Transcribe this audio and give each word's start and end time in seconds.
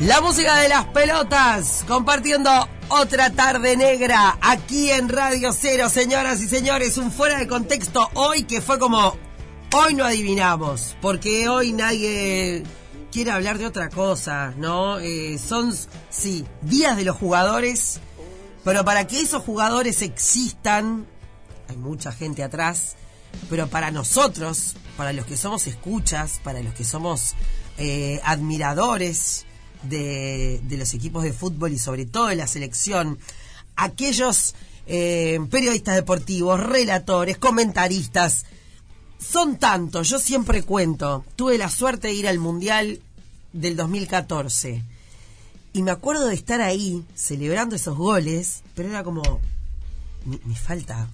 La 0.00 0.20
música 0.20 0.58
de 0.58 0.68
las 0.68 0.84
pelotas, 0.88 1.82
compartiendo 1.88 2.50
otra 2.90 3.30
tarde 3.30 3.78
negra 3.78 4.36
aquí 4.42 4.90
en 4.90 5.08
Radio 5.08 5.54
Cero, 5.58 5.88
señoras 5.88 6.42
y 6.42 6.48
señores, 6.48 6.98
un 6.98 7.10
fuera 7.10 7.38
de 7.38 7.46
contexto 7.46 8.10
hoy 8.12 8.42
que 8.42 8.60
fue 8.60 8.78
como, 8.78 9.16
hoy 9.72 9.94
no 9.94 10.04
adivinamos, 10.04 10.98
porque 11.00 11.48
hoy 11.48 11.72
nadie 11.72 12.62
quiere 13.10 13.30
hablar 13.30 13.56
de 13.56 13.64
otra 13.64 13.88
cosa, 13.88 14.52
¿no? 14.58 14.98
Eh, 14.98 15.38
son, 15.38 15.74
sí, 16.10 16.44
días 16.60 16.98
de 16.98 17.04
los 17.04 17.16
jugadores, 17.16 17.98
pero 18.64 18.84
para 18.84 19.06
que 19.06 19.22
esos 19.22 19.42
jugadores 19.44 20.02
existan, 20.02 21.06
hay 21.70 21.76
mucha 21.78 22.12
gente 22.12 22.42
atrás, 22.42 22.96
pero 23.48 23.66
para 23.68 23.90
nosotros, 23.90 24.74
para 24.98 25.14
los 25.14 25.24
que 25.24 25.38
somos 25.38 25.66
escuchas, 25.66 26.38
para 26.44 26.60
los 26.60 26.74
que 26.74 26.84
somos 26.84 27.34
eh, 27.78 28.20
admiradores, 28.24 29.45
de, 29.88 30.60
los 30.70 30.94
equipos 30.94 31.22
de 31.22 31.32
fútbol 31.32 31.72
y 31.72 31.78
sobre 31.78 32.06
todo 32.06 32.26
de 32.26 32.36
la 32.36 32.46
selección, 32.46 33.18
aquellos 33.76 34.54
eh, 34.86 35.38
periodistas 35.50 35.96
deportivos, 35.96 36.60
relatores, 36.60 37.38
comentaristas, 37.38 38.44
son 39.18 39.56
tantos, 39.56 40.08
yo 40.08 40.18
siempre 40.18 40.62
cuento, 40.62 41.24
tuve 41.36 41.58
la 41.58 41.70
suerte 41.70 42.08
de 42.08 42.14
ir 42.14 42.28
al 42.28 42.38
Mundial 42.38 43.00
del 43.52 43.76
2014 43.76 44.82
y 45.76 45.82
me 45.82 45.90
acuerdo 45.90 46.28
de 46.28 46.34
estar 46.34 46.62
ahí 46.62 47.04
celebrando 47.14 47.76
esos 47.76 47.98
goles, 47.98 48.62
pero 48.74 48.88
era 48.88 49.04
como, 49.04 49.22
me, 50.24 50.56
falta, 50.56 51.06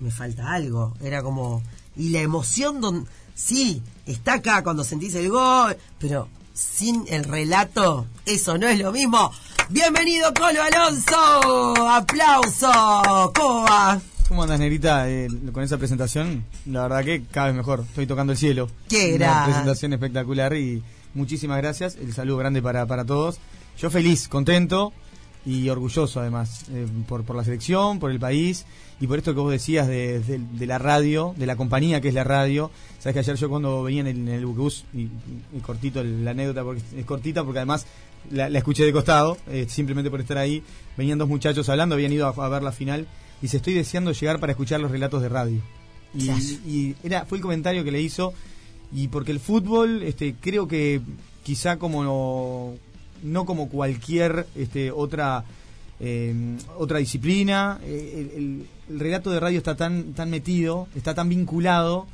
me 0.00 0.10
falta 0.10 0.52
algo, 0.52 0.94
era 1.02 1.22
como, 1.22 1.62
y 1.96 2.08
la 2.08 2.20
emoción, 2.20 2.80
don, 2.80 3.06
sí, 3.34 3.82
está 4.06 4.34
acá 4.34 4.62
cuando 4.62 4.84
sentís 4.84 5.14
el 5.16 5.28
gol, 5.28 5.76
pero 5.98 6.28
sin 6.56 7.04
el 7.08 7.24
relato, 7.24 8.06
eso 8.24 8.56
no 8.56 8.66
es 8.66 8.78
lo 8.78 8.90
mismo. 8.90 9.30
Bienvenido 9.68 10.32
Colo 10.32 10.60
Alonso, 10.62 11.88
aplauso, 11.88 13.32
¿cómo 13.34 13.64
va? 13.64 14.00
¿Cómo 14.26 14.42
andas, 14.42 14.58
Negrita, 14.58 15.08
eh, 15.10 15.28
con 15.52 15.62
esa 15.62 15.76
presentación? 15.76 16.44
La 16.64 16.82
verdad 16.82 17.04
que 17.04 17.24
cada 17.30 17.48
vez 17.48 17.56
mejor, 17.56 17.84
estoy 17.86 18.06
tocando 18.06 18.32
el 18.32 18.38
cielo. 18.38 18.70
Qué 18.88 19.14
Una 19.16 19.44
presentación 19.44 19.92
espectacular 19.92 20.54
y 20.54 20.82
muchísimas 21.12 21.58
gracias, 21.58 21.96
el 21.96 22.14
saludo 22.14 22.38
grande 22.38 22.62
para, 22.62 22.86
para 22.86 23.04
todos. 23.04 23.38
Yo 23.78 23.90
feliz, 23.90 24.26
contento 24.26 24.94
y 25.46 25.68
orgulloso 25.68 26.20
además, 26.20 26.64
eh, 26.72 26.86
por, 27.06 27.22
por 27.22 27.36
la 27.36 27.44
selección, 27.44 28.00
por 28.00 28.10
el 28.10 28.18
país 28.18 28.66
y 29.00 29.06
por 29.06 29.18
esto 29.18 29.32
que 29.32 29.40
vos 29.40 29.52
decías 29.52 29.86
de, 29.86 30.40
la 30.58 30.78
radio, 30.78 31.34
de 31.36 31.46
la 31.46 31.54
compañía 31.54 32.00
que 32.00 32.08
es 32.08 32.14
la 32.14 32.24
radio. 32.24 32.72
Sabes 32.98 33.14
que 33.14 33.20
ayer 33.20 33.36
yo 33.36 33.48
cuando 33.48 33.84
venía 33.84 34.08
en 34.08 34.28
el, 34.28 34.44
bus, 34.44 34.84
y, 34.92 35.08
cortito 35.60 36.02
la 36.02 36.32
anécdota 36.32 36.64
porque 36.64 36.82
es 36.96 37.04
cortita 37.06 37.44
porque 37.44 37.60
además 37.60 37.86
la, 38.32 38.48
escuché 38.48 38.84
de 38.84 38.92
costado, 38.92 39.38
eh, 39.46 39.66
simplemente 39.68 40.10
por 40.10 40.20
estar 40.20 40.36
ahí, 40.36 40.64
venían 40.96 41.16
dos 41.16 41.28
muchachos 41.28 41.68
hablando, 41.68 41.94
habían 41.94 42.12
ido 42.12 42.26
a, 42.26 42.48
ver 42.48 42.64
la 42.64 42.72
final 42.72 43.06
y 43.40 43.46
se 43.46 43.58
estoy 43.58 43.74
deseando 43.74 44.10
llegar 44.10 44.40
para 44.40 44.50
escuchar 44.52 44.80
los 44.80 44.90
relatos 44.90 45.22
de 45.22 45.28
radio. 45.28 45.60
Y, 46.12 46.96
era 47.04 47.24
fue 47.24 47.38
el 47.38 47.42
comentario 47.42 47.84
que 47.84 47.92
le 47.92 48.00
hizo 48.00 48.34
y 48.92 49.08
porque 49.08 49.30
el 49.30 49.38
fútbol 49.40 50.02
este 50.02 50.34
creo 50.40 50.66
que 50.66 51.00
quizá 51.44 51.76
como 51.76 52.74
no, 53.22 53.44
como 53.44 53.68
cualquier 53.68 54.46
este 54.54 54.90
otra 54.90 55.44
eh, 56.00 56.34
otra 56.76 56.98
disciplina. 56.98 57.78
Eh, 57.84 58.32
el, 58.36 58.66
relato 58.88 59.32
de 59.32 59.40
radio 59.40 59.58
está 59.58 59.74
tan, 59.74 60.12
tan 60.12 60.30
metido, 60.30 60.86
está 60.94 61.12
tan 61.12 61.28
vinculado 61.28 62.06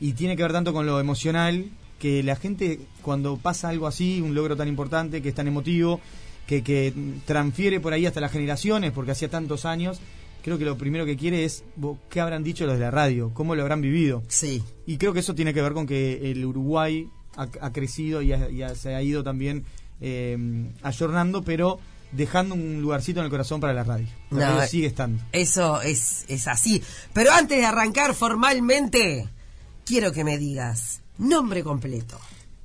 y 0.00 0.14
tiene 0.14 0.36
que 0.36 0.42
ver 0.42 0.52
tanto 0.52 0.72
con 0.72 0.84
lo 0.84 0.98
emocional 0.98 1.66
que 2.00 2.24
la 2.24 2.34
gente 2.34 2.80
cuando 3.02 3.36
pasa 3.36 3.68
algo 3.68 3.86
así, 3.86 4.20
un 4.20 4.34
logro 4.34 4.56
tan 4.56 4.66
importante, 4.66 5.22
que 5.22 5.28
es 5.28 5.34
tan 5.36 5.46
emotivo, 5.46 6.00
que, 6.46 6.64
que 6.64 6.92
transfiere 7.26 7.78
por 7.78 7.92
ahí 7.92 8.06
hasta 8.06 8.20
las 8.20 8.32
generaciones, 8.32 8.90
porque 8.92 9.12
hacía 9.12 9.30
tantos 9.30 9.64
años, 9.64 10.00
creo 10.42 10.58
que 10.58 10.64
lo 10.64 10.76
primero 10.76 11.06
que 11.06 11.16
quiere 11.16 11.44
es 11.44 11.64
qué 12.10 12.20
habrán 12.20 12.42
dicho 12.42 12.66
los 12.66 12.74
de 12.74 12.80
la 12.80 12.90
radio, 12.90 13.30
cómo 13.32 13.54
lo 13.54 13.62
habrán 13.62 13.80
vivido. 13.80 14.22
Sí. 14.28 14.62
Y 14.84 14.96
creo 14.96 15.12
que 15.12 15.20
eso 15.20 15.34
tiene 15.34 15.54
que 15.54 15.62
ver 15.62 15.72
con 15.72 15.86
que 15.86 16.30
el 16.30 16.44
Uruguay 16.44 17.08
ha, 17.36 17.72
crecido 17.72 18.22
y, 18.22 18.32
se 18.74 18.94
ha 18.94 19.02
ido 19.02 19.22
también 19.22 19.64
eh, 20.00 20.36
ayornando, 20.82 21.42
pero 21.42 21.78
dejando 22.12 22.54
un 22.54 22.80
lugarcito 22.80 23.20
en 23.20 23.24
el 23.24 23.30
corazón 23.30 23.60
para 23.60 23.72
la 23.72 23.84
radio. 23.84 24.06
La 24.30 24.66
sigue 24.66 24.86
estando. 24.86 25.22
Eso 25.32 25.80
es, 25.82 26.24
es 26.28 26.48
así. 26.48 26.82
Pero 27.12 27.32
antes 27.32 27.58
de 27.58 27.66
arrancar 27.66 28.14
formalmente, 28.14 29.28
quiero 29.84 30.12
que 30.12 30.24
me 30.24 30.38
digas 30.38 31.00
nombre 31.18 31.62
completo. 31.62 32.18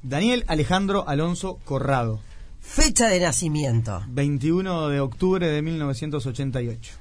Daniel 0.03 0.43
Alejandro 0.47 1.07
Alonso 1.07 1.59
Corrado. 1.63 2.19
Fecha 2.59 3.07
de 3.07 3.19
nacimiento. 3.19 4.03
21 4.07 4.89
de 4.89 4.99
octubre 4.99 5.47
de 5.47 5.61
1988. 5.61 6.93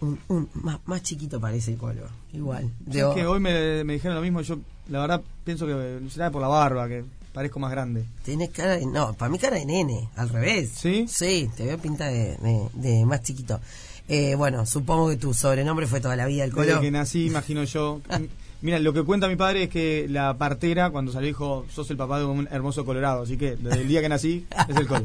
Un, 0.00 0.48
más, 0.84 1.02
chiquito 1.02 1.40
parece 1.40 1.72
el 1.72 1.78
color, 1.78 2.10
igual. 2.32 2.70
que 2.90 3.26
hoy 3.26 3.40
me, 3.40 3.84
me, 3.84 3.94
dijeron 3.94 4.16
lo 4.16 4.20
mismo, 4.20 4.42
yo 4.42 4.58
la 4.88 5.00
verdad 5.00 5.22
pienso 5.44 5.66
que 5.66 6.00
será 6.10 6.30
por 6.30 6.42
la 6.42 6.48
barba, 6.48 6.88
que 6.88 7.04
parezco 7.34 7.58
más 7.58 7.70
grande. 7.70 8.04
Tienes 8.24 8.48
cara 8.50 8.76
de. 8.76 8.86
No, 8.86 9.12
para 9.12 9.30
mí 9.30 9.38
cara 9.38 9.58
de 9.58 9.66
nene, 9.66 10.08
al 10.16 10.30
revés. 10.30 10.70
¿Sí? 10.74 11.04
Sí, 11.08 11.50
te 11.54 11.64
veo 11.64 11.76
pinta 11.78 12.06
de, 12.06 12.38
de, 12.72 13.04
más 13.04 13.22
chiquito. 13.22 13.60
Eh, 14.08 14.34
bueno, 14.36 14.64
supongo 14.64 15.10
que 15.10 15.16
tu 15.16 15.34
sobrenombre 15.34 15.86
fue 15.86 16.00
toda 16.00 16.16
la 16.16 16.26
vida 16.26 16.44
el 16.44 16.52
color. 16.52 16.66
Desde 16.66 16.80
que 16.80 16.90
nací, 16.90 17.26
imagino 17.26 17.64
yo. 17.64 18.00
Mira, 18.62 18.78
lo 18.78 18.94
que 18.94 19.02
cuenta 19.02 19.28
mi 19.28 19.36
padre 19.36 19.64
es 19.64 19.68
que 19.68 20.06
la 20.08 20.38
partera, 20.38 20.90
cuando 20.90 21.12
salió, 21.12 21.26
dijo: 21.26 21.66
Sos 21.68 21.90
el 21.90 21.96
papá 21.96 22.20
de 22.20 22.24
un 22.24 22.48
hermoso 22.50 22.86
colorado. 22.86 23.24
Así 23.24 23.36
que 23.36 23.56
desde 23.56 23.82
el 23.82 23.88
día 23.88 24.00
que 24.00 24.08
nací, 24.08 24.46
es 24.68 24.76
el 24.76 24.86
color. 24.86 25.04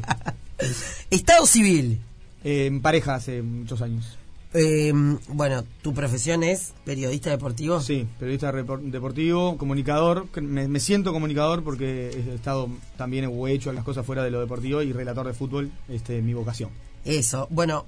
Estado 1.10 1.44
civil. 1.44 2.00
Eh, 2.44 2.66
en 2.66 2.80
pareja 2.80 3.16
hace 3.16 3.42
muchos 3.42 3.82
años. 3.82 4.16
Eh, 4.52 4.92
bueno, 5.28 5.62
tu 5.82 5.94
profesión 5.94 6.42
es 6.42 6.72
periodista 6.84 7.30
deportivo. 7.30 7.80
Sí, 7.80 8.06
periodista 8.18 8.50
deportivo, 8.50 9.56
comunicador. 9.56 10.26
Me, 10.42 10.80
siento 10.80 11.12
comunicador 11.12 11.62
porque 11.62 12.10
he 12.10 12.34
estado 12.34 12.68
también 12.96 13.30
o 13.32 13.46
he 13.46 13.52
hecho 13.52 13.72
las 13.72 13.84
cosas 13.84 14.04
fuera 14.04 14.24
de 14.24 14.30
lo 14.30 14.40
deportivo 14.40 14.82
y 14.82 14.92
relator 14.92 15.26
de 15.26 15.34
fútbol, 15.34 15.70
este, 15.88 16.20
mi 16.20 16.34
vocación. 16.34 16.70
Eso. 17.04 17.46
Bueno, 17.50 17.86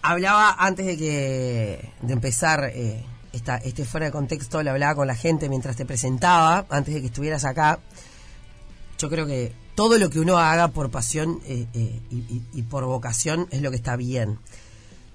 hablaba 0.00 0.56
antes 0.58 0.86
de 0.86 0.96
que 0.96 1.90
de 2.00 2.12
empezar 2.12 2.70
eh, 2.74 3.04
esta, 3.34 3.58
este 3.58 3.84
fuera 3.84 4.06
de 4.06 4.12
contexto, 4.12 4.62
le 4.62 4.70
hablaba 4.70 4.94
con 4.94 5.06
la 5.06 5.14
gente 5.14 5.50
mientras 5.50 5.76
te 5.76 5.84
presentaba, 5.84 6.64
antes 6.70 6.94
de 6.94 7.00
que 7.00 7.06
estuvieras 7.08 7.44
acá. 7.44 7.80
Yo 8.98 9.10
creo 9.10 9.26
que 9.26 9.52
todo 9.74 9.98
lo 9.98 10.08
que 10.08 10.20
uno 10.20 10.38
haga 10.38 10.68
por 10.68 10.90
pasión 10.90 11.40
eh, 11.44 11.66
eh, 11.74 12.00
y 12.10 12.62
por 12.62 12.84
vocación 12.84 13.46
es 13.50 13.60
lo 13.60 13.70
que 13.70 13.76
está 13.76 13.96
bien. 13.96 14.38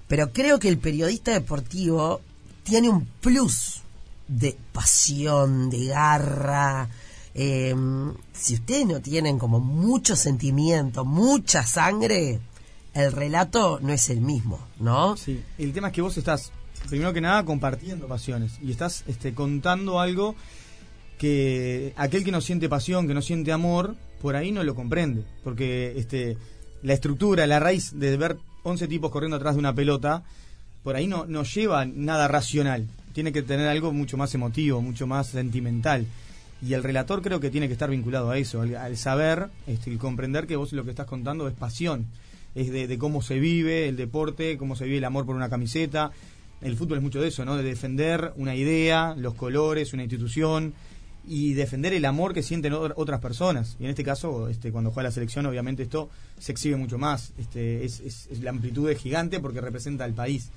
Pero 0.08 0.32
creo 0.32 0.58
que 0.58 0.68
el 0.68 0.78
periodista 0.78 1.32
deportivo 1.32 2.20
tiene 2.64 2.88
un 2.88 3.04
plus 3.04 3.82
de 4.26 4.56
pasión, 4.72 5.70
de 5.70 5.86
garra. 5.86 6.88
Em, 7.34 8.14
si 8.32 8.54
ustedes 8.54 8.86
no 8.86 9.00
tienen 9.00 9.38
como 9.38 9.60
mucho 9.60 10.16
sentimiento, 10.16 11.04
mucha 11.04 11.64
sangre, 11.64 12.40
el 12.94 13.12
relato 13.12 13.78
no 13.80 13.92
es 13.92 14.10
el 14.10 14.20
mismo, 14.20 14.58
¿no? 14.80 15.16
Sí, 15.16 15.42
el 15.58 15.72
tema 15.72 15.88
es 15.88 15.94
que 15.94 16.02
vos 16.02 16.16
estás, 16.16 16.52
primero 16.88 17.12
que 17.12 17.20
nada, 17.20 17.44
compartiendo 17.44 18.08
pasiones 18.08 18.58
y 18.62 18.70
estás 18.70 19.04
este, 19.06 19.34
contando 19.34 20.00
algo 20.00 20.34
que 21.18 21.92
aquel 21.96 22.24
que 22.24 22.32
no 22.32 22.40
siente 22.40 22.68
pasión, 22.68 23.06
que 23.06 23.14
no 23.14 23.22
siente 23.22 23.52
amor, 23.52 23.96
por 24.20 24.36
ahí 24.36 24.52
no 24.52 24.64
lo 24.64 24.74
comprende, 24.74 25.24
porque 25.44 25.94
este, 25.96 26.36
la 26.82 26.94
estructura, 26.94 27.46
la 27.46 27.60
raíz 27.60 27.98
de 27.98 28.16
ver 28.16 28.38
11 28.62 28.88
tipos 28.88 29.10
corriendo 29.10 29.36
atrás 29.36 29.54
de 29.54 29.60
una 29.60 29.74
pelota, 29.74 30.22
por 30.82 30.96
ahí 30.96 31.06
no, 31.06 31.26
no 31.26 31.42
lleva 31.42 31.84
nada 31.84 32.28
racional. 32.28 32.86
Tiene 33.12 33.32
que 33.32 33.42
tener 33.42 33.68
algo 33.68 33.92
mucho 33.92 34.16
más 34.16 34.34
emotivo, 34.34 34.80
mucho 34.80 35.06
más 35.06 35.28
sentimental. 35.28 36.06
Y 36.60 36.74
el 36.74 36.82
relator 36.82 37.22
creo 37.22 37.40
que 37.40 37.50
tiene 37.50 37.68
que 37.68 37.72
estar 37.74 37.90
vinculado 37.90 38.30
a 38.30 38.38
eso, 38.38 38.62
al, 38.62 38.96
saber, 38.96 39.48
este, 39.66 39.90
el 39.90 39.98
comprender 39.98 40.46
que 40.46 40.56
vos 40.56 40.72
lo 40.72 40.84
que 40.84 40.90
estás 40.90 41.06
contando 41.06 41.46
es 41.46 41.54
pasión, 41.54 42.06
es 42.54 42.72
de, 42.72 42.98
cómo 42.98 43.22
se 43.22 43.38
vive 43.38 43.88
el 43.88 43.96
deporte, 43.96 44.58
cómo 44.58 44.74
se 44.74 44.84
vive 44.84 44.98
el 44.98 45.04
amor 45.04 45.24
por 45.24 45.36
una 45.36 45.48
camiseta. 45.48 46.10
El 46.60 46.76
fútbol 46.76 46.98
es 46.98 47.04
mucho 47.04 47.20
de 47.20 47.28
eso, 47.28 47.44
¿no? 47.44 47.56
De 47.56 47.62
defender 47.62 48.32
una 48.36 48.56
idea, 48.56 49.14
los 49.16 49.34
colores, 49.34 49.92
una 49.92 50.02
institución 50.02 50.74
y 51.28 51.52
defender 51.52 51.92
el 51.92 52.04
amor 52.06 52.32
que 52.32 52.42
sienten 52.42 52.72
otras 52.72 53.20
personas. 53.20 53.76
Y 53.78 53.84
en 53.84 53.90
este 53.90 54.02
caso, 54.02 54.48
este, 54.48 54.72
cuando 54.72 54.90
juega 54.90 55.10
la 55.10 55.12
selección, 55.14 55.44
obviamente 55.46 55.82
esto 55.82 56.08
se 56.38 56.52
exhibe 56.52 56.76
mucho 56.76 56.96
más. 56.98 57.32
Este, 57.38 57.84
es, 57.84 58.28
la 58.40 58.50
amplitud 58.50 58.88
es 58.88 58.98
gigante 58.98 59.38
porque 59.38 59.60
representa 59.60 60.04
al 60.04 60.14
país. 60.14 60.48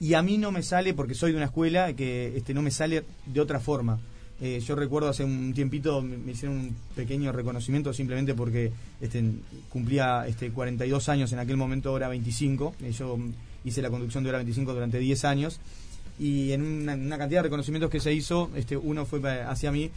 Y 0.00 0.14
a 0.14 0.22
mí 0.22 0.36
no 0.36 0.50
me 0.50 0.62
sale, 0.62 0.94
porque 0.94 1.14
soy 1.14 1.30
de 1.30 1.36
una 1.36 1.46
escuela, 1.46 1.92
que 1.94 2.36
este, 2.36 2.52
no 2.54 2.62
me 2.62 2.72
sale 2.72 3.04
de 3.26 3.40
otra 3.40 3.60
forma. 3.60 4.00
Eh, 4.40 4.60
yo 4.66 4.74
recuerdo 4.74 5.08
hace 5.08 5.22
un 5.22 5.54
tiempito 5.54 6.02
me, 6.02 6.32
hicieron 6.32 6.58
un 6.58 6.76
pequeño 6.96 7.30
reconocimiento 7.30 7.92
simplemente 7.92 8.34
porque 8.34 8.72
este, 9.00 9.22
cumplía 9.70 10.26
este, 10.26 10.50
42 10.50 11.08
años 11.08 11.32
en 11.32 11.38
aquel 11.38 11.56
momento, 11.56 11.90
ahora 11.90 12.08
25. 12.08 12.74
Eh, 12.82 12.90
yo 12.90 13.16
hice 13.64 13.80
la 13.80 13.90
conducción 13.90 14.24
de 14.24 14.30
hora 14.30 14.38
25 14.38 14.74
durante 14.74 14.98
10 14.98 15.24
años 15.24 15.60
y 16.18 16.52
en 16.52 16.62
una, 16.62 17.18
cantidad 17.18 17.40
de 17.40 17.44
reconocimientos 17.44 17.90
que 17.90 18.00
se 18.00 18.12
hizo, 18.12 18.50
este, 18.54 18.76
uno 18.76 19.04
fue 19.04 19.20
hacia 19.42 19.72
mí 19.72 19.90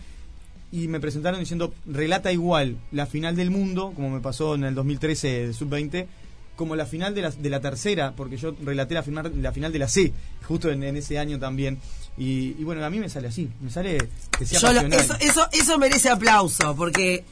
y 0.72 0.88
me 0.88 1.00
presentaron 1.00 1.40
diciendo, 1.40 1.74
relata 1.86 2.32
igual 2.32 2.78
la 2.92 3.06
final 3.06 3.36
del 3.36 3.52
mundo, 3.52 3.94
como 3.96 4.10
me 4.10 4.20
pasó 4.20 4.56
en 4.56 4.66
el 4.66 4.76
2013 4.76 5.54
Sub-20, 5.54 6.08
como 6.56 6.76
la 6.76 6.86
final 6.86 7.14
de 7.14 7.22
la, 7.22 7.30
de 7.32 7.50
la 7.50 7.62
tercera, 7.62 8.14
porque 8.18 8.36
yo 8.36 8.54
relaté 8.64 8.96
la 8.96 9.04
final, 9.04 9.32
la 9.42 9.54
final 9.54 9.72
de 9.72 9.80
la 9.80 9.88
C, 9.88 10.12
justo 10.44 10.70
en, 10.70 10.84
ese 10.84 11.20
año 11.20 11.40
también. 11.40 11.78
Y, 12.18 12.52
bueno, 12.64 12.84
a 12.84 12.90
mí 12.90 13.00
me 13.00 13.10
sale 13.10 13.28
así, 13.28 13.48
me 13.62 13.70
sale 13.70 14.10
que 14.38 14.46
sea 14.46 14.58
eso, 14.58 15.16
eso, 15.20 15.48
eso 15.52 15.78
merece 15.78 16.10
aplauso, 16.10 16.76
porque 16.76 17.24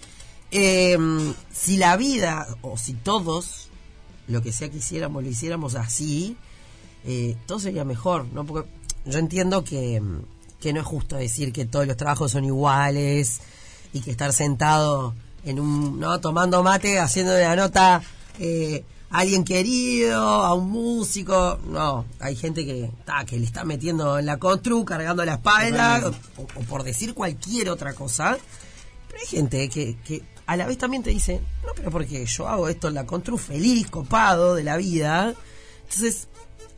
eh, 0.52 0.98
si 1.52 1.78
la 1.78 1.98
vida, 1.98 2.48
o 2.62 2.78
si 2.78 2.94
todos, 2.94 3.70
lo 4.28 4.44
que 4.44 4.52
sea 4.52 4.70
que 4.70 4.78
hiciéramos, 4.78 5.24
lo 5.24 5.30
hiciéramos 5.30 5.74
así, 5.74 6.38
eh, 7.06 7.38
todo 7.46 7.60
sería 7.60 7.86
mejor, 7.86 8.26
¿no? 8.34 8.46
Porque 8.46 8.70
yo 9.06 9.20
entiendo 9.20 9.64
que 9.64 10.02
que 10.66 10.74
no 10.74 10.80
es 10.80 10.86
justo 10.88 11.16
decir 11.16 11.54
que 11.54 11.66
todos 11.66 11.86
los 11.86 11.96
trabajos 11.96 12.32
son 12.32 12.44
iguales 12.44 13.40
y 13.94 14.02
que 14.02 14.10
estar 14.10 14.34
sentado 14.34 15.14
en 15.44 15.60
un, 15.60 16.00
¿no? 16.00 16.20
Tomando 16.20 16.64
mate, 16.64 16.98
haciendo 16.98 17.38
la 17.38 17.56
nota 17.56 18.02
eh, 18.40 18.84
a 19.12 19.20
alguien 19.20 19.44
querido, 19.44 20.20
a 20.20 20.56
un 20.56 20.72
músico, 20.72 21.60
no, 21.68 22.06
hay 22.20 22.36
gente 22.36 22.66
que, 22.66 22.90
que 23.28 23.38
le 23.38 23.46
está 23.46 23.64
metiendo 23.64 24.18
en 24.18 24.26
la 24.26 24.38
constru, 24.38 24.84
cargando 24.86 25.24
la 25.24 25.36
espalda, 25.36 26.12
o, 26.38 26.62
por 26.62 26.82
decir 26.82 27.14
cualquier 27.14 27.70
otra 27.70 27.94
cosa, 27.94 28.36
pero 29.08 29.20
hay 29.22 29.28
gente 29.28 29.70
que, 29.70 29.98
que 30.04 30.24
a 30.48 30.58
la 30.58 30.66
vez 30.66 30.80
también 30.80 31.04
te 31.04 31.12
dice, 31.12 31.42
no, 31.64 31.74
pero 31.76 31.92
porque 31.92 32.26
yo 32.26 32.48
hago 32.48 32.70
esto 32.70 32.88
en 32.88 32.96
la 32.96 33.06
constru 33.06 33.38
feliz, 33.38 33.88
copado 33.92 34.56
de 34.56 34.64
la 34.64 34.78
vida, 34.78 35.36
entonces 35.84 36.28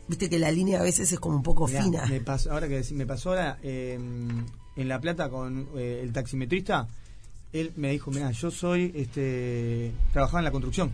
Viste 0.08 0.30
que 0.30 0.38
la 0.38 0.50
línea 0.50 0.80
a 0.80 0.82
veces 0.82 1.12
es 1.12 1.20
como 1.20 1.36
un 1.36 1.42
poco 1.42 1.66
fina. 1.66 2.06
Me 2.06 2.20
pasó, 2.20 2.52
ahora 2.52 2.66
que 2.66 2.82
me 2.92 3.06
pasó 3.06 3.30
ahora 3.30 3.58
em, 3.62 4.46
en 4.74 4.88
La 4.88 5.00
Plata 5.00 5.28
con 5.28 5.68
eh, 5.76 6.00
el 6.02 6.12
taximetrista, 6.12 6.88
él 7.52 7.72
me 7.76 7.90
dijo, 7.90 8.10
mira, 8.10 8.30
yo 8.30 8.50
soy, 8.50 8.92
este, 8.94 9.92
trabajaba 10.12 10.40
en 10.40 10.44
la 10.44 10.50
construcción. 10.50 10.92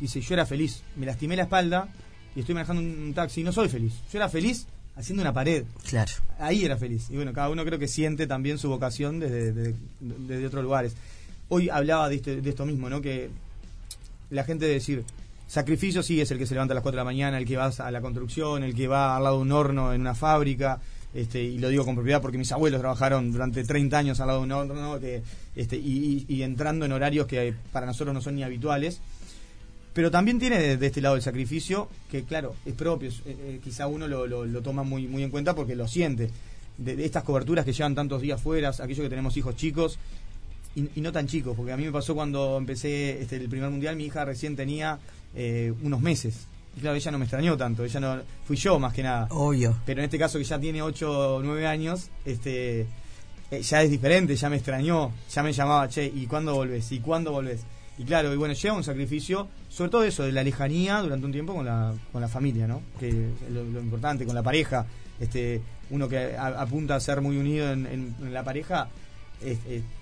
Dice, 0.00 0.20
yo 0.20 0.34
era 0.34 0.46
feliz, 0.46 0.82
me 0.96 1.06
lastimé 1.06 1.36
la 1.36 1.44
espalda 1.44 1.88
y 2.34 2.40
estoy 2.40 2.54
manejando 2.54 2.82
un 2.82 3.12
taxi, 3.14 3.42
no 3.42 3.52
soy 3.52 3.68
feliz. 3.68 3.94
Yo 4.12 4.18
era 4.18 4.28
feliz 4.28 4.66
haciendo 4.96 5.22
una 5.22 5.32
pared. 5.32 5.64
Claro. 5.88 6.12
Ahí 6.38 6.64
era 6.64 6.76
feliz. 6.76 7.08
Y 7.10 7.16
bueno, 7.16 7.32
cada 7.32 7.50
uno 7.50 7.64
creo 7.64 7.78
que 7.78 7.88
siente 7.88 8.26
también 8.26 8.58
su 8.58 8.68
vocación 8.68 9.20
desde, 9.20 9.74
desde, 10.00 10.46
otros 10.46 10.62
lugares. 10.62 10.94
Hoy 11.48 11.68
hablaba 11.68 12.08
de, 12.08 12.16
este, 12.16 12.40
de 12.40 12.50
esto 12.50 12.64
mismo, 12.64 12.88
¿no? 12.88 13.00
Que 13.00 13.30
la 14.30 14.44
gente 14.44 14.66
de 14.66 14.74
decir, 14.74 15.04
Sacrificio 15.52 16.02
sí 16.02 16.18
es 16.18 16.30
el 16.30 16.38
que 16.38 16.46
se 16.46 16.54
levanta 16.54 16.72
a 16.72 16.76
las 16.76 16.82
4 16.82 16.96
de 16.96 17.00
la 17.00 17.04
mañana, 17.04 17.36
el 17.36 17.44
que 17.44 17.58
va 17.58 17.66
a 17.66 17.90
la 17.90 18.00
construcción, 18.00 18.62
el 18.62 18.74
que 18.74 18.88
va 18.88 19.18
al 19.18 19.24
lado 19.24 19.36
de 19.36 19.42
un 19.42 19.52
horno 19.52 19.92
en 19.92 20.00
una 20.00 20.14
fábrica. 20.14 20.80
Este, 21.12 21.42
y 21.42 21.58
lo 21.58 21.68
digo 21.68 21.84
con 21.84 21.94
propiedad 21.94 22.22
porque 22.22 22.38
mis 22.38 22.50
abuelos 22.52 22.80
trabajaron 22.80 23.30
durante 23.30 23.62
30 23.62 23.98
años 23.98 24.20
al 24.20 24.28
lado 24.28 24.38
de 24.38 24.44
un 24.46 24.52
horno 24.52 24.98
este, 25.54 25.76
y, 25.76 26.42
entrando 26.42 26.86
en 26.86 26.92
horarios 26.92 27.26
que 27.26 27.52
para 27.70 27.84
nosotros 27.84 28.14
no 28.14 28.22
son 28.22 28.36
ni 28.36 28.42
habituales. 28.42 29.02
Pero 29.92 30.10
también 30.10 30.38
tiene 30.38 30.78
de, 30.78 30.86
este 30.86 31.02
lado 31.02 31.16
el 31.16 31.22
sacrificio, 31.22 31.90
que 32.10 32.24
claro, 32.24 32.54
es 32.64 32.72
propio, 32.72 33.10
eh, 33.10 33.14
eh, 33.26 33.60
quizá 33.62 33.88
uno 33.88 34.08
lo, 34.08 34.62
toma 34.62 34.84
muy, 34.84 35.06
muy 35.06 35.22
en 35.22 35.28
cuenta 35.28 35.54
porque 35.54 35.76
lo 35.76 35.86
siente. 35.86 36.30
De, 36.78 37.04
estas 37.04 37.24
coberturas 37.24 37.66
que 37.66 37.74
llevan 37.74 37.94
tantos 37.94 38.22
días 38.22 38.40
fuera, 38.40 38.70
aquellos 38.70 39.00
que 39.00 39.10
tenemos 39.10 39.36
hijos 39.36 39.54
chicos, 39.54 39.98
y, 40.74 41.02
no 41.02 41.12
tan 41.12 41.26
chicos, 41.26 41.54
porque 41.54 41.72
a 41.72 41.76
mí 41.76 41.84
me 41.84 41.92
pasó 41.92 42.14
cuando 42.14 42.56
empecé 42.56 43.20
este, 43.20 43.36
el 43.36 43.50
primer 43.50 43.68
mundial, 43.68 43.96
mi 43.96 44.06
hija 44.06 44.24
recién 44.24 44.56
tenía 44.56 44.98
eh, 45.34 45.72
unos 45.82 46.00
meses. 46.00 46.46
Y 46.76 46.80
claro, 46.80 46.96
ella 46.96 47.10
no 47.10 47.18
me 47.18 47.24
extrañó 47.24 47.56
tanto, 47.56 47.84
ella 47.84 48.00
no 48.00 48.22
fui 48.44 48.56
yo 48.56 48.78
más 48.78 48.92
que 48.94 49.02
nada. 49.02 49.26
Obvio. 49.30 49.76
Pero 49.84 50.00
en 50.00 50.04
este 50.06 50.18
caso 50.18 50.38
que 50.38 50.44
ya 50.44 50.58
tiene 50.58 50.82
8 50.82 51.36
o 51.36 51.42
9 51.42 51.66
años, 51.66 52.08
este 52.24 52.86
eh, 53.50 53.60
ya 53.60 53.82
es 53.82 53.90
diferente, 53.90 54.34
ya 54.34 54.48
me 54.48 54.56
extrañó, 54.56 55.12
ya 55.30 55.42
me 55.42 55.52
llamaba, 55.52 55.88
"Che, 55.88 56.06
¿y 56.06 56.26
cuándo 56.26 56.54
volvés? 56.54 56.90
¿Y 56.92 57.00
cuándo 57.00 57.32
volvés?" 57.32 57.60
Y 57.98 58.04
claro, 58.04 58.32
y 58.32 58.36
bueno, 58.36 58.54
lleva 58.54 58.74
un 58.74 58.84
sacrificio, 58.84 59.48
sobre 59.68 59.90
todo 59.90 60.04
eso, 60.04 60.22
de 60.22 60.32
la 60.32 60.42
lejanía 60.42 61.00
durante 61.02 61.26
un 61.26 61.32
tiempo 61.32 61.54
con 61.54 61.66
la, 61.66 61.92
con 62.10 62.22
la 62.22 62.28
familia, 62.28 62.66
¿no? 62.66 62.80
Que 62.98 63.08
es 63.08 63.50
lo, 63.50 63.62
importante, 63.80 64.24
con 64.24 64.34
la 64.34 64.42
pareja. 64.42 64.86
Este, 65.20 65.60
uno 65.90 66.08
que 66.08 66.34
apunta 66.36 66.94
a 66.96 67.00
ser 67.00 67.20
muy 67.20 67.36
unido 67.36 67.70
en, 67.70 68.14
la 68.32 68.42
pareja, 68.42 68.88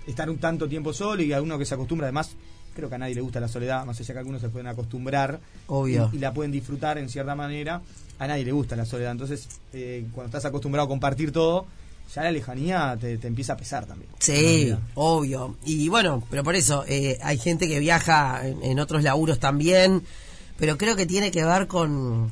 estar 0.07 0.29
un 0.29 0.37
tanto 0.37 0.69
tiempo 0.69 0.93
solo 0.93 1.21
y 1.21 1.33
a 1.33 1.41
uno 1.41 1.57
que 1.59 1.65
se 1.65 1.73
acostumbra 1.73 2.07
además 2.07 2.37
creo 2.73 2.89
que 2.89 2.95
a 2.95 2.97
nadie 2.97 3.15
le 3.15 3.21
gusta 3.21 3.39
la 3.39 3.47
soledad, 3.47 3.85
más 3.85 3.99
allá 3.99 4.13
que 4.13 4.19
algunos 4.19 4.41
se 4.41 4.49
pueden 4.49 4.67
acostumbrar 4.67 5.39
Obvio. 5.67 6.09
Y, 6.13 6.17
la 6.19 6.33
pueden 6.33 6.51
disfrutar 6.51 6.97
en 6.97 7.09
cierta 7.09 7.35
manera, 7.35 7.81
a 8.19 8.27
nadie 8.27 8.45
le 8.45 8.51
gusta 8.51 8.75
la 8.75 8.85
soledad. 8.85 9.11
Entonces, 9.11 9.47
eh, 9.73 10.05
cuando 10.13 10.27
estás 10.27 10.45
acostumbrado 10.45 10.85
a 10.85 10.89
compartir 10.89 11.31
todo, 11.31 11.65
ya 12.13 12.23
la 12.23 12.31
lejanía 12.31 12.97
te, 12.99 13.13
empieza 13.25 13.53
a 13.53 13.57
pesar 13.57 13.85
también. 13.85 14.11
Sí, 14.19 14.73
obvio. 14.95 15.55
Y 15.65 15.87
bueno, 15.89 16.23
pero 16.29 16.43
por 16.43 16.55
eso, 16.55 16.83
eh, 16.87 17.17
hay 17.21 17.37
gente 17.37 17.67
que 17.67 17.79
viaja 17.79 18.41
en, 18.45 18.79
otros 18.79 19.03
laburos 19.03 19.39
también, 19.39 20.03
pero 20.57 20.77
creo 20.77 20.95
que 20.95 21.05
tiene 21.05 21.31
que 21.31 21.45
ver 21.45 21.67
con 21.67 22.29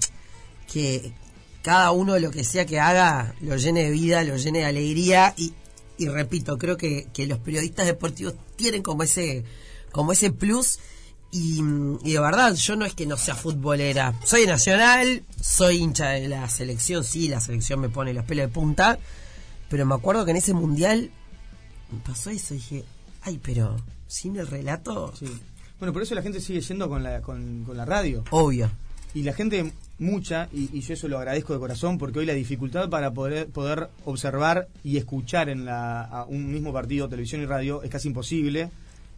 que 0.72 1.14
cada 1.62 1.92
uno 1.92 2.18
lo 2.20 2.32
que 2.32 2.44
sea 2.44 2.66
que 2.66 2.80
haga 2.80 3.34
lo 3.42 3.56
llene 3.58 3.84
de 3.84 3.92
vida, 3.92 4.24
lo 4.24 4.38
llene 4.38 4.60
de 4.60 4.66
alegría 4.66 5.34
y, 5.38 5.54
y 5.98 6.08
repito, 6.08 6.58
creo 6.58 6.78
que, 6.78 7.08
que 7.14 7.26
los 7.26 7.40
periodistas 7.40 7.86
deportivos 7.86 8.36
tienen 8.56 8.84
como 8.84 9.04
ese 9.04 9.44
como 9.92 10.12
ese 10.12 10.32
plus. 10.32 10.80
Y, 11.32 11.62
de 11.62 12.20
verdad, 12.20 12.56
yo 12.56 12.76
no 12.76 12.86
es 12.86 12.96
que 12.96 13.06
no 13.06 13.16
sea 13.16 13.36
futbolera. 13.36 14.14
Soy 14.24 14.48
nacional, 14.48 15.24
soy 15.40 15.78
hincha 15.78 16.10
de 16.10 16.28
la 16.28 16.50
selección, 16.50 17.04
sí, 17.04 17.28
la 17.28 17.40
selección 17.40 17.80
me 17.80 17.90
pone 17.90 18.14
los 18.14 18.26
pelos 18.26 18.48
de 18.48 18.50
punta. 18.50 18.98
Pero 19.70 19.86
me 19.86 19.94
acuerdo 19.94 20.26
que 20.26 20.32
en 20.32 20.38
ese 20.38 20.54
mundial 20.54 21.12
me 21.92 22.00
pasó 22.00 22.32
eso. 22.32 22.56
Dije, 22.56 22.84
ay, 23.22 23.40
pero 23.44 23.78
sin 24.08 24.38
el 24.38 24.48
relato. 24.48 25.14
Sí. 25.16 25.28
Bueno, 25.78 25.94
por 25.94 26.02
eso 26.02 26.16
la 26.16 26.24
gente 26.24 26.42
sigue 26.42 26.62
yendo 26.62 26.90
con 26.90 27.04
la, 27.04 27.22
con, 27.22 27.66
la 27.74 27.86
radio. 27.86 28.24
Obvio. 28.32 28.72
Y 29.14 29.24
la 29.24 29.34
gente, 29.34 29.72
mucha, 30.00 30.50
y, 30.52 30.82
yo 30.82 30.94
eso 30.94 31.08
lo 31.08 31.20
agradezco 31.20 31.54
de 31.54 31.60
corazón, 31.60 32.00
porque 32.00 32.20
hoy 32.20 32.26
la 32.26 32.34
dificultad 32.34 32.90
para 32.90 33.12
poder, 33.12 33.48
poder 33.48 33.90
observar 34.06 34.68
y 34.84 34.98
escuchar 34.98 35.50
en 35.50 35.66
la, 35.66 36.26
un 36.28 36.52
mismo 36.52 36.74
partido, 36.74 37.08
televisión 37.08 37.42
y 37.42 37.46
radio, 37.46 37.84
es 37.84 37.90
casi 37.90 38.08
imposible 38.08 38.72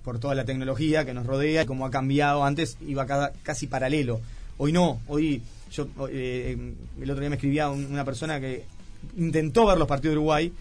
por 0.03 0.19
toda 0.19 0.35
la 0.35 0.45
tecnología 0.45 1.05
que 1.05 1.13
nos 1.13 1.25
rodea 1.25 1.63
y 1.63 1.65
como 1.65 1.85
ha 1.85 1.91
cambiado. 1.91 2.43
Antes 2.43 2.77
iba 2.87 3.05
cada, 3.05 3.31
casi 3.43 3.67
paralelo. 3.67 4.21
Hoy 4.57 4.71
no, 4.71 5.01
hoy 5.07 5.41
yo 5.71 5.87
eh, 6.09 6.73
el 7.01 7.09
otro 7.09 7.21
día 7.21 7.29
me 7.29 7.35
escribía 7.35 7.69
una 7.69 8.03
persona 8.03 8.39
que 8.39 8.65
intentó 9.17 9.65
ver 9.65 9.77
los 9.77 9.87
partidos 9.87 10.13
de 10.13 10.17
Uruguay 10.19 10.53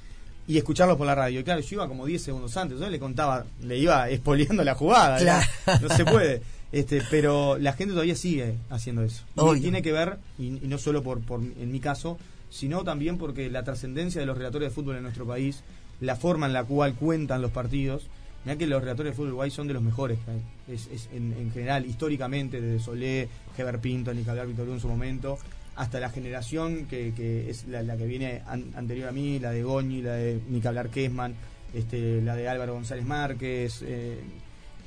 y 0.47 0.59
escucharlos 0.59 0.97
por 0.97 1.07
la 1.07 1.15
radio. 1.15 1.41
Y 1.41 1.45
claro, 1.45 1.61
yo 1.61 1.77
iba 1.77 1.89
como 1.89 2.07
10 2.07 2.23
segundos 2.23 2.57
antes, 2.57 2.79
yo 2.79 2.89
le 2.89 2.99
contaba, 2.99 3.45
le 3.63 3.79
iba 3.79 4.09
expoliando 4.11 4.65
la 4.65 4.75
jugada, 4.75 5.43
no 5.81 5.89
se 5.89 6.05
puede. 6.05 6.43
Este, 6.73 7.03
pero 7.11 7.59
la 7.59 7.73
gente 7.73 7.93
todavía 7.93 8.15
sigue 8.15 8.57
haciendo 8.69 9.03
eso. 9.03 9.25
Y 9.57 9.61
tiene 9.61 9.83
que 9.83 9.93
ver, 9.93 10.19
y, 10.39 10.51
no 10.51 10.79
solo 10.79 11.03
por, 11.03 11.21
por, 11.21 11.41
en 11.41 11.73
mi 11.73 11.81
caso, 11.81 12.17
sino 12.49 12.85
también 12.85 13.19
porque 13.19 13.51
la 13.51 13.65
trascendencia 13.65 14.21
de 14.21 14.27
los 14.27 14.39
relatores 14.39 14.69
de 14.69 14.75
fútbol 14.75 14.97
en 14.97 15.03
nuestro 15.03 15.27
país, 15.27 15.63
la 16.01 16.17
forma 16.17 16.47
en 16.47 16.53
la 16.53 16.65
cual 16.65 16.95
cuentan 16.95 17.43
los 17.43 17.51
partidos, 17.51 18.07
Mirá 18.45 18.57
que 18.57 18.67
los 18.67 18.81
relatores 18.81 19.13
de 19.13 19.17
fútbol 19.17 19.29
Uruguay 19.29 19.51
son 19.51 19.67
de 19.67 19.75
los 19.75 19.83
mejores 19.83 20.19
Es, 20.67 21.09
en, 21.13 21.51
general, 21.53 21.85
históricamente, 21.85 22.61
desde 22.61 22.83
Solé, 22.83 23.29
Heber 23.57 23.79
Pinto, 23.81 24.15
ni 24.15 24.23
Víctor 24.23 24.69
en 24.69 24.81
su 24.81 24.89
momento, 24.89 25.39
hasta 25.77 26.01
la 26.01 26.11
generación 26.11 26.87
que, 26.87 27.49
es 27.49 27.67
la, 27.69 27.97
que 27.97 28.07
viene 28.07 28.43
anterior 28.75 29.09
a 29.09 29.13
mí, 29.13 29.39
la 29.39 29.51
de 29.51 29.63
Goñi, 29.63 30.03
la 30.03 30.15
de 30.15 30.41
Nicablar 30.49 30.89
Kesman, 30.89 31.35
este, 31.75 32.21
la 32.23 32.35
de 32.35 32.49
Álvaro 32.49 32.75
González 32.75 33.05
Márquez. 33.05 33.83
Eh, 33.83 34.21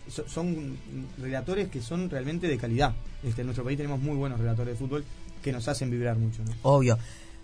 son 0.10 0.77
relatores 1.17 1.69
que 1.69 1.81
son 1.81 2.10
realmente 2.10 2.48
de 2.48 2.57
calidad. 2.57 2.93
Este, 3.24 3.41
en 3.41 3.48
nuestro 3.48 3.63
país 3.63 3.77
tenemos 3.77 4.01
muy 4.01 4.17
buenos 4.17 4.39
relatores 4.39 4.74
de 4.74 4.79
fútbol 4.79 5.05
que 5.41 5.51
nos 5.51 5.67
hacen 5.67 5.89
vibrar 5.89 6.17
mucho. 6.17 6.43
¿no? 6.43 6.51
Obvio. 6.63 6.98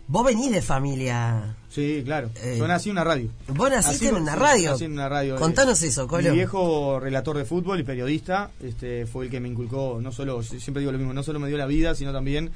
Vos 0.10 0.26
venís 0.26 0.50
de 0.50 0.64
familia. 0.64 1.56
Sí, 1.70 2.02
claro. 2.04 2.32
Eh, 2.42 2.56
Yo 2.58 2.68
nací 2.68 2.90
en 2.90 2.94
una 2.94 3.04
radio. 3.04 3.30
¿Vos 3.50 3.70
naciste 3.70 4.08
en 4.08 4.16
una 4.16 4.36
radio? 4.36 4.72
Nací 4.72 4.86
en 4.86 4.94
una 4.94 5.08
radio. 5.08 5.36
Contanos 5.36 5.84
eso, 5.84 6.08
Colo. 6.08 6.32
Mi 6.32 6.36
viejo 6.36 7.00
relator 7.00 7.38
de 7.38 7.46
fútbol 7.46 7.80
y 7.80 7.84
periodista 7.84 8.50
este, 8.60 9.06
fue 9.06 9.26
el 9.26 9.32
que 9.32 9.40
me 9.40 9.48
inculcó, 9.48 10.00
no 10.02 10.12
solo, 10.12 10.42
siempre 10.42 10.80
digo 10.80 10.92
lo 10.92 10.98
mismo, 10.98 11.14
no 11.14 11.22
solo 11.22 11.40
me 11.40 11.48
dio 11.48 11.60
la 11.60 11.68
vida, 11.68 11.94
sino 11.94 12.12
también 12.12 12.50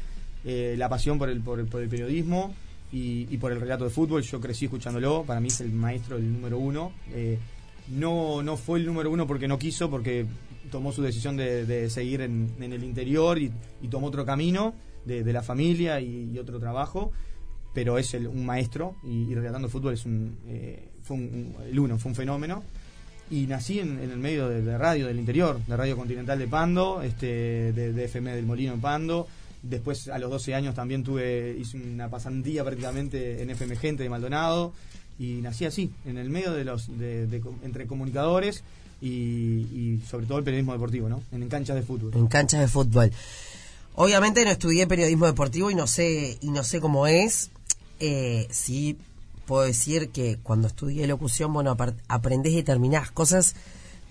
eh, 0.45 0.73
la 0.79 0.89
pasión 0.89 1.19
por 1.19 1.29
el, 1.29 1.41
por 1.41 1.59
el, 1.59 1.67
periodismo 1.67 2.55
y, 2.91 3.37
por 3.37 3.51
el 3.51 3.61
relato 3.61 3.83
de 3.83 3.91
fútbol. 3.91 4.23
Yo 4.23 4.41
crecí 4.41 4.65
escuchándolo, 4.65 5.23
para 5.23 5.39
mí 5.39 5.49
es 5.49 5.61
el 5.61 5.71
maestro, 5.71 6.17
el 6.17 6.33
número 6.33 6.57
uno. 6.57 6.91
Eh, 7.13 7.37
no, 7.89 8.41
no 8.41 8.57
fue 8.57 8.79
el 8.79 8.87
número 8.87 9.11
uno 9.11 9.27
porque 9.27 9.47
no 9.47 9.59
quiso, 9.59 9.91
porque 9.91 10.25
tomó 10.71 10.91
su 10.91 11.03
decisión 11.03 11.37
de, 11.37 11.87
seguir 11.91 12.21
en, 12.21 12.51
el 12.59 12.83
interior 12.83 13.37
y, 13.37 13.51
tomó 13.91 14.07
otro 14.07 14.25
camino 14.25 14.73
de, 15.05 15.31
la 15.31 15.43
familia 15.43 16.01
y 16.01 16.35
otro 16.39 16.59
trabajo 16.59 17.11
pero 17.73 17.97
es 17.97 18.13
un 18.13 18.45
maestro 18.45 18.95
y, 19.03 19.33
relatando 19.33 19.69
fútbol 19.69 19.93
es 19.93 20.05
un, 20.05 20.37
eh, 20.47 20.89
fue 21.03 21.17
un, 21.17 21.55
el 21.67 21.79
uno, 21.79 21.97
fue 21.97 22.09
un 22.09 22.15
fenómeno. 22.15 22.63
Y 23.31 23.47
nací 23.47 23.79
en, 23.79 23.99
el 23.99 24.17
medio 24.17 24.47
de, 24.49 24.77
radio 24.77 25.07
del 25.07 25.17
interior, 25.17 25.59
de 25.65 25.75
Radio 25.75 25.97
Continental 25.97 26.37
de 26.37 26.47
Pando, 26.47 27.01
este, 27.01 27.73
de, 27.73 28.05
FM 28.05 28.35
del 28.35 28.45
Molino 28.45 28.73
en 28.73 28.81
Pando. 28.81 29.27
Después, 29.63 30.09
a 30.09 30.19
los 30.19 30.29
12 30.29 30.53
años, 30.53 30.75
también 30.75 31.03
tuve 31.03 31.55
hice 31.57 31.77
una 31.77 32.09
pasantía 32.09 32.63
prácticamente 32.63 33.41
en 33.41 33.49
FM 33.49 33.75
Gente 33.77 34.03
de 34.03 34.09
Maldonado. 34.09 34.73
y 35.17 35.39
nací 35.41 35.65
así, 35.65 35.91
en 36.05 36.17
el 36.17 36.29
medio 36.29 36.51
de 36.51 36.65
los 36.65 36.87
de, 36.99 37.41
entre 37.63 37.87
comunicadores 37.87 38.63
y, 39.01 39.99
sobre 40.09 40.25
todo 40.25 40.37
el 40.37 40.43
periodismo 40.43 40.73
deportivo, 40.73 41.09
¿no? 41.09 41.23
En, 41.31 41.47
canchas 41.49 41.75
de 41.75 41.81
fútbol. 41.81 42.11
En 42.15 42.27
canchas 42.27 42.61
de 42.61 42.67
fútbol. 42.67 43.11
Obviamente 43.95 44.43
no 44.43 44.51
estudié 44.51 44.87
periodismo 44.87 45.25
deportivo 45.25 45.69
y 45.69 45.75
no 45.75 45.87
sé 45.87 46.37
y 46.41 46.49
no 46.49 46.63
sé 46.63 46.79
cómo 46.79 47.07
es. 47.07 47.51
Eh, 47.99 48.47
sí 48.51 48.97
puedo 49.45 49.63
decir 49.63 50.09
que 50.09 50.37
cuando 50.41 50.67
estudié 50.67 51.07
locución, 51.07 51.53
bueno, 51.53 51.75
aprendés 52.07 52.55
determinadas 52.55 53.11
cosas, 53.11 53.55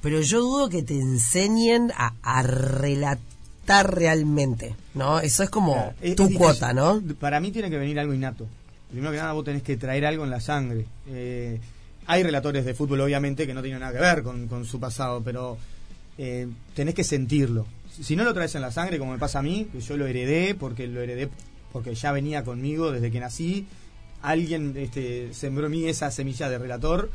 pero 0.01 0.21
yo 0.21 0.41
dudo 0.41 0.69
que 0.69 0.83
te 0.83 0.99
enseñen 0.99 1.93
a, 1.97 2.43
relatar 2.43 3.95
realmente, 3.95 4.75
¿no? 4.95 5.21
Eso 5.21 5.43
es 5.43 5.51
como 5.51 5.95
tu 6.17 6.33
cuota, 6.35 6.73
¿no? 6.73 7.03
Para 7.21 7.41
mí 7.41 7.51
tiene 7.51 7.71
que 7.71 7.79
venir 7.79 7.99
algo 7.99 8.13
innato. 8.13 8.47
Primero 8.91 9.13
que 9.13 9.19
nada, 9.19 9.33
vos 9.33 9.45
tenés 9.45 9.63
que 9.63 9.77
traer 9.77 10.05
algo 10.05 10.25
en 10.25 10.31
la 10.31 10.41
sangre. 10.41 10.85
Eh, 11.09 11.59
hay 12.07 12.23
relatores 12.23 12.65
de 12.65 12.75
fútbol, 12.75 13.01
obviamente, 13.01 13.47
que 13.47 13.55
no 13.55 13.63
tienen 13.63 13.81
nada 13.81 13.93
que 13.93 14.01
ver 14.01 14.23
con, 14.23 14.65
su 14.67 14.79
pasado, 14.79 15.23
pero 15.25 15.57
eh, 16.19 16.49
tenés 16.75 16.95
que 16.95 17.05
sentirlo. 17.05 17.67
Si 17.91 18.17
no 18.17 18.25
lo 18.25 18.35
traes 18.35 18.55
en 18.55 18.63
la 18.63 18.71
sangre, 18.71 18.99
como 18.99 19.13
me 19.13 19.19
pasa 19.19 19.39
a 19.39 19.43
mí, 19.43 19.69
que 19.73 19.81
yo 19.81 19.97
lo 19.97 20.07
heredé, 20.07 20.55
porque 20.55 20.87
lo 20.87 21.01
heredé 21.01 21.31
porque 21.73 21.95
ya 21.95 22.13
venía 22.13 22.45
conmigo 22.45 22.93
desde 22.93 23.11
que 23.11 23.21
nací, 23.21 23.67
alguien 24.23 24.75
este, 24.77 25.35
sembró 25.35 25.67
en 25.67 25.73
mí 25.73 25.87
esa 25.87 26.11
semilla 26.11 26.49
de 26.49 26.59
relator, 26.59 27.11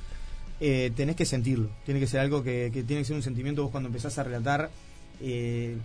eh, 0.60 0.92
tenés 0.96 1.16
que 1.16 1.26
sentirlo. 1.26 1.70
Tiene 1.86 2.00
que 2.00 2.08
ser 2.08 2.20
algo 2.20 2.44
que, 2.44 2.70
tiene 2.72 3.02
que 3.02 3.06
ser 3.06 3.16
un 3.16 3.24
sentimiento. 3.24 3.64
Vos 3.64 3.72
cuando 3.72 3.88
empezás 3.88 4.18
a 4.18 4.24
relatar, 4.24 4.70
eh, 5.22 5.78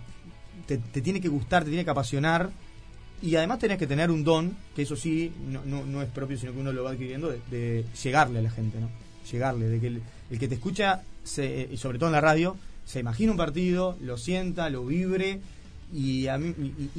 te, 0.67 0.77
tiene 1.01 1.21
que 1.21 1.29
gustar, 1.29 1.63
te 1.63 1.69
tiene 1.69 1.85
que 1.85 1.91
apasionar. 1.91 2.51
Y 3.21 3.35
además 3.37 3.59
tenés 3.59 3.77
que 3.77 3.87
tener 3.87 4.11
un 4.11 4.23
don, 4.25 4.57
que 4.75 4.81
eso 4.81 4.97
sí, 4.97 5.31
no, 5.47 5.63
no, 5.85 6.01
es 6.01 6.09
propio, 6.09 6.37
sino 6.37 6.51
que 6.51 6.59
uno 6.59 6.73
lo 6.73 6.83
va 6.83 6.91
adquiriendo, 6.91 7.33
de, 7.49 7.85
llegarle 8.03 8.39
a 8.39 8.41
la 8.41 8.51
gente, 8.51 8.81
¿no? 8.81 8.89
Llegarle, 9.31 9.69
de 9.69 9.79
que 9.79 9.87
el, 9.87 10.01
que 10.39 10.49
te 10.49 10.55
escucha, 10.55 11.03
y 11.23 11.77
sobre 11.77 11.99
todo 11.99 12.09
en 12.09 12.13
la 12.13 12.19
radio, 12.19 12.57
se 12.83 12.99
imagina 12.99 13.31
un 13.31 13.37
partido, 13.37 13.95
lo 14.01 14.17
sienta, 14.17 14.69
lo 14.69 14.85
vibre 14.85 15.39
y, 15.93 16.27
a 16.27 16.37
mí, 16.37 16.53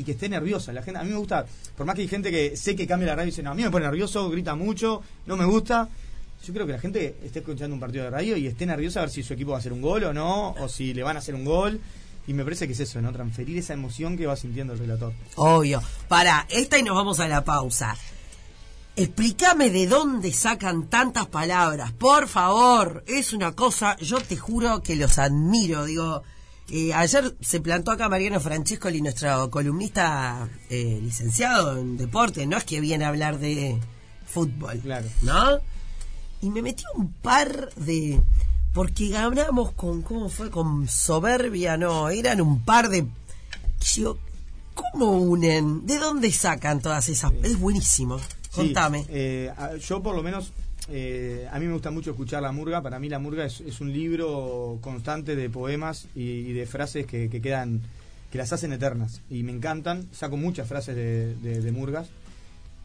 que 0.05 0.13
esté 0.13 0.29
nerviosa. 0.29 0.73
La 0.73 0.83
gente, 0.83 1.01
a 1.01 1.03
mí 1.03 1.11
me 1.11 1.17
gusta, 1.17 1.45
por 1.77 1.87
más 1.87 1.95
que 1.95 2.03
hay 2.03 2.09
gente 2.09 2.31
que 2.31 2.57
sé 2.57 2.77
que 2.77 2.87
cambia 2.87 3.09
la 3.09 3.17
radio 3.17 3.29
y 3.29 3.31
dice, 3.31 3.43
no, 3.43 3.51
a 3.51 3.55
mí 3.55 3.63
me 3.63 3.71
pone 3.71 3.85
nervioso, 3.85 4.29
grita 4.31 4.55
mucho, 4.55 5.03
no 5.27 5.37
me 5.37 5.45
gusta. 5.45 5.89
Yo 6.45 6.53
creo 6.53 6.67
que 6.67 6.73
la 6.73 6.79
gente 6.79 7.17
esté 7.25 7.39
escuchando 7.39 7.75
un 7.75 7.81
partido 7.81 8.05
de 8.05 8.11
radio 8.11 8.37
y 8.37 8.47
esté 8.47 8.67
nerviosa 8.67 9.01
a 9.01 9.05
ver 9.05 9.11
si 9.11 9.23
su 9.23 9.33
equipo 9.33 9.53
va 9.53 9.57
a 9.57 9.61
hacer 9.61 9.73
un 9.73 9.81
gol 9.81 10.05
o 10.05 10.13
no, 10.13 10.53
o 10.53 10.69
si 10.69 10.93
le 10.93 11.03
van 11.03 11.17
a 11.17 11.21
hacer 11.21 11.35
un 11.35 11.45
gol. 11.45 11.81
Y 12.27 12.33
me 12.33 12.45
parece 12.45 12.67
que 12.67 12.73
es 12.73 12.81
eso, 12.81 13.01
¿no? 13.03 13.13
Transferir 13.13 13.59
esa 13.59 13.75
emoción 13.75 14.17
que 14.17 14.27
va 14.27 14.37
sintiendo 14.37 14.73
el 14.73 14.79
relator. 14.79 15.13
Obvio. 15.37 15.83
Para, 16.09 16.47
esta 16.49 16.79
y 16.79 16.83
nos 16.83 16.95
vamos 16.95 17.21
a 17.21 17.29
la 17.29 17.45
pausa. 17.45 17.97
Explícame 18.97 19.71
de 19.71 19.87
dónde 19.87 20.33
sacan 20.33 20.89
tantas 20.89 21.27
palabras, 21.27 21.93
por 21.93 22.29
favor. 22.29 23.05
Es 23.07 23.33
una 23.33 23.53
cosa, 23.53 23.97
yo 23.97 24.21
te 24.21 24.37
juro 24.37 24.83
que 24.83 24.97
los 24.97 25.19
admiro. 25.19 25.85
Digo, 25.85 26.23
eh, 26.71 26.93
ayer 26.95 27.37
se 27.41 27.61
plantó 27.61 27.91
acá 27.91 28.09
Mariano 28.09 28.41
Francescoli, 28.41 29.03
nuestro 29.03 29.51
columnista 29.51 30.49
eh, 30.71 30.99
licenciado 31.03 31.79
en 31.79 31.97
deporte. 31.97 32.47
No 32.47 32.57
es 32.57 32.65
que 32.65 32.81
viene 32.81 33.05
a 33.05 33.09
hablar 33.09 33.39
de 33.39 33.79
fútbol, 34.27 34.79
claro. 34.81 35.07
¿no? 35.23 35.59
Y 36.41 36.51
me 36.51 36.63
metió 36.63 36.89
un 36.95 37.13
par 37.13 37.73
de. 37.75 38.21
Porque 38.73 39.09
ganamos 39.09 39.73
con. 39.73 40.03
¿Cómo 40.03 40.29
fue? 40.29 40.51
Con 40.51 40.89
soberbia, 40.89 41.77
no. 41.77 42.09
Eran 42.09 42.41
un 42.41 42.65
par 42.65 42.89
de. 42.89 43.07
Yo, 43.95 44.19
¿Cómo 44.75 45.13
unen? 45.13 45.87
¿De 45.87 45.99
dónde 45.99 46.33
sacan 46.33 46.81
todas 46.81 47.09
esas? 47.09 47.33
Es 47.43 47.59
buenísimo. 47.59 48.19
Contame. 48.55 49.05
Eh, 49.09 49.53
yo 49.87 50.03
por 50.03 50.15
lo 50.15 50.23
menos, 50.23 50.53
eh, 50.89 51.49
a 51.51 51.59
mí 51.59 51.67
me 51.67 51.73
gusta 51.73 51.91
mucho 51.91 52.11
escuchar 52.11 52.43
la 52.43 52.53
murga. 52.53 52.83
Para 52.83 52.99
mí 52.99 53.09
la 53.09 53.19
murga 53.19 53.45
es, 53.45 53.81
un 53.81 53.93
libro 53.93 54.79
constante 54.81 55.37
de 55.37 55.49
poemas 55.51 56.09
y, 56.15 56.53
de 56.53 56.67
frases 56.67 57.07
que, 57.07 57.29
quedan, 57.29 57.81
que 58.31 58.39
las 58.39 58.53
hacen 58.53 58.73
eternas. 58.73 59.23
Y 59.31 59.43
me 59.43 59.53
encantan. 59.53 60.07
Saco 60.13 60.37
muchas 60.37 60.69
frases 60.69 60.97
de, 60.97 61.73
murgas. 61.73 62.09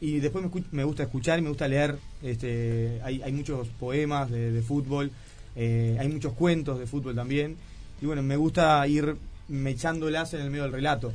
Y 0.01 0.19
después 0.19 0.45
me, 0.71 0.83
gusta 0.83 1.03
escuchar 1.03 1.39
y 1.39 1.41
me 1.41 1.49
gusta 1.49 1.67
leer. 1.67 1.97
Este, 2.23 3.01
hay, 3.03 3.31
muchos 3.33 3.67
poemas 3.67 4.31
de, 4.31 4.61
fútbol. 4.61 5.11
Eh, 5.55 5.97
hay 5.99 6.07
muchos 6.07 6.33
cuentos 6.33 6.79
de 6.79 6.87
fútbol 6.87 7.15
también. 7.15 7.57
Y 8.01 8.05
bueno, 8.05 8.23
me 8.23 8.37
gusta 8.37 8.87
ir 8.87 9.17
mechándolas 9.49 10.33
en 10.33 10.41
el 10.41 10.51
medio 10.51 10.63
del 10.63 10.71
relato. 10.71 11.11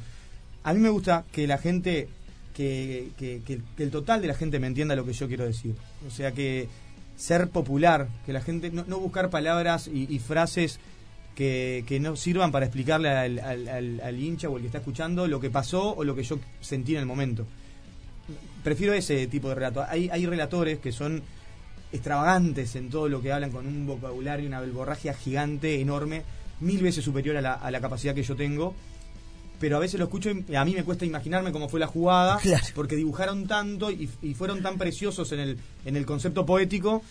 A 0.65 0.75
mí 0.75 0.81
me 0.81 0.91
gusta 0.91 1.25
que 1.33 1.47
la 1.47 1.59
gente 1.59 2.09
que, 2.55 3.43
el 3.79 3.91
total 3.91 4.23
de 4.23 4.29
la 4.29 4.35
gente 4.35 4.59
me 4.59 4.69
entienda 4.69 4.97
lo 4.97 5.05
que 5.05 5.13
yo 5.13 5.29
quiero 5.29 5.45
decir. 5.45 5.75
O 6.07 6.11
sea, 6.11 6.33
que 6.33 6.69
ser 7.17 7.49
popular, 7.49 8.09
que 8.25 8.33
la 8.33 8.41
gente, 8.41 8.71
no, 8.71 8.99
buscar 8.99 9.29
palabras 9.29 9.89
y, 9.89 10.19
frases 10.21 10.79
que, 11.35 11.99
no 12.01 12.17
sirvan 12.17 12.53
para 12.53 12.67
explicarle 12.67 13.11
al, 13.11 14.19
hincha 14.19 14.49
o 14.49 14.57
al 14.57 14.63
que 14.63 14.69
está 14.69 14.79
escuchando 14.79 15.27
lo 15.27 15.41
que 15.41 15.51
pasó 15.51 15.95
o 15.95 16.05
lo 16.05 16.15
que 16.15 16.23
yo 16.23 16.39
sentí 16.61 16.95
en 16.95 17.01
el 17.01 17.07
momento. 17.07 17.45
Prefiero 18.63 18.95
ese 18.95 19.27
tipo 19.27 19.49
de 19.51 19.57
relato. 19.57 19.85
Hay, 19.87 20.09
hay 20.11 20.25
relatores 20.25 20.79
que 20.79 20.93
son 20.93 21.23
extravagantes 21.93 22.75
en 22.77 22.89
todo 22.89 23.09
lo 23.09 23.21
que 23.21 23.33
hablan 23.33 23.51
con 23.51 23.67
un 23.67 23.87
vocabulario, 23.87 24.49
una 24.49 24.61
belborragia 24.61 25.13
gigante, 25.13 25.81
enorme, 25.81 26.23
mil 26.61 26.83
veces 26.83 27.05
superior 27.05 27.37
a 27.37 27.43
la, 27.43 27.53
a 27.53 27.71
la 27.71 27.81
capacidad 27.81 28.15
que 28.15 28.23
yo 28.23 28.35
tengo 28.35 28.75
pero 29.65 29.79
a 29.79 29.81
veces 29.81 29.99
lo 29.99 30.05
escucho 30.05 30.31
y 30.31 30.57
a 30.57 30.63
mí 30.63 30.75
me 30.75 30.85
cuesta 30.85 31.07
imaginarme 31.07 31.51
cómo 31.51 31.71
fue 31.71 31.81
la 31.81 31.87
jugada, 31.87 32.39
porque 32.75 32.97
dibujaron 32.97 33.47
tanto 33.47 33.91
y, 33.91 34.09
fueron 34.35 34.61
tan 34.61 34.77
preciosos 34.77 35.33
en 35.33 35.41
el, 35.41 35.59
en 35.87 35.97
el 35.97 36.05
concepto 36.05 36.45
poético, 36.45 37.03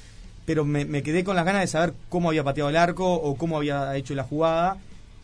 pero 0.46 0.64
me, 0.64 1.02
quedé 1.02 1.24
con 1.24 1.36
las 1.36 1.46
ganas 1.46 1.62
de 1.62 1.68
saber 1.68 1.96
cómo 2.10 2.30
había 2.30 2.44
pateado 2.44 2.70
el 2.70 2.76
arco 2.76 3.12
o 3.12 3.34
cómo 3.38 3.58
había 3.58 3.96
hecho 3.96 4.14
la 4.14 4.24
jugada. 4.24 4.78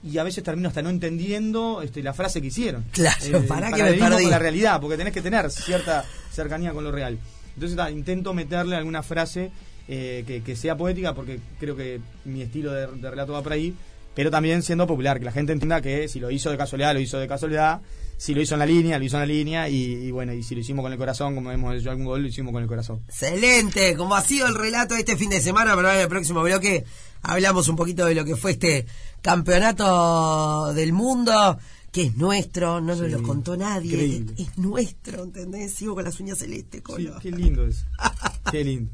Y 0.04 0.18
a 0.18 0.24
veces 0.24 0.44
termino 0.44 0.70
hasta 0.70 0.82
no 0.82 0.90
entendiendo 0.90 1.84
este, 1.84 2.02
la 2.02 2.16
frase 2.16 2.42
que 2.42 2.48
hicieron. 2.48 2.84
Claro, 2.94 3.24
eh, 3.24 3.42
para 3.48 3.72
que 3.72 3.84
me 3.84 3.94
perdí. 3.94 4.24
con 4.24 4.32
la 4.32 4.40
realidad, 4.40 4.82
porque 4.82 4.98
tenés 4.98 5.14
que 5.14 5.22
tener 5.22 5.52
cierta 5.52 6.06
cercanía 6.32 6.74
con 6.74 6.84
lo 6.84 6.92
real. 6.92 7.20
Entonces 7.54 7.78
intento 7.92 8.34
meterle 8.34 8.76
alguna 8.76 9.04
frase 9.04 9.52
eh, 9.88 10.42
que, 10.44 10.56
sea 10.56 10.76
poética, 10.76 11.14
porque 11.14 11.40
creo 11.60 11.76
que 11.76 12.02
mi 12.26 12.42
estilo 12.42 12.72
de, 12.72 12.88
de 12.88 13.12
relato 13.12 13.34
va 13.34 13.44
por 13.44 13.52
ahí 13.52 13.76
pero 14.16 14.32
también 14.32 14.64
siendo 14.64 14.88
popular, 14.88 15.20
que 15.20 15.26
la 15.26 15.32
gente 15.32 15.54
entienda 15.54 15.82
que 15.82 16.08
si 16.08 16.20
lo 16.20 16.32
hizo 16.32 16.52
de 16.52 16.58
casualidad, 16.58 16.94
lo 16.94 17.00
hizo 17.00 17.20
de 17.20 17.28
casualidad, 17.28 17.82
si 18.18 18.34
lo 18.34 18.42
hizo 18.42 18.56
en 18.56 18.60
la 18.60 18.66
línea, 18.66 19.00
lo 19.00 19.06
hizo 19.06 19.16
en 19.16 19.22
la 19.22 19.26
línea, 19.26 19.70
y, 19.70 20.12
bueno, 20.12 20.34
y 20.34 20.44
si 20.44 20.56
lo 20.56 20.62
hicimos 20.62 20.84
con 20.84 20.92
el 20.92 20.98
corazón, 20.98 21.36
como 21.36 21.52
hemos 21.52 21.76
hecho 21.76 21.90
algún 21.90 22.06
gol, 22.06 22.22
lo 22.22 22.28
hicimos 22.28 22.52
con 22.52 22.62
el 22.62 22.68
corazón. 22.68 23.02
Excelente, 23.08 23.96
como 23.96 24.16
ha 24.16 24.22
sido 24.22 24.48
el 24.48 24.56
relato 24.56 24.96
este 24.96 25.16
fin 25.16 25.30
de 25.30 25.40
semana, 25.40 25.76
pero 25.76 25.90
en 25.92 26.00
el 26.00 26.08
próximo 26.10 26.42
bloque 26.42 26.84
hablamos 27.22 27.70
un 27.70 27.76
poquito 27.76 28.06
de 28.06 28.16
lo 28.16 28.26
que 28.26 28.36
fue 28.36 28.52
este 28.52 28.86
campeonato 29.22 30.74
del 30.74 30.92
mundo 30.92 31.58
que 31.92 32.04
es 32.04 32.18
nuestro, 32.18 32.82
no 32.82 32.96
nos 32.96 33.12
lo 33.12 33.24
contó 33.24 33.58
nadie, 33.58 34.24
es, 34.38 34.58
nuestro, 34.58 35.24
¿entendés? 35.24 35.74
Sigo 35.74 35.96
con 35.96 36.04
las 36.04 36.20
uñas 36.20 36.38
celestes, 36.38 36.82
Colo. 36.82 37.18
qué 37.20 37.32
lindo 37.32 37.66
es, 37.66 37.86
qué 38.52 38.64
lindo. 38.64 38.92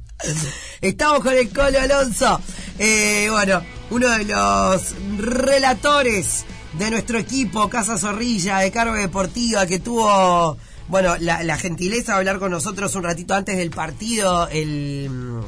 Estamos 0.81 1.19
con 1.19 1.33
el 1.33 1.49
Colo 1.49 1.79
Alonso, 1.79 2.39
eh, 2.79 3.27
bueno, 3.29 3.61
uno 3.89 4.09
de 4.09 4.25
los 4.25 4.95
relatores 5.17 6.45
de 6.77 6.89
nuestro 6.89 7.17
equipo, 7.19 7.69
Casa 7.69 7.97
Zorrilla, 7.97 8.59
de 8.59 8.71
Cargo 8.71 8.95
Deportiva, 8.95 9.65
que 9.65 9.79
tuvo, 9.79 10.57
bueno, 10.87 11.15
la, 11.19 11.57
gentileza 11.57 12.13
de 12.13 12.17
hablar 12.19 12.39
con 12.39 12.51
nosotros 12.51 12.95
un 12.95 13.03
ratito 13.03 13.33
antes 13.33 13.57
del 13.57 13.71
partido, 13.71 14.47
el... 14.49 15.41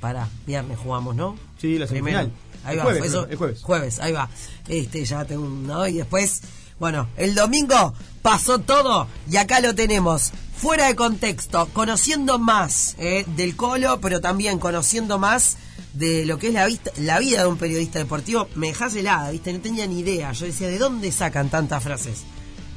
Para, 0.00 0.28
viernes 0.46 0.78
jugamos, 0.78 1.16
¿no? 1.16 1.36
Sí, 1.58 1.78
la 1.78 1.86
semifinal. 1.86 2.30
Ahí 2.64 2.76
va, 2.76 2.84
jueves, 2.84 3.04
eso, 3.04 3.26
el 3.28 3.36
jueves. 3.36 3.62
Jueves, 3.62 3.98
ahí 4.00 4.12
va. 4.12 4.28
Este, 4.68 5.04
ya 5.04 5.24
tengo 5.24 5.44
un, 5.44 5.66
¿no? 5.66 5.86
Y 5.86 5.94
después, 5.94 6.42
bueno, 6.78 7.08
el 7.16 7.34
domingo 7.34 7.94
pasó 8.22 8.58
todo 8.58 9.06
y 9.30 9.36
acá 9.36 9.60
lo 9.60 9.74
tenemos. 9.74 10.32
Fuera 10.56 10.86
de 10.86 10.94
contexto, 10.94 11.68
conociendo 11.72 12.38
más 12.38 12.94
eh, 12.98 13.24
del 13.36 13.54
Colo, 13.56 14.00
pero 14.00 14.20
también 14.20 14.58
conociendo 14.58 15.18
más 15.18 15.58
de 15.92 16.24
lo 16.24 16.38
que 16.38 16.48
es 16.48 16.54
la, 16.54 16.66
vista, 16.66 16.90
la 16.96 17.18
vida 17.18 17.40
de 17.40 17.46
un 17.46 17.58
periodista 17.58 17.98
deportivo, 17.98 18.48
me 18.54 18.68
dejas 18.68 18.94
helada, 18.94 19.30
¿viste? 19.30 19.52
No 19.52 19.60
tenía 19.60 19.86
ni 19.86 20.00
idea. 20.00 20.32
Yo 20.32 20.46
decía, 20.46 20.68
¿de 20.68 20.78
dónde 20.78 21.12
sacan 21.12 21.50
tantas 21.50 21.82
frases? 21.82 22.24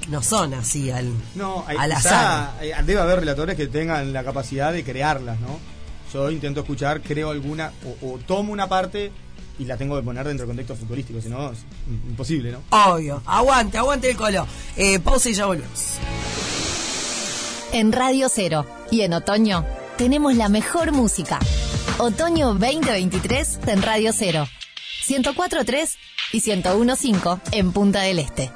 No 0.09 0.21
son 0.21 0.53
así 0.53 0.91
al, 0.91 1.11
no, 1.35 1.63
hay, 1.67 1.77
al 1.77 1.91
azar. 1.91 2.59
Debe 2.59 2.99
haber 2.99 3.19
relatores 3.19 3.55
que 3.55 3.67
tengan 3.67 4.13
la 4.13 4.23
capacidad 4.23 4.71
de 4.71 4.83
crearlas, 4.83 5.39
¿no? 5.39 5.59
Yo 6.13 6.31
intento 6.31 6.61
escuchar, 6.61 7.01
creo 7.01 7.31
alguna, 7.31 7.71
o 8.01 8.17
tomo 8.25 8.53
una 8.53 8.69
parte 8.69 9.11
y 9.59 9.65
la 9.65 9.77
tengo 9.77 9.95
que 9.95 10.03
poner 10.03 10.25
dentro 10.25 10.45
del 10.45 10.55
contexto 10.55 10.75
futbolístico, 10.75 11.21
si 11.21 11.29
no 11.29 11.51
es 11.51 11.59
imposible, 12.09 12.51
¿no? 12.51 12.61
Obvio. 12.69 13.21
Aguante, 13.25 13.77
aguante 13.77 14.11
el 14.11 14.17
colo. 14.17 14.47
Eh, 14.75 14.99
pausa 14.99 15.29
y 15.29 15.33
ya 15.33 15.45
volvemos. 15.45 15.93
En 17.73 17.91
Radio 17.91 18.29
Cero 18.29 18.65
y 18.91 19.01
en 19.01 19.13
otoño 19.13 19.65
tenemos 19.97 20.35
la 20.35 20.49
mejor 20.49 20.91
música. 20.91 21.39
Otoño 21.97 22.53
2023 22.53 23.59
en 23.67 23.81
Radio 23.81 24.11
Cero. 24.13 24.47
104.3 25.05 25.95
y 26.33 26.41
101.5 26.41 27.39
en 27.51 27.71
Punta 27.71 28.01
del 28.01 28.19
Este. 28.19 28.51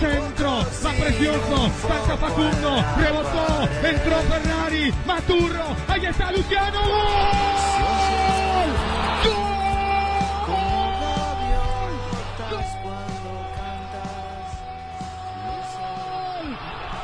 Centro, 0.00 0.66
va 0.84 0.92
precioso, 0.92 1.70
salta 1.80 2.16
Facundo, 2.16 2.84
rebotó, 2.96 3.68
entró 3.82 4.16
Ferrari, 4.22 4.92
Maturro, 5.06 5.76
ahí 5.88 6.06
está 6.06 6.32
Luciano, 6.32 6.80
¡Gol! 6.82 6.92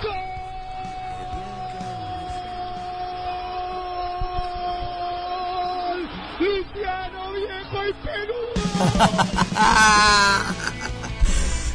¡Gol! 0.02 0.32
Luciano 6.40 7.32
viejo 7.32 7.78
y 7.87 7.92
Perú. 8.04 8.40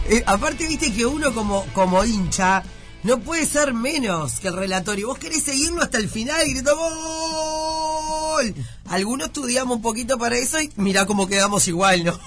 Eh, 0.10 0.24
aparte, 0.26 0.68
viste 0.68 0.94
que 0.94 1.06
uno 1.06 1.34
como, 1.34 1.66
como 1.74 2.04
hincha 2.06 2.64
no 3.04 3.20
puede 3.20 3.46
ser 3.46 3.74
menos 3.74 4.40
que 4.40 4.48
el 4.48 4.56
relator. 4.56 4.98
Y 4.98 5.04
vos 5.04 5.18
querés 5.18 5.44
seguirlo 5.44 5.82
hasta 5.82 5.98
el 5.98 6.10
final 6.10 6.48
y 6.48 6.54
gritó 6.54 6.78
¡Gol! 6.78 8.56
Algunos 8.90 9.28
estudiamos 9.28 9.78
un 9.78 9.82
poquito 9.82 10.18
para 10.18 10.38
eso 10.38 10.62
y 10.62 10.72
mirá 10.78 11.06
cómo 11.06 11.28
quedamos 11.28 11.68
igual, 11.68 12.06
¿no? 12.06 12.20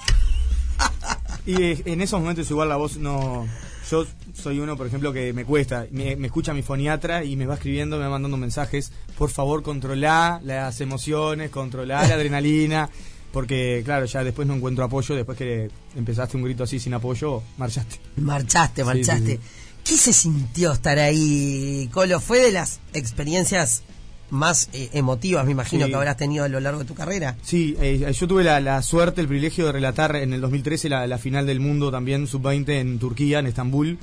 Y 1.45 1.61
eh, 1.61 1.81
en 1.85 2.01
esos 2.01 2.19
momentos 2.19 2.49
igual 2.51 2.69
la 2.69 2.75
voz 2.75 2.97
no... 2.97 3.47
Yo 3.89 4.05
soy 4.33 4.59
uno, 4.59 4.77
por 4.77 4.87
ejemplo, 4.87 5.11
que 5.11 5.33
me 5.33 5.43
cuesta. 5.43 5.85
Me, 5.91 6.15
me 6.15 6.27
escucha 6.27 6.53
mi 6.53 6.61
foniatra 6.61 7.25
y 7.25 7.35
me 7.35 7.45
va 7.45 7.55
escribiendo, 7.55 7.97
me 7.97 8.03
va 8.03 8.11
mandando 8.11 8.37
mensajes. 8.37 8.91
Por 9.17 9.31
favor, 9.31 9.63
controlá 9.63 10.39
las 10.43 10.79
emociones, 10.81 11.49
controlá 11.49 12.07
la 12.07 12.15
adrenalina. 12.15 12.89
Porque, 13.31 13.81
claro, 13.85 14.05
ya 14.05 14.23
después 14.23 14.47
no 14.47 14.55
encuentro 14.55 14.83
apoyo. 14.83 15.15
Después 15.15 15.37
que 15.37 15.69
empezaste 15.95 16.35
un 16.37 16.43
grito 16.43 16.63
así 16.63 16.79
sin 16.79 16.93
apoyo, 16.93 17.41
marchaste. 17.57 17.97
Marchaste, 18.17 18.81
Sí, 18.81 18.85
marchaste. 18.85 19.35
sí, 19.37 19.39
¿Qué 19.83 19.97
se 19.97 20.13
sintió 20.13 20.71
estar 20.73 20.99
ahí, 20.99 21.89
Colo? 21.93 22.19
¿Fue 22.19 22.39
de 22.39 22.51
las 22.51 22.79
experiencias 22.93 23.83
más 24.29 24.69
eh, 24.73 24.89
emotivas, 24.93 25.45
me 25.45 25.51
imagino, 25.51 25.87
que 25.87 25.95
habrás 25.95 26.17
tenido 26.17 26.43
a 26.45 26.47
lo 26.49 26.59
largo 26.59 26.79
de 26.79 26.85
tu 26.85 26.93
carrera? 26.93 27.35
Sí, 27.41 27.75
eh, 27.81 28.13
yo 28.17 28.27
tuve 28.27 28.43
la, 28.43 28.59
la 28.59 28.81
suerte, 28.81 29.21
el 29.21 29.27
privilegio 29.27 29.65
de 29.65 29.71
relatar 29.71 30.15
en 30.15 30.33
el 30.33 30.41
2013 30.41 30.87
la, 30.89 31.07
la 31.07 31.17
final 31.17 31.45
del 31.45 31.59
mundo 31.59 31.89
también, 31.91 32.27
sub-20 32.27 32.69
en 32.79 32.99
Turquía, 32.99 33.39
en 33.39 33.47
Estambul. 33.47 33.97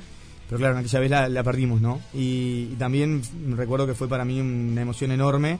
Pero 0.47 0.57
claro, 0.59 0.73
en 0.73 0.79
aquella 0.79 0.99
vez 0.99 1.11
la, 1.11 1.29
la 1.29 1.43
perdimos, 1.43 1.79
¿no? 1.79 2.01
Y, 2.13 2.69
y 2.71 2.75
también 2.79 3.21
recuerdo 3.55 3.85
que 3.85 3.93
fue 3.93 4.07
para 4.09 4.25
mí 4.25 4.39
una 4.41 4.81
emoción 4.81 5.11
enorme. 5.11 5.59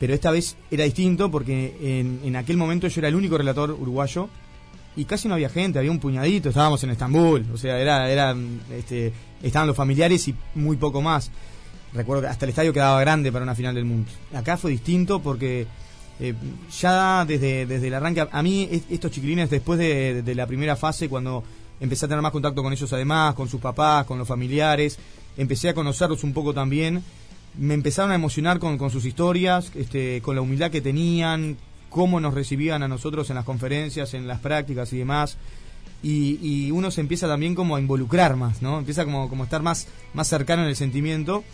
Pero 0.00 0.14
esta 0.14 0.32
vez 0.32 0.56
era 0.70 0.82
distinto 0.84 1.30
porque 1.30 1.76
en, 2.00 2.20
en 2.24 2.34
aquel 2.34 2.56
momento 2.56 2.88
yo 2.88 3.00
era 3.00 3.06
el 3.08 3.14
único 3.14 3.38
relator 3.38 3.70
uruguayo 3.70 4.28
y 4.96 5.04
casi 5.04 5.28
no 5.28 5.34
había 5.34 5.48
gente, 5.50 5.78
había 5.78 5.90
un 5.92 6.00
puñadito, 6.00 6.48
estábamos 6.48 6.82
en 6.82 6.90
Estambul, 6.90 7.46
o 7.54 7.56
sea, 7.56 7.78
era, 7.78 8.10
era, 8.10 8.34
este, 8.76 9.12
estaban 9.42 9.68
los 9.68 9.76
familiares 9.76 10.26
y 10.26 10.34
muy 10.56 10.76
poco 10.78 11.00
más. 11.02 11.30
Recuerdo 11.92 12.22
que 12.22 12.28
hasta 12.28 12.44
el 12.46 12.50
estadio 12.50 12.72
quedaba 12.72 12.98
grande 13.00 13.30
para 13.30 13.42
una 13.44 13.54
final 13.54 13.74
del 13.74 13.84
mundo. 13.84 14.10
Acá 14.34 14.56
fue 14.56 14.70
distinto 14.72 15.20
porque 15.20 15.66
eh, 16.18 16.34
ya 16.80 17.24
desde, 17.26 17.66
desde 17.66 17.86
el 17.88 17.94
arranque, 17.94 18.26
a 18.30 18.42
mí 18.42 18.68
es- 18.70 18.82
estos 18.90 19.10
chiquilines 19.10 19.50
después 19.50 19.78
de, 19.78 20.22
de 20.22 20.34
la 20.34 20.46
primera 20.46 20.76
fase, 20.76 21.08
cuando 21.08 21.44
empecé 21.78 22.06
a 22.06 22.08
tener 22.08 22.22
más 22.22 22.32
contacto 22.32 22.62
con 22.62 22.72
ellos 22.72 22.92
además, 22.92 23.34
con 23.34 23.48
sus 23.48 23.60
papás, 23.60 24.06
con 24.06 24.18
los 24.18 24.26
familiares, 24.28 24.98
empecé 25.36 25.68
a 25.68 25.74
conocerlos 25.74 26.24
un 26.24 26.32
poco 26.32 26.52
también, 26.54 27.02
me 27.58 27.74
empezaron 27.74 28.12
a 28.12 28.14
emocionar 28.14 28.58
con, 28.58 28.78
con 28.78 28.90
sus 28.90 29.04
historias, 29.04 29.72
este, 29.74 30.20
con 30.22 30.36
la 30.36 30.42
humildad 30.42 30.70
que 30.70 30.80
tenían, 30.80 31.56
cómo 31.88 32.20
nos 32.20 32.34
recibían 32.34 32.82
a 32.82 32.88
nosotros 32.88 33.28
en 33.30 33.36
las 33.36 33.44
conferencias, 33.44 34.14
en 34.14 34.26
las 34.26 34.40
prácticas 34.40 34.92
y 34.92 34.98
demás. 34.98 35.36
Y, 36.02 36.38
y 36.40 36.70
uno 36.70 36.90
se 36.90 37.02
empieza 37.02 37.28
también 37.28 37.54
como 37.54 37.76
a 37.76 37.80
involucrar 37.80 38.36
más, 38.36 38.62
¿no? 38.62 38.78
Empieza 38.78 39.04
como, 39.04 39.28
como 39.28 39.42
a 39.42 39.46
estar 39.46 39.62
más, 39.62 39.88
más 40.14 40.28
cercano 40.28 40.62
en 40.62 40.68
el 40.68 40.76
sentimiento. 40.76 41.44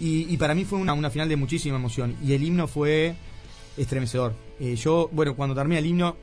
Y, 0.00 0.32
y 0.32 0.36
para 0.36 0.54
mí 0.54 0.64
fue 0.64 0.80
una, 0.80 0.94
una 0.94 1.10
final 1.10 1.28
de 1.28 1.36
muchísima 1.36 1.76
emoción. 1.76 2.16
Y 2.24 2.32
el 2.32 2.42
himno 2.42 2.66
fue 2.66 3.14
estremecedor. 3.76 4.34
Eh, 4.58 4.74
yo, 4.74 5.08
bueno, 5.12 5.36
cuando 5.36 5.54
terminé 5.54 5.78
el 5.78 5.86
himno, 5.86 6.16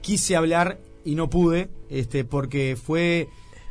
quise 0.00 0.36
hablar 0.36 0.78
y 1.04 1.14
no 1.14 1.28
pude, 1.28 1.68
este, 1.90 2.24
porque 2.24 2.78
fue. 2.82 3.28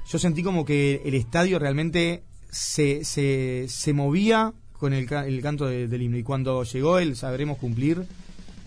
Yo 0.07 0.19
sentí 0.19 0.43
como 0.43 0.65
que 0.65 1.01
el 1.05 1.13
estadio 1.13 1.59
realmente 1.59 2.23
se, 2.51 3.03
se, 3.05 3.65
se 3.67 3.93
movía 3.93 4.53
con 4.79 4.93
el, 4.93 5.11
el 5.11 5.41
canto 5.41 5.65
de- 5.67 5.87
del 5.87 6.01
himno. 6.01 6.17
Y 6.17 6.23
cuando 6.23 6.63
llegó 6.63 6.99
el 6.99 7.15
Sabremos 7.15 7.57
Cumplir, 7.57 8.03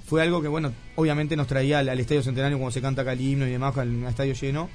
fue 0.07 0.22
algo 0.22 0.42
que, 0.42 0.48
bueno, 0.48 0.72
obviamente 0.96 1.37
nos 1.37 1.46
traía 1.46 1.79
al, 1.79 1.88
al 1.88 1.98
Estadio 2.01 2.22
Centenario 2.22 2.59
cuando 2.59 2.72
se 2.72 2.83
canta 2.83 3.03
acá 3.03 3.12
el 3.14 3.20
himno 3.20 3.46
y 3.46 3.51
demás, 3.51 3.77
el 3.79 4.05
estadio 4.05 4.35
lleno. 4.35 4.68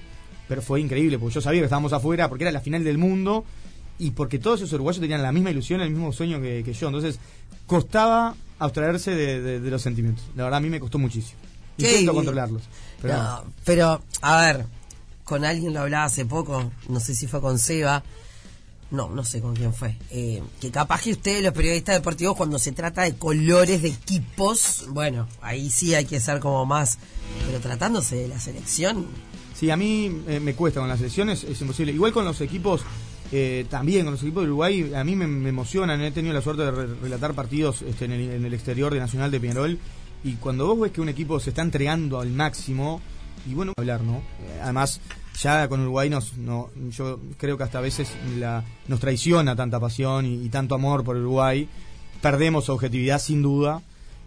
Pero 0.48 0.62
fue 0.62 0.80
increíble, 0.82 1.20
porque 1.20 1.36
yo 1.36 1.42
sabía 1.42 1.60
que 1.62 1.66
estábamos 1.66 1.92
afuera, 1.94 2.30
porque 2.30 2.46
era 2.46 2.52
la 2.52 2.62
final 2.62 2.84
del 2.84 2.98
mundo 2.98 3.44
y 4.00 4.12
porque 4.12 4.40
todos 4.40 4.62
esos 4.62 4.74
uruguayos 4.74 5.02
tenían 5.02 5.22
la 5.22 5.32
misma 5.32 5.52
ilusión, 5.52 5.82
el 5.82 5.90
mismo 5.90 6.12
sueño 6.14 6.42
que, 6.42 6.64
que 6.64 6.74
yo. 6.74 6.88
Entonces, 6.88 7.20
costaba 7.66 8.36
abstraerse 8.60 9.12
de, 9.14 9.42
de- 9.42 9.60
de 9.60 9.70
los 9.70 9.82
sentimientos. 9.82 10.24
La 10.36 10.44
verdad, 10.46 10.58
a 10.58 10.62
mí 10.62 10.70
me 10.70 10.80
costó 10.80 10.98
muchísimo. 10.98 11.40
Intento 11.78 12.00
bien. 12.00 12.16
controlarlos. 12.16 12.62
Pero 13.02 13.18
No, 13.18 13.44
pero, 13.66 14.02
a 14.22 14.42
ver, 14.42 14.66
con 15.24 15.44
alguien 15.46 15.74
lo 15.74 15.82
hablaba 15.82 16.06
hace 16.06 16.26
poco, 16.26 16.72
no 16.90 17.00
sé 17.00 17.14
si 17.14 17.28
fue 17.28 17.42
con 17.42 17.60
Seba, 17.60 18.04
no, 18.92 19.10
no 19.10 19.24
sé 19.24 19.42
con 19.42 19.56
quién 19.56 19.74
fue, 19.74 19.98
eh, 20.12 20.42
que 20.62 20.72
capaz 20.72 21.02
que 21.02 21.12
ustedes, 21.12 21.44
los 21.44 21.54
periodistas 21.54 21.96
deportivos, 21.96 22.38
cuando 22.38 22.58
se 22.60 22.72
trata 22.72 23.04
de 23.04 23.16
colores 23.16 23.82
de 23.82 23.90
equipos, 23.90 24.86
bueno, 24.90 25.28
ahí 25.42 25.70
sí 25.70 25.94
hay 25.96 26.06
que 26.06 26.20
ser 26.20 26.40
como 26.40 26.66
más, 26.66 26.98
pero 27.46 27.60
tratándose 27.60 28.16
de 28.16 28.28
la 28.28 28.40
selección, 28.40 29.08
Sí, 29.58 29.72
a 29.72 29.76
mí 29.76 30.22
eh, 30.28 30.40
me 30.40 30.54
cuesta 30.54 30.80
con 30.82 30.88
las 30.88 31.00
selecciones, 31.00 31.44
es 31.44 31.60
imposible. 31.62 31.92
Igual 31.92 32.12
con 32.14 32.24
los 32.24 32.42
equipos, 32.42 32.82
eh, 33.32 33.66
también 33.68 34.04
con 34.06 34.14
los 34.14 34.22
equipos 34.22 34.44
de 34.44 34.50
Uruguay, 34.50 34.94
a 34.94 35.04
mí 35.04 35.16
me, 35.16 35.50
emocionan. 35.50 36.00
He 36.02 36.12
tenido 36.12 36.32
la 36.32 36.42
suerte 36.44 36.62
de 36.62 36.70
re- 36.70 36.94
relatar 37.02 37.34
partidos 37.34 37.82
este, 37.82 38.06
en, 38.06 38.12
el, 38.12 38.30
en 38.30 38.46
el 38.46 38.54
exterior 38.54 38.94
de 38.94 39.00
Nacional 39.00 39.32
de 39.32 39.40
Peñarol. 39.40 39.80
Y 40.24 40.34
cuando 40.34 40.68
vos 40.68 40.80
ves 40.80 40.92
que 40.92 41.02
un 41.02 41.10
equipo 41.10 41.40
se 41.40 41.50
está 41.50 41.64
entregando 41.64 42.20
al 42.20 42.30
máximo, 42.30 43.02
y 43.50 43.56
bueno, 43.56 43.74
hablar, 43.78 44.02
¿no? 44.02 44.18
Eh, 44.18 44.60
además, 44.62 45.02
ya 45.42 45.68
con 45.68 45.82
Uruguay 45.82 46.10
nos, 46.10 46.36
no, 46.38 46.70
yo 46.90 47.20
creo 47.38 47.58
que 47.58 47.64
hasta 47.64 47.78
a 47.78 47.82
veces 47.82 48.10
la, 48.38 48.64
nos 48.88 49.00
traiciona 49.00 49.56
tanta 49.56 49.80
pasión 49.80 50.26
y, 50.26 50.44
y 50.46 50.50
tanto 50.50 50.76
amor 50.76 51.04
por 51.04 51.16
Uruguay. 51.18 51.68
Perdemos 52.22 52.70
objetividad 52.70 53.20
sin 53.20 53.42
duda 53.42 53.82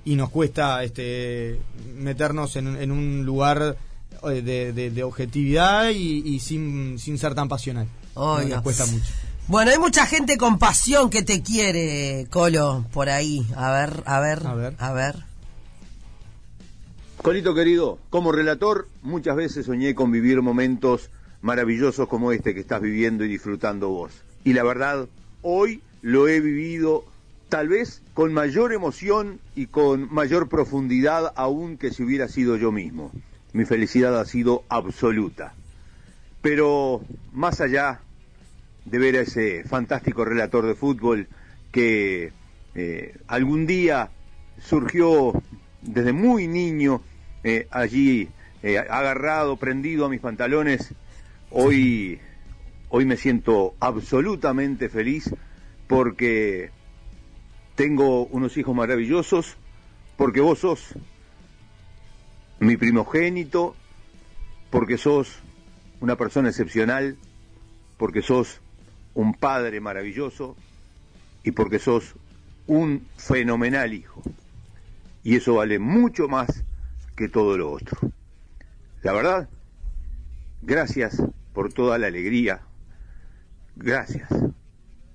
y 0.04 0.14
nos 0.14 0.30
cuesta 0.30 0.82
este, 0.84 1.60
meternos 1.96 2.56
en, 2.56 2.76
en 2.80 2.90
un 2.90 3.24
lugar 3.26 3.76
eh, 4.24 4.42
de, 4.42 4.72
de- 4.72 4.90
de 4.90 5.02
objetividad 5.02 5.90
y, 5.90 6.22
y 6.26 6.40
sin, 6.40 6.98
sin 6.98 7.18
ser 7.18 7.34
tan 7.34 7.48
pasional. 7.48 7.86
Oiga. 8.14 8.56
Nos 8.56 8.62
cuesta 8.62 8.86
mucho. 8.86 9.12
Bueno, 9.48 9.72
hay 9.72 9.78
mucha 9.78 10.06
gente 10.06 10.36
con 10.36 10.58
pasión 10.58 11.10
que 11.10 11.22
te 11.22 11.42
quiere, 11.42 12.26
Colo, 12.30 12.84
por 12.92 13.08
ahí. 13.08 13.44
A 13.56 13.72
ver, 13.72 14.02
a 14.06 14.20
ver, 14.20 14.46
A 14.46 14.54
ver. 14.54 14.74
a 14.78 14.92
ver. 14.92 15.16
Colito 17.22 17.54
querido, 17.54 17.98
como 18.08 18.32
relator 18.32 18.88
muchas 19.02 19.36
veces 19.36 19.66
soñé 19.66 19.94
con 19.94 20.10
vivir 20.10 20.40
momentos 20.40 21.10
maravillosos 21.42 22.08
como 22.08 22.32
este 22.32 22.54
que 22.54 22.60
estás 22.60 22.80
viviendo 22.80 23.26
y 23.26 23.28
disfrutando 23.28 23.90
vos. 23.90 24.24
Y 24.42 24.54
la 24.54 24.62
verdad, 24.62 25.06
hoy 25.42 25.82
lo 26.00 26.28
he 26.28 26.40
vivido 26.40 27.04
tal 27.50 27.68
vez 27.68 28.00
con 28.14 28.32
mayor 28.32 28.72
emoción 28.72 29.38
y 29.54 29.66
con 29.66 30.08
mayor 30.10 30.48
profundidad 30.48 31.34
aún 31.36 31.76
que 31.76 31.90
si 31.90 32.02
hubiera 32.02 32.26
sido 32.26 32.56
yo 32.56 32.72
mismo. 32.72 33.12
Mi 33.52 33.66
felicidad 33.66 34.18
ha 34.18 34.24
sido 34.24 34.64
absoluta. 34.70 35.52
Pero 36.40 37.02
más 37.34 37.60
allá 37.60 38.00
de 38.86 38.98
ver 38.98 39.16
a 39.16 39.20
ese 39.20 39.64
fantástico 39.64 40.24
relator 40.24 40.64
de 40.64 40.74
fútbol 40.74 41.28
que 41.70 42.32
eh, 42.74 43.18
algún 43.26 43.66
día 43.66 44.08
surgió 44.58 45.34
desde 45.82 46.12
muy 46.12 46.46
niño 46.46 47.02
eh, 47.44 47.66
allí 47.70 48.28
eh, 48.62 48.78
agarrado, 48.78 49.56
prendido 49.56 50.06
a 50.06 50.08
mis 50.08 50.20
pantalones, 50.20 50.94
hoy, 51.50 52.20
hoy 52.88 53.04
me 53.06 53.16
siento 53.16 53.74
absolutamente 53.80 54.88
feliz 54.88 55.34
porque 55.86 56.70
tengo 57.74 58.26
unos 58.26 58.56
hijos 58.56 58.74
maravillosos, 58.74 59.56
porque 60.16 60.40
vos 60.40 60.58
sos 60.58 60.94
mi 62.58 62.76
primogénito, 62.76 63.74
porque 64.68 64.98
sos 64.98 65.40
una 66.00 66.16
persona 66.16 66.50
excepcional, 66.50 67.16
porque 67.96 68.22
sos 68.22 68.60
un 69.14 69.34
padre 69.34 69.80
maravilloso 69.80 70.56
y 71.42 71.52
porque 71.52 71.78
sos 71.78 72.14
un 72.66 73.06
fenomenal 73.16 73.94
hijo. 73.94 74.22
Y 75.22 75.36
eso 75.36 75.54
vale 75.54 75.78
mucho 75.78 76.28
más 76.28 76.64
que 77.16 77.28
todo 77.28 77.56
lo 77.56 77.72
otro. 77.72 77.98
La 79.02 79.12
verdad, 79.12 79.48
gracias 80.62 81.22
por 81.52 81.72
toda 81.72 81.98
la 81.98 82.06
alegría, 82.06 82.62
gracias 83.76 84.28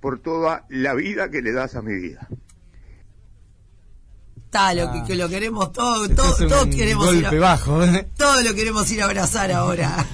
por 0.02 0.20
toda 0.20 0.66
la 0.70 0.94
vida 0.94 1.30
que 1.30 1.42
le 1.42 1.52
das 1.52 1.76
a 1.76 1.82
mi 1.82 1.96
vida. 1.96 2.28
Está, 4.38 4.74
lo 4.74 4.92
que, 4.92 5.04
que 5.04 5.16
lo 5.16 5.28
queremos 5.28 5.72
todos, 5.74 6.04
Este 6.04 6.16
todos, 6.16 6.42
es 6.42 6.48
todos 6.48 6.68
queremos 6.68 7.14
ir 7.14 7.22
golpe 7.24 7.38
a, 7.38 7.40
bajo. 7.40 7.84
¿eh? 7.84 8.08
todos 8.16 8.44
lo 8.44 8.54
queremos 8.54 8.90
ir 8.92 9.02
a 9.02 9.06
abrazar 9.06 9.52
ahora. 9.52 10.06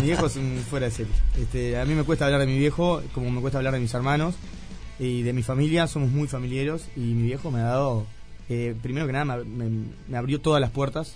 mi 0.00 0.06
viejo 0.06 0.26
es 0.26 0.36
un 0.36 0.64
fuera 0.68 0.86
de 0.86 0.92
serie. 0.92 1.12
Este, 1.36 1.78
a 1.78 1.84
mí 1.84 1.94
me 1.94 2.04
cuesta 2.04 2.24
hablar 2.24 2.40
de 2.40 2.46
mi 2.46 2.58
viejo, 2.58 3.02
como 3.14 3.30
me 3.30 3.40
cuesta 3.40 3.58
hablar 3.58 3.74
de 3.74 3.80
mis 3.80 3.94
hermanos 3.94 4.34
y 4.98 5.22
de 5.22 5.32
mi 5.32 5.42
familia. 5.42 5.86
Somos 5.86 6.10
muy 6.10 6.26
familiares 6.26 6.88
y 6.96 7.00
mi 7.00 7.24
viejo 7.24 7.50
me 7.50 7.60
ha 7.60 7.64
dado, 7.64 8.06
eh, 8.48 8.74
primero 8.82 9.06
que 9.06 9.12
nada, 9.12 9.44
me, 9.44 9.68
me, 10.08 10.16
abrió 10.16 10.40
todas 10.40 10.60
las 10.60 10.70
puertas 10.70 11.14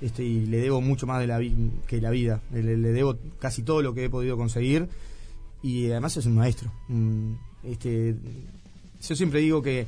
este, 0.00 0.24
y 0.24 0.46
le 0.46 0.58
debo 0.58 0.80
mucho 0.80 1.06
más 1.06 1.20
de 1.20 1.26
la 1.26 1.40
que 1.86 2.00
la 2.00 2.10
vida. 2.10 2.40
Le, 2.52 2.76
le, 2.76 2.92
debo 2.92 3.18
casi 3.38 3.62
todo 3.62 3.82
lo 3.82 3.94
que 3.94 4.04
he 4.04 4.10
podido 4.10 4.36
conseguir 4.36 4.88
y 5.62 5.90
además 5.90 6.16
es 6.16 6.26
un 6.26 6.36
maestro. 6.36 6.72
Este, 7.64 8.16
yo 9.02 9.16
siempre 9.16 9.40
digo 9.40 9.62
que 9.62 9.86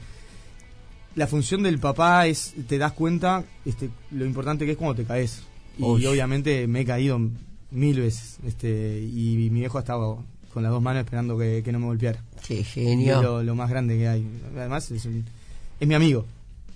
la 1.15 1.27
función 1.27 1.63
del 1.63 1.79
papá 1.79 2.27
es, 2.27 2.55
te 2.69 2.79
das 2.79 2.93
cuenta 2.93 3.45
este, 3.65 3.91
lo 4.11 4.27
importante 4.27 4.67
que 4.67 4.73
es 4.73 4.77
cuando 4.77 4.97
te 4.97 5.05
caes. 5.05 5.43
Y 5.79 5.85
obviamente 5.85 6.67
me 6.67 6.81
he 6.81 6.85
caído 6.85 7.19
mil 7.71 8.01
veces. 8.01 8.39
Este, 8.47 9.01
y 9.01 9.37
mi 9.51 9.61
viejo 9.61 9.79
ha 9.79 9.81
estado 9.81 10.23
con 10.53 10.63
las 10.63 10.71
dos 10.71 10.83
manos 10.83 11.01
esperando 11.01 11.39
que, 11.39 11.65
no 11.73 11.79
me 11.79 11.87
golpeara. 11.87 12.23
Qué 12.47 12.63
genio. 12.63 13.41
Es 13.41 13.47
lo, 13.47 13.55
más 13.55 13.71
grande 13.71 13.97
que 13.97 14.09
hay. 14.09 14.27
Además, 14.55 14.91
es, 14.91 15.07
es 15.07 15.89
mi 15.89 15.95
amigo. 15.95 16.27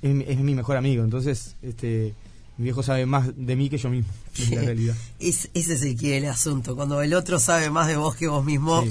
Es, 0.07 0.39
mi 0.39 0.55
mejor 0.55 0.77
amigo. 0.77 1.05
Entonces, 1.05 1.57
este 1.63 2.15
mi 2.59 2.65
viejo 2.65 2.83
sabe 2.83 3.05
más 3.05 3.31
de 3.37 3.55
mí 3.55 3.69
que 3.69 3.77
yo 3.77 3.91
mismo, 3.91 4.11
en 4.39 4.55
la 4.55 4.63
realidad. 4.63 4.97
es, 5.19 5.51
ese 5.53 5.75
es 5.75 5.83
el 5.83 5.99
que 5.99 6.17
el 6.17 6.27
asunto. 6.27 6.75
Cuando 6.75 7.03
el 7.03 7.13
otro 7.15 7.39
sabe 7.39 7.71
más 7.71 7.87
de 7.87 7.97
vos 7.97 8.17
que 8.17 8.29
vos 8.29 8.45
mismo, 8.45 8.83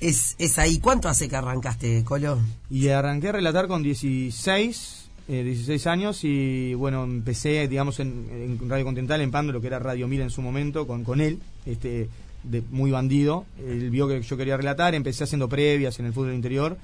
es, 0.00 0.34
es 0.38 0.58
ahí. 0.58 0.78
¿Cuánto 0.78 1.08
hace 1.08 1.28
que 1.28 1.36
arrancaste, 1.36 2.04
Colo? 2.04 2.38
Y 2.68 2.88
arranqué 2.88 3.28
a 3.28 3.32
relatar 3.32 3.68
con 3.68 3.82
16, 3.82 5.08
16 5.28 5.86
eh, 5.86 5.88
años 5.88 6.24
y 6.24 6.74
bueno, 6.74 7.04
empecé, 7.04 7.68
digamos, 7.68 8.00
en, 8.00 8.58
Radio 8.68 8.84
Continental, 8.84 9.20
en 9.22 9.30
Pando, 9.30 9.52
lo 9.52 9.60
que 9.60 9.68
era 9.68 9.78
Radio 9.78 10.06
Mil 10.06 10.20
en 10.20 10.30
su 10.30 10.42
momento, 10.42 10.86
con, 10.86 11.02
con 11.02 11.22
él, 11.22 11.40
este, 11.64 12.10
de, 12.44 12.62
muy 12.70 12.90
bandido. 12.90 13.46
Él 13.66 13.88
vio 13.88 14.08
que 14.08 14.20
yo 14.20 14.36
quería 14.36 14.58
relatar, 14.58 14.94
empecé 14.94 15.24
haciendo 15.24 15.48
previas 15.48 15.98
en 16.00 16.06
el 16.06 16.12
fútbol 16.12 16.34
interior 16.34 16.76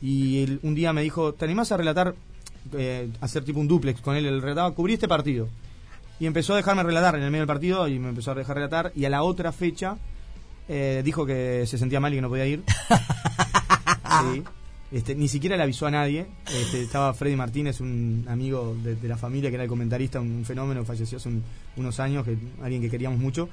y 0.00 0.58
un 0.62 0.76
día 0.76 0.92
me 0.92 1.02
dijo, 1.02 1.34
¿te 1.34 1.44
animás 1.44 1.72
a 1.72 1.76
relatar, 1.76 2.14
eh, 2.74 3.10
hacer 3.20 3.44
tipo 3.44 3.60
un 3.60 3.68
duplex 3.68 4.00
con 4.00 4.16
él? 4.16 4.26
El 4.26 4.42
relataba, 4.42 4.70
cubrí 4.72 4.94
este 4.94 5.08
partido. 5.08 5.48
Y 6.20 6.26
empezó 6.26 6.54
a 6.54 6.56
dejarme 6.56 6.82
relatar 6.82 7.14
en 7.14 7.22
el 7.22 7.30
medio 7.30 7.42
del 7.42 7.46
partido 7.46 7.86
y 7.88 7.98
me 7.98 8.08
empezó 8.08 8.32
a 8.32 8.34
dejar 8.34 8.56
relatar 8.56 8.92
y 8.96 9.04
a 9.04 9.10
la 9.10 9.22
otra 9.22 9.52
fecha 9.52 9.96
eh, 10.68 11.02
dijo 11.04 11.24
que 11.24 11.64
se 11.66 11.78
sentía 11.78 12.00
mal 12.00 12.12
y 12.12 12.16
que 12.16 12.22
no 12.22 12.28
podía 12.28 12.46
ir. 12.46 12.62
Este, 14.90 15.14
ni 15.14 15.28
siquiera 15.28 15.54
le 15.56 15.62
avisó 15.62 15.86
a 15.86 15.90
nadie. 15.90 16.26
Este, 16.46 16.82
estaba 16.82 17.12
Freddy 17.12 17.36
Martínez, 17.36 17.80
un 17.82 18.24
amigo 18.26 18.74
de, 18.82 18.96
la 19.06 19.18
familia 19.18 19.50
que 19.50 19.56
era 19.56 19.64
el 19.64 19.68
comentarista, 19.68 20.18
un, 20.18 20.46
fenómeno, 20.46 20.82
falleció 20.82 21.18
hace 21.18 21.28
unos 21.76 22.00
años, 22.00 22.24
que, 22.24 22.38
alguien 22.62 22.80
que 22.80 22.88
queríamos 22.88 23.18
mucho. 23.18 23.50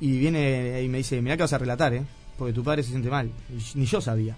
Y 0.00 0.18
viene 0.18 0.82
y 0.82 0.88
me 0.88 0.98
dice, 0.98 1.22
mira 1.22 1.36
que 1.36 1.44
vas 1.44 1.54
a 1.54 1.58
relatar, 1.58 1.94
¿eh? 1.94 2.02
porque 2.36 2.52
tu 2.52 2.62
padre 2.62 2.82
se 2.82 2.90
siente 2.90 3.08
mal. 3.08 3.30
ni 3.74 3.86
yo 3.86 4.00
sabía. 4.00 4.36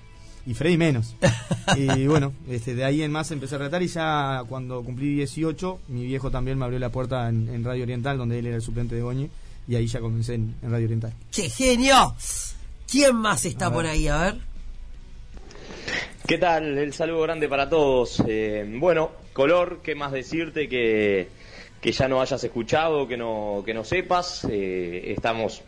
Y 0.49 0.55
Freddy 0.55 0.79
menos. 0.79 1.15
y 1.77 2.07
bueno, 2.07 2.33
este, 2.49 2.75
de 2.75 2.83
ahí 2.83 3.03
en 3.03 3.13
más 3.13 3.31
empecé 3.33 3.57
a 3.57 3.59
relatar 3.59 3.83
y 3.83 3.89
ya 3.89 4.43
cuando 4.49 4.83
cumplí 4.83 5.15
18, 5.17 5.81
mi 5.89 6.07
viejo 6.07 6.31
también 6.31 6.57
me 6.57 6.65
abrió 6.65 6.79
la 6.79 6.89
puerta 6.89 7.29
en, 7.29 7.63
Radio 7.63 7.83
Oriental, 7.83 8.17
donde 8.17 8.39
él 8.39 8.47
era 8.47 8.57
el 8.57 8.63
suplente 8.63 8.95
de 8.95 9.03
Goñi 9.03 9.29
y 9.69 9.77
ahí 9.77 9.87
ya 9.87 10.01
comencé 10.01 10.37
en, 10.37 10.55
Radio 10.63 10.87
Oriental. 10.87 11.13
¡Qué 11.31 11.51
genio! 11.51 12.15
¿Quién 12.91 13.17
más 13.17 13.45
está 13.45 13.71
por 13.71 13.85
ahí? 13.85 14.09
A 14.09 14.17
ver. 14.23 14.37
¿Qué 16.27 16.39
tal? 16.39 16.79
El 16.79 16.95
saludo 16.95 17.21
grande 17.25 17.47
para 17.47 17.69
todos. 17.69 18.23
Eh, 18.27 18.65
bueno, 18.79 19.11
color, 19.35 19.81
¿qué 19.83 19.95
más 19.95 20.13
decirte 20.13 20.67
que, 20.67 21.29
que 21.79 21.93
ya 21.93 22.09
no 22.09 22.23
hayas 22.23 22.43
escuchado, 22.43 23.07
que 23.07 23.19
no, 23.19 23.63
que 23.67 23.75
no 23.75 23.85
sepas? 23.85 24.47
Eh, 24.51 25.13
estamos 25.15 25.63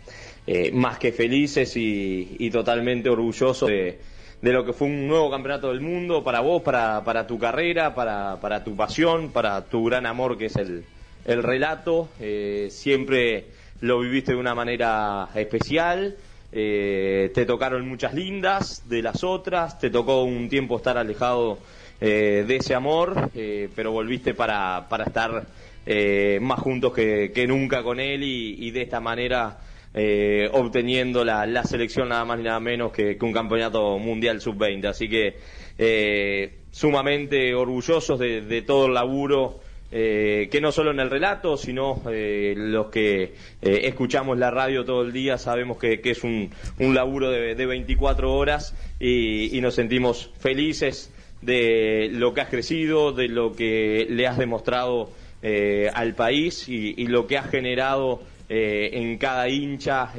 eh, 0.46 0.72
más 0.72 0.98
que 0.98 1.12
felices 1.12 1.74
y, 1.76 2.50
totalmente 2.50 3.10
orgullosos 3.10 3.68
de, 3.68 4.00
de, 4.42 4.52
lo 4.52 4.64
que 4.64 4.72
fue 4.72 4.88
un 4.88 5.06
nuevo 5.06 5.30
campeonato 5.30 5.68
del 5.68 5.80
mundo 5.80 6.24
para 6.24 6.40
vos, 6.40 6.62
para, 6.62 7.02
para 7.04 7.26
tu 7.26 7.38
carrera, 7.38 7.94
para, 7.94 8.38
para 8.40 8.64
tu 8.64 8.76
pasión, 8.76 9.30
para 9.30 9.64
tu 9.64 9.84
gran 9.84 10.06
amor 10.06 10.38
que 10.38 10.46
es 10.46 10.56
el, 10.56 10.84
el 11.24 11.42
relato. 11.42 12.08
siempre 12.68 13.46
lo 13.80 14.00
viviste 14.00 14.32
de 14.32 14.38
una 14.38 14.54
manera 14.54 15.28
especial, 15.34 16.16
eh, 16.52 17.30
te 17.32 17.46
tocaron 17.46 17.88
muchas 17.88 18.12
lindas 18.12 18.88
de 18.88 19.02
las 19.02 19.22
otras, 19.22 19.78
te 19.78 19.88
tocó 19.88 20.24
un 20.24 20.48
tiempo 20.48 20.76
estar 20.76 20.98
alejado 20.98 21.58
eh, 22.00 22.44
de 22.46 22.56
ese 22.56 22.74
amor, 22.74 23.30
eh, 23.34 23.68
pero 23.74 23.92
volviste 23.92 24.34
para, 24.34 24.86
para 24.88 25.04
estar 25.04 25.46
más 26.40 26.60
juntos 26.60 26.92
que, 26.92 27.44
nunca 27.48 27.82
con 27.82 27.98
él 27.98 28.22
y, 28.22 28.70
de 28.70 28.82
esta 28.82 29.00
manera 29.00 29.58
obteniendo 30.52 31.24
la, 31.24 31.46
la, 31.46 31.64
selección 31.64 32.08
nada 32.08 32.24
más 32.24 32.38
ni 32.38 32.44
nada 32.44 32.60
menos 32.60 32.92
que, 32.92 33.18
un 33.20 33.32
campeonato 33.32 33.98
mundial 33.98 34.40
sub-20. 34.40 34.86
Así 34.86 35.08
que 35.08 35.36
sumamente 36.70 37.54
orgullosos 37.54 38.18
de, 38.18 38.62
todo 38.62 38.86
el 38.86 38.94
laburo 38.94 39.60
eh, 39.92 40.48
que 40.52 40.60
no 40.60 40.70
solo 40.70 40.92
en 40.92 41.00
el 41.00 41.10
relato, 41.10 41.56
sino 41.56 42.00
eh, 42.10 42.54
los 42.56 42.90
que 42.90 43.22
eh, 43.22 43.32
escuchamos 43.60 44.38
la 44.38 44.50
radio 44.50 44.84
todo 44.84 45.02
el 45.02 45.12
día 45.12 45.36
sabemos 45.36 45.78
que, 45.78 46.00
es 46.04 46.22
un, 46.22 46.50
laburo 46.78 47.30
de, 47.30 47.56
de 47.56 47.66
24 47.66 48.32
horas 48.32 48.76
y, 49.00 49.60
nos 49.60 49.74
sentimos 49.74 50.30
felices 50.38 51.12
de 51.42 52.08
lo 52.12 52.34
que 52.34 52.40
has 52.40 52.48
crecido, 52.48 53.12
de 53.12 53.28
lo 53.28 53.52
que 53.52 54.06
le 54.08 54.26
has 54.26 54.38
demostrado 54.38 55.10
al 55.94 56.14
país 56.14 56.68
y, 56.68 57.06
lo 57.06 57.26
que 57.26 57.38
has 57.38 57.50
generado 57.50 58.20
en 58.52 59.16
cada 59.16 59.48
hincha, 59.48 60.12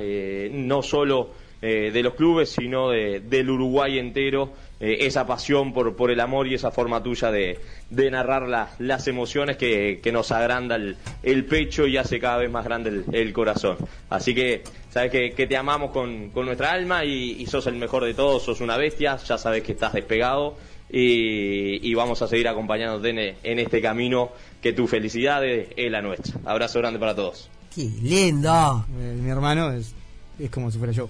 no 0.52 0.82
solo 0.82 1.32
de 1.62 2.02
los 2.02 2.14
clubes, 2.16 2.50
sino 2.50 2.90
del 2.90 3.50
Uruguay 3.50 4.00
entero 4.00 4.54
eh, 4.82 5.06
esa 5.06 5.28
pasión 5.28 5.74
por, 5.74 5.96
por 5.96 6.10
el 6.10 6.20
amor 6.20 6.48
y 6.48 6.56
esa 6.56 6.72
forma 6.72 7.04
tuya 7.04 7.30
de, 7.30 7.60
de 7.92 8.10
narrar 8.10 8.74
las 8.80 9.08
emociones 9.08 9.56
que, 9.56 10.00
que 10.02 10.12
nos 10.12 10.32
agranda 10.32 10.76
el, 10.76 11.46
pecho 11.46 11.86
y 11.86 11.98
hace 11.98 12.20
cada 12.20 12.38
vez 12.38 12.50
más 12.50 12.66
grande 12.66 13.04
el, 13.12 13.32
corazón. 13.32 13.78
Así 14.10 14.34
que 14.34 14.64
sabes 14.90 15.12
que, 15.12 15.46
te 15.46 15.56
amamos 15.56 15.92
con, 15.92 16.32
con 16.32 16.48
nuestra 16.48 16.72
alma 16.72 17.06
y, 17.06 17.46
sos 17.46 17.68
el 17.68 17.76
mejor 17.76 18.06
de 18.06 18.16
todos, 18.16 18.42
sos 18.42 18.60
una 18.60 18.76
bestia, 18.76 19.18
ya 19.18 19.38
sabes 19.38 19.62
que 19.62 19.74
estás 19.74 19.94
despegado 19.94 20.58
y, 20.90 21.88
y 21.88 21.94
vamos 21.94 22.20
a 22.24 22.28
seguir 22.28 22.48
acompañándote 22.48 23.10
en, 23.10 23.36
en 23.44 23.60
este 23.60 23.84
camino 23.84 24.32
que 24.64 24.74
tu 24.74 24.88
felicidad 24.88 25.46
es, 25.46 25.68
la 25.78 26.02
nuestra. 26.02 26.40
Abrazo 26.44 26.80
grande 26.80 26.98
para 26.98 27.14
todos. 27.14 27.52
¡Qué 27.74 27.90
lindo! 28.02 28.86
Eh, 29.00 29.20
mi 29.22 29.30
hermano 29.30 29.72
es, 29.72 29.94
es 30.38 30.50
como 30.50 30.70
si 30.72 30.78
fuera 30.78 30.94
yo. 30.94 31.10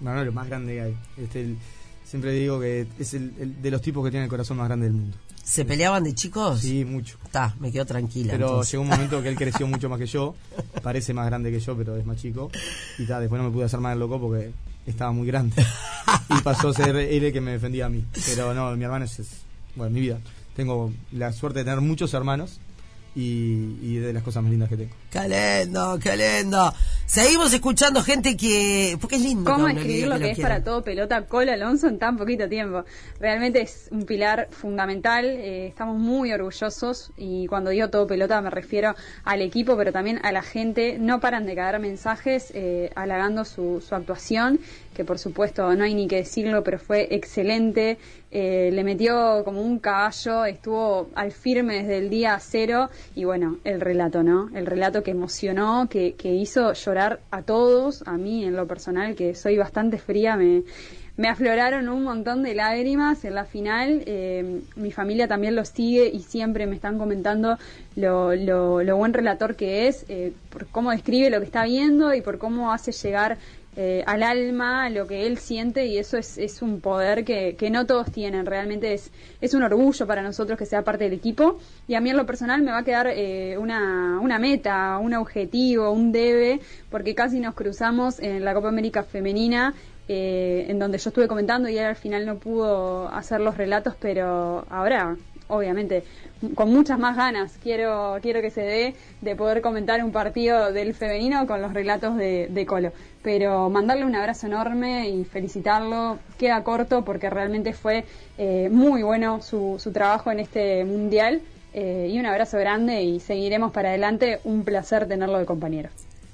Mi 0.00 0.06
hermano 0.06 0.20
es 0.20 0.26
lo 0.26 0.32
más 0.32 0.46
grande 0.46 0.74
que 0.74 0.80
hay. 0.80 0.96
Este, 1.16 1.40
el, 1.40 1.58
Siempre 2.06 2.30
digo 2.32 2.60
que 2.60 2.86
es 3.00 3.14
el, 3.14 3.60
de 3.60 3.70
los 3.70 3.82
tipos 3.82 4.04
que 4.04 4.12
tiene 4.12 4.24
el 4.24 4.30
corazón 4.30 4.58
más 4.58 4.68
grande 4.68 4.86
del 4.86 4.94
mundo. 4.94 5.16
¿Se 5.42 5.64
peleaban 5.64 6.04
de 6.04 6.14
chicos? 6.14 6.60
Sí, 6.60 6.84
mucho. 6.84 7.18
Está, 7.24 7.56
me 7.58 7.72
quedo 7.72 7.84
tranquila. 7.84 8.32
Pero 8.32 8.62
llegó 8.62 8.82
un 8.82 8.88
momento 8.88 9.20
que 9.22 9.28
él 9.28 9.34
creció 9.36 9.66
mucho 9.66 9.88
más 9.88 9.98
que 9.98 10.06
yo. 10.06 10.36
Parece 10.82 11.12
más 11.12 11.26
grande 11.26 11.50
que 11.50 11.58
yo, 11.58 11.76
pero 11.76 11.96
es 11.96 12.06
más 12.06 12.18
chico. 12.18 12.48
Y 12.98 13.02
está, 13.02 13.18
después 13.18 13.42
no 13.42 13.48
me 13.48 13.52
pude 13.52 13.64
hacer 13.64 13.80
más 13.80 13.94
el 13.94 13.98
loco 13.98 14.20
porque 14.20 14.52
estaba 14.86 15.10
muy 15.10 15.26
grande. 15.26 15.66
Y 16.30 16.40
pasó 16.42 16.68
a 16.68 16.74
ser 16.74 16.94
él 16.94 17.24
el 17.24 17.32
que 17.32 17.40
me 17.40 17.50
defendía 17.50 17.86
a 17.86 17.88
mí. 17.88 18.04
Pero 18.24 18.54
no, 18.54 18.76
mi 18.76 18.84
hermano 18.84 19.04
es, 19.04 19.18
es 19.18 19.28
bueno, 19.74 19.92
mi 19.92 20.00
vida. 20.00 20.20
Tengo 20.54 20.92
la 21.10 21.32
suerte 21.32 21.60
de 21.60 21.64
tener 21.64 21.80
muchos 21.80 22.14
hermanos 22.14 22.60
y, 23.16 23.96
de 23.96 24.12
las 24.12 24.22
cosas 24.22 24.42
más 24.42 24.50
lindas 24.50 24.68
que 24.68 24.76
tengo. 24.76 24.94
¡Qué 25.10 25.20
lindo, 25.20 25.98
qué 26.02 26.16
lindo! 26.16 26.72
Seguimos 27.06 27.52
escuchando 27.52 28.02
gente 28.02 28.36
que... 28.36 28.98
Porque 29.00 29.16
es 29.16 29.22
lindo. 29.22 29.50
¿Cómo 29.50 29.68
escribir 29.68 30.08
lo 30.08 30.18
que, 30.18 30.32
es 30.32 30.38
para 30.38 30.62
todo 30.62 30.82
pelota 30.82 31.22
Cole 31.22 31.52
Alonso 31.52 31.88
en 31.88 31.98
tan 31.98 32.18
poquito 32.18 32.48
tiempo? 32.48 32.84
Realmente 33.18 33.62
es 33.62 33.88
un 33.90 34.04
pilar 34.04 34.48
fundamental. 34.50 35.24
Eh, 35.24 35.68
estamos 35.68 35.98
muy 35.98 36.32
orgullosos 36.32 37.12
y 37.16 37.46
cuando 37.46 37.70
digo 37.70 37.88
todo 37.88 38.06
pelota 38.06 38.40
me 38.42 38.50
refiero 38.50 38.94
al 39.24 39.40
equipo, 39.40 39.76
pero 39.76 39.92
también 39.92 40.20
a 40.22 40.32
la 40.32 40.42
gente. 40.42 40.98
No 40.98 41.20
paran 41.20 41.46
de 41.46 41.54
caer 41.54 41.80
mensajes 41.80 42.50
eh, 42.54 42.90
halagando 42.96 43.44
su, 43.44 43.82
su 43.86 43.94
actuación 43.94 44.60
que 44.96 45.04
por 45.04 45.18
supuesto 45.18 45.74
no 45.74 45.84
hay 45.84 45.94
ni 45.94 46.08
que 46.08 46.16
decirlo, 46.16 46.64
pero 46.64 46.78
fue 46.78 47.14
excelente. 47.14 47.98
Eh, 48.30 48.70
le 48.72 48.82
metió 48.82 49.42
como 49.44 49.60
un 49.60 49.78
caballo, 49.78 50.46
estuvo 50.46 51.10
al 51.14 51.32
firme 51.32 51.82
desde 51.82 51.98
el 51.98 52.08
día 52.08 52.38
cero 52.40 52.88
y 53.14 53.24
bueno, 53.24 53.58
el 53.64 53.80
relato, 53.80 54.22
¿no? 54.22 54.48
El 54.54 54.64
relato 54.64 55.02
que 55.02 55.10
emocionó, 55.10 55.88
que, 55.90 56.14
que 56.14 56.32
hizo 56.32 56.72
llorar 56.72 57.20
a 57.30 57.42
todos, 57.42 58.02
a 58.06 58.16
mí 58.16 58.44
en 58.44 58.56
lo 58.56 58.66
personal, 58.66 59.14
que 59.14 59.34
soy 59.34 59.58
bastante 59.58 59.98
fría, 59.98 60.36
me, 60.36 60.62
me 61.16 61.28
afloraron 61.28 61.88
un 61.88 62.02
montón 62.02 62.42
de 62.42 62.54
lágrimas 62.54 63.24
en 63.24 63.34
la 63.34 63.44
final. 63.44 64.02
Eh, 64.06 64.60
mi 64.76 64.92
familia 64.92 65.26
también 65.26 65.56
lo 65.56 65.64
sigue 65.64 66.10
y 66.12 66.20
siempre 66.20 66.66
me 66.66 66.74
están 66.74 66.98
comentando 66.98 67.56
lo, 67.94 68.34
lo, 68.34 68.96
buen 68.96 69.14
relator 69.14 69.56
que 69.56 69.88
es, 69.88 70.04
eh, 70.08 70.34
por 70.50 70.66
cómo 70.66 70.90
describe 70.90 71.30
lo 71.30 71.38
que 71.38 71.46
está 71.46 71.64
viendo 71.64 72.12
y 72.12 72.20
por 72.20 72.36
cómo 72.36 72.72
hace 72.72 72.92
llegar 72.92 73.38
eh, 73.76 74.02
al 74.06 74.22
alma 74.22 74.88
lo 74.90 75.06
que 75.06 75.26
él 75.26 75.38
siente 75.38 75.86
y 75.86 75.98
eso 75.98 76.16
es, 76.16 76.38
es 76.38 76.62
un 76.62 76.80
poder 76.80 77.24
que, 77.24 77.56
que, 77.56 77.70
no 77.70 77.86
todos 77.86 78.10
tienen. 78.10 78.46
Realmente 78.46 78.94
es, 78.94 79.12
es 79.40 79.54
un 79.54 79.62
orgullo 79.62 80.06
para 80.06 80.22
nosotros 80.22 80.58
que 80.58 80.66
sea 80.66 80.82
parte 80.82 81.04
del 81.04 81.12
equipo 81.12 81.58
y 81.86 81.94
a 81.94 82.00
mí 82.00 82.10
en 82.10 82.16
lo 82.16 82.26
personal 82.26 82.62
me 82.62 82.72
va 82.72 82.78
a 82.78 82.84
quedar 82.84 83.06
eh, 83.08 83.58
una, 83.58 84.18
una 84.20 84.38
meta, 84.38 84.98
un 84.98 85.14
objetivo, 85.14 85.90
un 85.90 86.10
debe, 86.10 86.60
porque 86.90 87.14
casi 87.14 87.38
nos 87.38 87.54
cruzamos 87.54 88.18
en 88.20 88.44
la 88.44 88.54
Copa 88.54 88.68
América 88.68 89.02
Femenina 89.02 89.74
eh, 90.08 90.66
en 90.68 90.78
donde 90.78 90.98
yo 90.98 91.10
estuve 91.10 91.26
comentando 91.26 91.68
y 91.68 91.78
él 91.78 91.84
al 91.84 91.96
final 91.96 92.26
no 92.26 92.38
pudo 92.38 93.08
hacer 93.08 93.40
los 93.40 93.56
relatos, 93.56 93.96
pero 94.00 94.64
ahora, 94.70 95.16
obviamente, 95.48 96.04
con 96.54 96.72
muchas 96.72 96.98
más 96.98 97.16
ganas 97.16 97.58
quiero, 97.62 98.18
quiero 98.22 98.40
que 98.40 98.50
se 98.50 98.60
dé 98.60 98.94
de 99.20 99.36
poder 99.36 99.60
comentar 99.60 100.02
un 100.02 100.12
partido 100.12 100.72
del 100.72 100.94
femenino 100.94 101.46
con 101.46 101.62
los 101.62 101.72
relatos 101.72 102.16
de, 102.16 102.64
Colo. 102.66 102.92
Pero 103.22 103.70
mandarle 103.70 104.04
un 104.04 104.14
abrazo 104.14 104.46
enorme 104.46 105.08
y 105.08 105.24
felicitarlo, 105.24 106.18
queda 106.38 106.62
corto 106.62 107.04
porque 107.04 107.30
realmente 107.30 107.72
fue 107.72 108.04
eh, 108.38 108.68
muy 108.70 109.02
bueno 109.02 109.42
su, 109.42 109.76
su 109.78 109.92
trabajo 109.92 110.30
en 110.30 110.40
este 110.40 110.84
mundial. 110.84 111.40
Eh, 111.78 112.10
y 112.10 112.18
un 112.18 112.24
abrazo 112.24 112.56
grande 112.56 113.02
y 113.02 113.20
seguiremos 113.20 113.70
para 113.70 113.90
adelante. 113.90 114.40
Un 114.44 114.64
placer 114.64 115.06
tenerlo 115.06 115.38
de 115.38 115.44
compañero. 115.44 115.90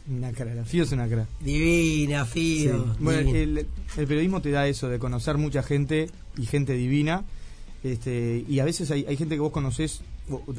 Una 0.08 0.32
cara, 0.32 0.54
la 0.54 0.64
FIO 0.64 0.84
es 0.84 0.92
una 0.92 1.08
cara. 1.08 1.26
Divina, 1.40 2.24
FIO. 2.24 2.94
Bueno, 2.98 3.34
el, 3.34 3.66
periodismo 3.94 4.40
te 4.40 4.50
da 4.50 4.66
eso, 4.66 4.88
de 4.88 4.98
conocer 4.98 5.38
mucha 5.38 5.62
gente 5.62 6.10
y 6.36 6.46
gente 6.46 6.74
divina. 6.74 7.24
Este, 7.82 8.44
y 8.48 8.60
a 8.60 8.64
veces 8.64 8.90
hay, 8.90 9.16
gente 9.16 9.34
que 9.34 9.40
vos 9.40 9.52
conoces 9.52 10.02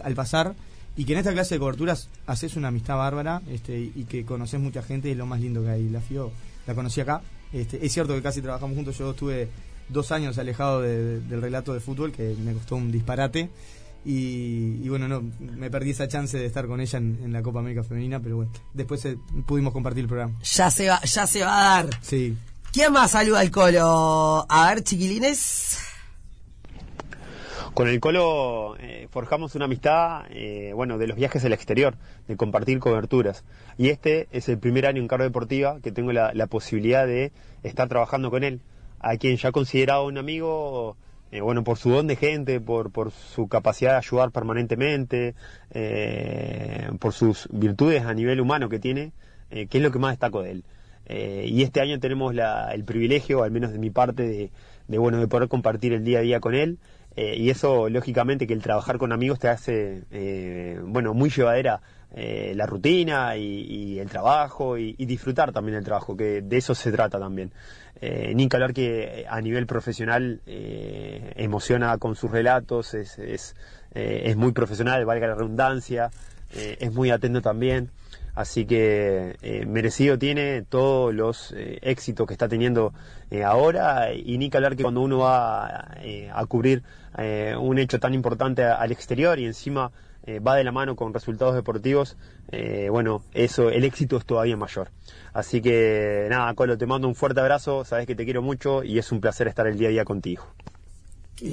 al 0.03 0.13
pasar 0.13 0.55
y 0.95 1.05
que 1.05 1.13
en 1.13 1.19
esta 1.19 1.31
clase 1.31 1.55
de 1.55 1.59
coberturas 1.59 2.09
haces 2.27 2.55
una 2.55 2.67
amistad 2.67 2.97
bárbara 2.97 3.41
este, 3.49 3.79
y 3.79 4.05
que 4.09 4.25
conoces 4.25 4.59
mucha 4.59 4.83
gente 4.83 5.07
y 5.07 5.11
es 5.11 5.17
lo 5.17 5.25
más 5.25 5.39
lindo 5.39 5.63
que 5.63 5.69
hay. 5.69 5.89
La 5.89 6.01
FIO 6.01 6.31
la 6.67 6.75
conocí 6.75 7.01
acá. 7.01 7.21
Este, 7.51 7.85
es 7.85 7.93
cierto 7.93 8.13
que 8.13 8.21
casi 8.21 8.41
trabajamos 8.41 8.75
juntos, 8.75 8.97
yo 8.97 9.11
estuve 9.11 9.47
dos 9.89 10.11
años 10.11 10.37
alejado 10.37 10.81
del 10.81 11.41
relato 11.41 11.73
de 11.73 11.79
fútbol, 11.79 12.11
que 12.11 12.35
me 12.43 12.53
costó 12.53 12.75
un 12.75 12.91
disparate. 12.91 13.49
Y, 14.05 14.89
bueno, 14.89 15.07
no, 15.07 15.23
me 15.39 15.69
perdí 15.69 15.91
esa 15.91 16.09
chance 16.09 16.37
de 16.37 16.45
estar 16.45 16.67
con 16.67 16.81
ella 16.81 16.99
en, 16.99 17.31
la 17.31 17.41
Copa 17.41 17.59
América 17.59 17.83
Femenina, 17.83 18.19
pero 18.19 18.35
bueno, 18.35 18.51
después 18.73 19.05
eh, 19.05 19.17
pudimos 19.45 19.71
compartir 19.71 20.01
el 20.01 20.07
programa. 20.09 20.37
Ya 20.43 20.69
se 20.69 20.89
va, 20.89 21.01
ya 21.03 21.25
se 21.25 21.41
va 21.41 21.57
a 21.57 21.83
dar. 21.83 21.99
Sí. 22.01 22.35
¿Quién 22.73 22.91
más 22.91 23.11
saluda 23.11 23.39
al 23.39 23.51
Colo? 23.51 24.45
A 24.49 24.67
ver, 24.67 24.83
chiquilines. 24.83 25.92
Con 27.73 27.87
el 27.87 27.99
Colo 27.99 28.75
eh, 28.79 29.07
forjamos 29.09 29.55
una 29.55 29.65
amistad, 29.65 30.25
eh, 30.29 30.73
bueno, 30.75 30.97
de 30.97 31.07
los 31.07 31.17
viajes 31.17 31.43
al 31.43 31.53
exterior, 31.53 31.95
de 32.27 32.37
compartir 32.37 32.79
coberturas. 32.79 33.43
Y 33.77 33.89
este 33.89 34.27
es 34.31 34.47
el 34.49 34.59
primer 34.59 34.85
año 34.85 35.01
en 35.01 35.07
Cargo 35.07 35.23
Deportiva 35.23 35.79
que 35.81 35.91
tengo 35.91 36.11
la, 36.11 36.33
la 36.33 36.47
posibilidad 36.47 37.07
de 37.07 37.31
estar 37.63 37.89
trabajando 37.89 38.29
con 38.29 38.43
él, 38.43 38.61
a 38.99 39.17
quien 39.17 39.37
ya 39.37 39.51
considerado 39.51 40.05
un 40.05 40.17
amigo 40.17 40.97
eh, 41.33 41.41
bueno, 41.41 41.63
por 41.63 41.79
su 41.79 41.89
don 41.89 42.05
de 42.05 42.15
gente, 42.15 42.61
por, 42.61 42.91
su 43.09 43.47
capacidad 43.47 43.93
de 43.93 43.97
ayudar 43.97 44.29
permanentemente, 44.29 45.33
eh, 45.71 46.91
por 46.99 47.11
sus 47.11 47.49
virtudes 47.51 48.03
a 48.03 48.13
nivel 48.13 48.39
humano 48.39 48.69
que 48.69 48.77
tiene, 48.77 49.13
eh, 49.49 49.65
que 49.65 49.79
es 49.79 49.83
lo 49.83 49.89
que 49.89 49.97
más 49.97 50.11
destaco 50.11 50.43
de 50.43 50.51
él. 50.51 50.63
y 51.09 51.63
este 51.63 51.81
año 51.81 51.99
tenemos 51.99 52.35
el 52.71 52.83
privilegio, 52.83 53.41
al 53.41 53.49
menos 53.49 53.71
de 53.71 53.79
mi 53.79 53.89
parte, 53.89 54.51
de, 54.87 54.97
bueno, 54.99 55.19
de 55.19 55.27
poder 55.27 55.49
compartir 55.49 55.93
el 55.93 56.03
día 56.03 56.19
a 56.19 56.21
día 56.21 56.39
con 56.39 56.53
él. 56.53 56.77
Y 57.15 57.49
eso, 57.49 57.89
lógicamente, 57.89 58.47
que 58.47 58.53
el 58.53 58.61
trabajar 58.61 58.97
con 58.97 59.11
amigos 59.11 59.39
te 59.39 59.47
hace, 59.47 60.03
bueno, 60.83 61.13
muy 61.13 61.29
llevadera 61.29 61.81
la 62.15 62.65
rutina 62.65 63.35
y, 63.37 63.99
el 63.99 64.09
trabajo 64.09 64.77
y, 64.77 64.93
disfrutar 65.05 65.51
también 65.51 65.77
el 65.77 65.83
trabajo, 65.83 66.15
que 66.15 66.41
de 66.41 66.57
eso 66.57 66.75
se 66.75 66.91
trata 66.91 67.19
también. 67.19 67.51
Eh, 68.05 68.33
ni 68.35 68.49
que 68.49 69.21
eh, 69.21 69.25
a 69.29 69.39
nivel 69.39 69.65
profesional 69.65 70.41
eh, 70.45 71.31
emociona 71.37 71.97
con 71.97 72.17
sus 72.17 72.29
relatos, 72.29 72.93
es, 72.95 73.17
es, 73.17 73.55
eh, 73.93 74.23
es, 74.25 74.35
muy 74.35 74.51
profesional, 74.51 75.05
valga 75.05 75.27
la 75.27 75.35
redundancia, 75.35 76.11
es 76.53 76.93
muy 76.93 77.11
atento 77.11 77.41
también. 77.41 77.91
Así 78.35 78.65
que 78.65 79.35
merecido 79.67 80.17
tiene 80.17 80.63
todos 80.63 81.13
los 81.13 81.53
éxitos 81.55 82.25
que 82.25 82.33
está 82.33 82.47
teniendo 82.47 82.93
ahora 83.45 84.11
y 84.13 84.37
ni 84.39 84.49
que 84.49 84.57
hablar 84.57 84.75
que 84.75 84.81
cuando 84.81 85.01
uno 85.01 85.19
va 85.19 85.67
a 85.67 86.45
cubrir 86.47 86.81
un 87.59 87.77
hecho 87.77 87.99
tan 87.99 88.15
importante 88.15 88.63
al 88.63 88.91
exterior 88.91 89.37
y 89.37 89.45
encima 89.45 89.91
eh, 90.25 90.39
va 90.39 90.55
de 90.55 90.63
la 90.63 90.71
mano 90.71 90.95
con 90.95 91.13
resultados 91.13 91.53
deportivos, 91.53 92.15
eh, 92.49 92.87
bueno, 92.89 93.23
eso, 93.33 93.69
el 93.69 93.83
éxito 93.83 94.15
es 94.15 94.25
todavía 94.25 94.55
mayor. 94.55 94.89
Así 95.33 95.61
que 95.61 96.27
nada, 96.29 96.53
Colo, 96.53 96.77
te 96.77 96.85
mando 96.85 97.09
un 97.09 97.15
fuerte 97.15 97.41
abrazo, 97.41 97.83
sabes 97.83 98.07
que 98.07 98.15
te 98.15 98.23
quiero 98.23 98.41
mucho 98.41 98.85
y 98.85 98.97
es 98.97 99.11
un 99.11 99.19
placer 99.19 99.49
estar 99.49 99.67
el 99.67 99.77
día 99.77 99.89
a 99.89 99.91
día 99.91 100.05
contigo. 100.05 100.47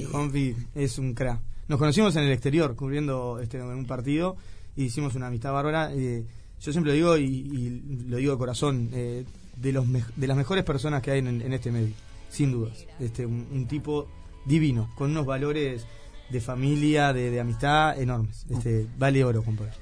Juanfi 0.09 0.55
es 0.73 0.97
un 0.97 1.13
crack. 1.13 1.41
Nos 1.67 1.79
conocimos 1.79 2.15
en 2.15 2.23
el 2.23 2.31
exterior, 2.31 2.73
cubriendo 2.77 3.39
este, 3.39 3.61
un 3.61 3.85
partido, 3.85 4.37
y 4.77 4.85
hicimos 4.85 5.15
una 5.15 5.27
amistad 5.27 5.51
bárbara. 5.51 5.91
Eh, 5.93 6.23
yo 6.61 6.71
siempre 6.71 6.91
lo 6.91 6.95
digo 6.95 7.17
y, 7.17 8.05
lo 8.07 8.17
digo 8.17 8.33
de 8.33 8.37
corazón, 8.37 8.91
de, 8.91 9.25
los 9.71 9.85
de 10.15 10.27
las 10.27 10.37
mejores 10.37 10.63
personas 10.63 11.01
que 11.01 11.11
hay 11.11 11.19
en, 11.19 11.53
este 11.53 11.71
medio, 11.71 11.93
sin 12.29 12.51
dudas. 12.51 12.85
Este, 12.99 13.25
un 13.25 13.67
tipo 13.67 14.07
divino, 14.45 14.89
con 14.95 15.11
unos 15.11 15.25
valores 15.25 15.85
de 16.31 16.41
familia, 16.41 17.13
de, 17.13 17.39
amistad 17.39 17.99
enormes. 17.99 18.45
Este, 18.49 18.87
vale 18.97 19.23
oro, 19.23 19.43
compadre. 19.43 19.73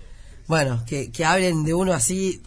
Bueno, 0.47 0.83
que, 0.85 1.11
que 1.11 1.25
hablen 1.25 1.63
de 1.63 1.73
uno 1.73 1.93
así 1.93 2.41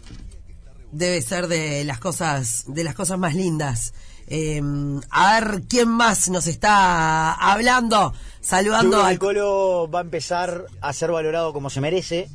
debe 0.91 1.21
ser 1.21 1.47
de 1.47 1.83
las 1.85 1.99
cosas, 1.99 2.65
de 2.67 2.83
las 2.83 2.95
cosas 2.95 3.17
más 3.17 3.33
lindas. 3.33 3.93
Em, 4.27 5.01
a 5.09 5.39
ver 5.39 5.63
quién 5.67 5.89
más 5.89 6.29
nos 6.29 6.47
está 6.47 7.33
hablando, 7.33 8.13
saludando 8.41 9.03
al 9.03 9.19
Colo 9.19 9.89
va 9.93 9.99
a 9.99 10.03
empezar 10.03 10.65
a 10.81 10.93
ser 10.93 11.11
valorado 11.11 11.51
como 11.51 11.69
se 11.69 11.81
merece, 11.81 12.29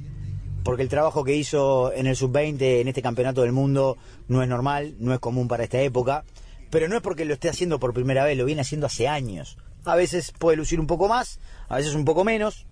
porque 0.69 0.83
el 0.83 0.91
trabajo 0.91 1.25
que 1.25 1.35
hizo 1.35 1.95
en 1.95 2.07
el 2.07 2.15
sub-20 2.15 2.83
en 2.83 2.89
este 2.89 3.01
campeonato 3.01 3.41
del 3.41 3.53
mundo 3.53 3.97
no 4.29 4.43
es 4.43 4.49
normal, 4.51 4.97
no 4.99 5.15
es 5.15 5.19
común 5.19 5.49
para 5.49 5.65
esta 5.65 5.81
época, 5.81 6.27
pero 6.69 6.89
no 6.89 6.97
es 6.97 7.01
porque 7.01 7.25
lo 7.25 7.33
esté 7.33 7.49
haciendo 7.49 7.81
por 7.81 7.95
primera 7.95 8.23
vez, 8.23 8.37
lo 8.37 8.45
viene 8.45 8.61
haciendo 8.61 8.87
hace 8.87 9.09
años. 9.09 9.57
A 9.87 9.97
veces 9.97 10.31
puede 10.39 10.59
lucir 10.59 10.79
un 10.79 10.87
poco 10.87 11.09
más, 11.09 11.41
a 11.71 11.77
veces 11.77 11.95
un 11.95 12.05
poco 12.05 12.23
menos, 12.23 12.67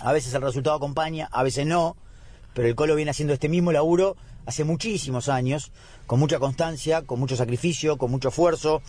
a 0.00 0.12
veces 0.12 0.34
el 0.34 0.42
resultado 0.42 0.74
acompaña, 0.74 1.28
a 1.30 1.44
veces 1.44 1.64
no, 1.64 1.96
pero 2.54 2.66
el 2.66 2.74
Colo 2.74 2.96
viene 2.96 3.12
haciendo 3.12 3.34
este 3.34 3.48
mismo 3.48 3.70
laburo 3.70 4.16
hace 4.44 4.64
muchísimos 4.64 5.28
años, 5.28 5.70
con 6.08 6.18
mucha 6.18 6.40
constancia, 6.40 7.02
con 7.02 7.20
mucho 7.20 7.36
sacrificio, 7.36 7.98
con 7.98 8.10
mucho 8.10 8.30
esfuerzo, 8.30 8.82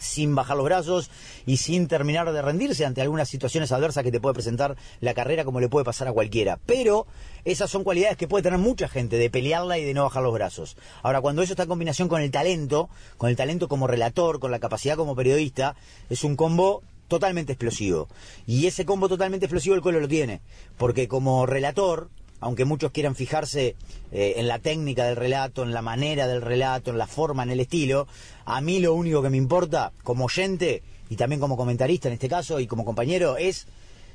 sin 0.00 0.34
bajar 0.34 0.56
los 0.56 0.64
brazos 0.64 1.10
y 1.46 1.58
sin 1.58 1.86
terminar 1.86 2.32
de 2.32 2.42
rendirse 2.42 2.84
ante 2.84 3.02
algunas 3.02 3.28
situaciones 3.28 3.70
adversas 3.72 4.02
que 4.02 4.10
te 4.10 4.20
puede 4.20 4.34
presentar 4.34 4.76
la 5.00 5.14
carrera 5.14 5.44
como 5.44 5.60
le 5.60 5.68
puede 5.68 5.84
pasar 5.84 6.08
a 6.08 6.12
cualquiera. 6.12 6.58
Pero 6.66 7.06
esas 7.44 7.70
son 7.70 7.84
cualidades 7.84 8.16
que 8.16 8.28
puede 8.28 8.42
tener 8.42 8.58
mucha 8.58 8.88
gente, 8.88 9.16
de 9.16 9.30
pelearla 9.30 9.78
y 9.78 9.84
de 9.84 9.94
no 9.94 10.04
bajar 10.04 10.22
los 10.22 10.34
brazos. 10.34 10.76
Ahora, 11.02 11.20
cuando 11.20 11.42
eso 11.42 11.52
está 11.52 11.64
en 11.64 11.68
combinación 11.68 12.08
con 12.08 12.20
el 12.22 12.30
talento, 12.30 12.88
con 13.16 13.30
el 13.30 13.36
talento 13.36 13.68
como 13.68 13.86
relator, 13.86 14.40
con 14.40 14.50
la 14.50 14.58
capacidad 14.58 14.96
como 14.96 15.14
periodista, 15.14 15.76
es 16.08 16.24
un 16.24 16.36
combo 16.36 16.82
totalmente 17.10 17.52
explosivo. 17.52 18.08
Y 18.46 18.66
ese 18.66 18.86
combo 18.86 19.08
totalmente 19.08 19.44
explosivo 19.44 19.74
el 19.74 19.82
Colo 19.82 20.00
lo 20.00 20.08
tiene, 20.08 20.40
porque 20.78 21.08
como 21.08 21.44
relator, 21.44 22.08
aunque 22.40 22.64
muchos 22.64 22.90
quieran 22.90 23.14
fijarse 23.14 23.76
eh, 24.12 24.34
en 24.36 24.48
la 24.48 24.58
técnica 24.58 25.04
del 25.04 25.16
relato, 25.16 25.62
en 25.62 25.72
la 25.72 25.82
manera 25.82 26.26
del 26.26 26.42
relato, 26.42 26.90
en 26.90 26.98
la 26.98 27.06
forma, 27.06 27.42
en 27.42 27.50
el 27.50 27.60
estilo, 27.60 28.08
a 28.44 28.60
mí 28.60 28.80
lo 28.80 28.94
único 28.94 29.22
que 29.22 29.30
me 29.30 29.36
importa 29.36 29.92
como 30.02 30.24
oyente 30.24 30.82
y 31.08 31.16
también 31.16 31.40
como 31.40 31.56
comentarista 31.56 32.08
en 32.08 32.14
este 32.14 32.28
caso 32.28 32.60
y 32.60 32.66
como 32.66 32.84
compañero 32.84 33.36
es 33.36 33.66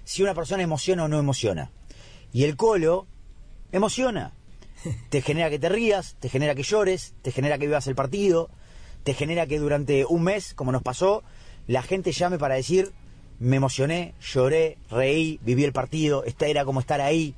si 0.04 0.24
una 0.24 0.34
persona 0.34 0.64
emociona 0.64 1.06
o 1.06 1.08
no 1.08 1.20
emociona. 1.20 1.72
Y 2.34 2.44
el 2.44 2.56
Colo 2.56 3.08
emociona. 3.72 4.34
Te 5.10 5.22
genera 5.22 5.50
que 5.50 5.58
te 5.58 5.70
rías, 5.70 6.16
te 6.20 6.30
genera 6.30 6.54
que 6.54 6.64
llores, 6.64 7.16
te 7.22 7.32
genera 7.32 7.58
que 7.58 7.66
vivas 7.66 7.88
el 7.88 7.96
partido, 7.96 8.50
te 9.04 9.14
genera 9.14 9.48
que 9.48 9.58
durante 9.58 10.06
un 10.06 10.24
mes, 10.24 10.54
como 10.54 10.72
nos 10.72 10.84
pasó, 10.84 11.24
la 11.66 11.82
gente 11.82 12.12
llame 12.12 12.38
para 12.38 12.56
decir, 12.56 12.92
me 13.40 13.56
emocioné, 13.56 14.14
lloré, 14.22 14.78
reí, 14.90 15.40
viví 15.44 15.64
el 15.64 15.74
partido, 15.74 16.24
esta 16.24 16.48
era 16.48 16.66
como 16.66 16.80
estar 16.80 17.02
ahí. 17.02 17.36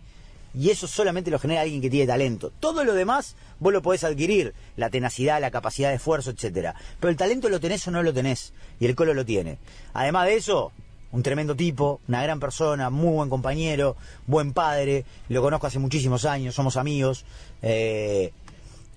Y 0.58 0.72
eso 0.72 0.88
solamente 0.88 1.30
lo 1.30 1.40
genera 1.40 1.62
alguien 1.62 1.82
que 1.82 1.90
tiene 1.90 2.08
talento. 2.08 2.52
Todo 2.60 2.84
lo 2.84 2.94
demás 2.94 3.36
vos 3.60 3.72
lo 3.72 3.82
podés 3.82 4.04
adquirir, 4.04 4.54
la 4.76 4.90
tenacidad, 4.90 5.40
la 5.40 5.52
capacidad 5.52 5.90
de 5.90 5.96
esfuerzo, 5.96 6.32
etcétera. 6.32 6.74
Pero 7.00 7.12
el 7.12 7.18
talento 7.18 7.50
lo 7.50 7.60
tenés 7.60 7.88
o 7.88 7.92
no 7.92 8.02
lo 8.02 8.14
tenés. 8.14 8.54
Y 8.80 8.86
el 8.86 8.96
Colo 8.96 9.14
lo 9.14 9.26
tiene. 9.26 9.60
Además 9.94 10.26
de 10.26 10.36
eso, 10.36 10.72
un 11.12 11.22
tremendo 11.22 11.56
tipo, 11.56 12.02
una 12.08 12.24
gran 12.24 12.40
persona, 12.40 12.90
muy 12.90 13.14
buen 13.14 13.30
compañero, 13.30 13.96
buen 14.26 14.54
padre, 14.54 15.06
lo 15.30 15.42
conozco 15.42 15.68
hace 15.68 15.80
muchísimos 15.80 16.26
años, 16.26 16.56
somos 16.56 16.76
amigos. 16.76 17.24
Eh, 17.62 18.32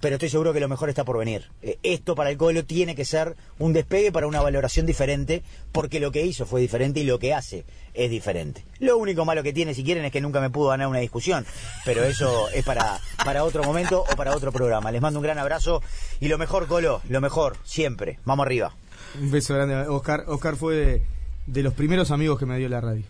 pero 0.00 0.16
estoy 0.16 0.30
seguro 0.30 0.52
que 0.52 0.60
lo 0.60 0.68
mejor 0.68 0.88
está 0.88 1.04
por 1.04 1.18
venir. 1.18 1.50
Eh, 1.62 1.78
esto 1.82 2.14
para 2.14 2.30
el 2.30 2.36
Colo 2.36 2.64
tiene 2.64 2.94
que 2.94 3.04
ser 3.04 3.36
un 3.58 3.72
despegue 3.72 4.10
para 4.12 4.26
una 4.26 4.40
valoración 4.40 4.86
diferente, 4.86 5.42
porque 5.72 6.00
lo 6.00 6.10
que 6.10 6.24
hizo 6.24 6.46
fue 6.46 6.60
diferente 6.60 7.00
y 7.00 7.04
lo 7.04 7.18
que 7.18 7.34
hace 7.34 7.64
es 7.94 8.10
diferente. 8.10 8.64
Lo 8.78 8.96
único 8.96 9.24
malo 9.24 9.42
que 9.42 9.52
tiene, 9.52 9.74
si 9.74 9.84
quieren, 9.84 10.04
es 10.04 10.12
que 10.12 10.20
nunca 10.20 10.40
me 10.40 10.50
pudo 10.50 10.68
ganar 10.68 10.88
una 10.88 11.00
discusión, 11.00 11.44
pero 11.84 12.04
eso 12.04 12.48
es 12.50 12.64
para, 12.64 12.98
para 13.24 13.44
otro 13.44 13.62
momento 13.62 14.04
o 14.10 14.16
para 14.16 14.34
otro 14.34 14.52
programa. 14.52 14.90
Les 14.90 15.02
mando 15.02 15.18
un 15.18 15.24
gran 15.24 15.38
abrazo 15.38 15.82
y 16.20 16.28
lo 16.28 16.38
mejor, 16.38 16.66
Colo, 16.66 17.02
lo 17.08 17.20
mejor, 17.20 17.56
siempre. 17.64 18.18
Vamos 18.24 18.46
arriba. 18.46 18.72
Un 19.20 19.30
beso 19.30 19.54
grande. 19.54 19.74
Oscar, 19.88 20.24
Oscar 20.28 20.56
fue 20.56 21.02
de, 21.46 21.62
los 21.62 21.74
primeros 21.74 22.10
amigos 22.10 22.38
que 22.38 22.46
me 22.46 22.56
dio 22.58 22.68
la 22.68 22.80
radio. 22.80 23.04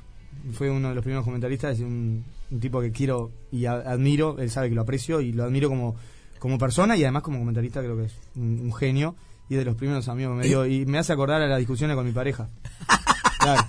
Fue 0.55 0.71
uno 0.71 0.89
de 0.89 0.95
los 0.95 1.05
primeros 1.05 1.25
comentaristas, 1.25 1.79
un, 1.81 2.25
un 2.51 2.61
tipo 2.61 2.81
que 2.81 2.91
quiero 2.91 3.31
y 3.53 3.67
admiro, 3.67 4.39
él 4.39 4.51
sabe 4.51 4.71
que 4.71 4.75
lo 4.75 4.81
aprecio 4.81 5.21
y 5.21 5.33
lo 5.33 5.45
admiro 5.45 5.69
como, 5.69 5.97
como 6.41 6.59
persona 6.59 6.97
y 6.97 7.05
además 7.05 7.23
como 7.23 7.39
comentarista 7.39 7.79
creo 7.81 7.97
que 7.97 8.07
es 8.07 8.13
un, 8.35 8.59
un 8.63 8.75
genio 8.75 9.15
y 9.49 9.55
de 9.55 9.65
los 9.65 9.77
primeros 9.77 10.09
amigos 10.09 10.33
que 10.35 10.39
me 10.43 10.47
dio 10.49 10.67
y 10.67 10.85
me 10.87 10.99
hace 10.99 11.13
acordar 11.13 11.41
a 11.43 11.47
las 11.47 11.59
discusiones 11.59 11.95
con 11.97 12.05
mi 12.07 12.13
pareja. 12.13 12.49
Claro. 13.41 13.67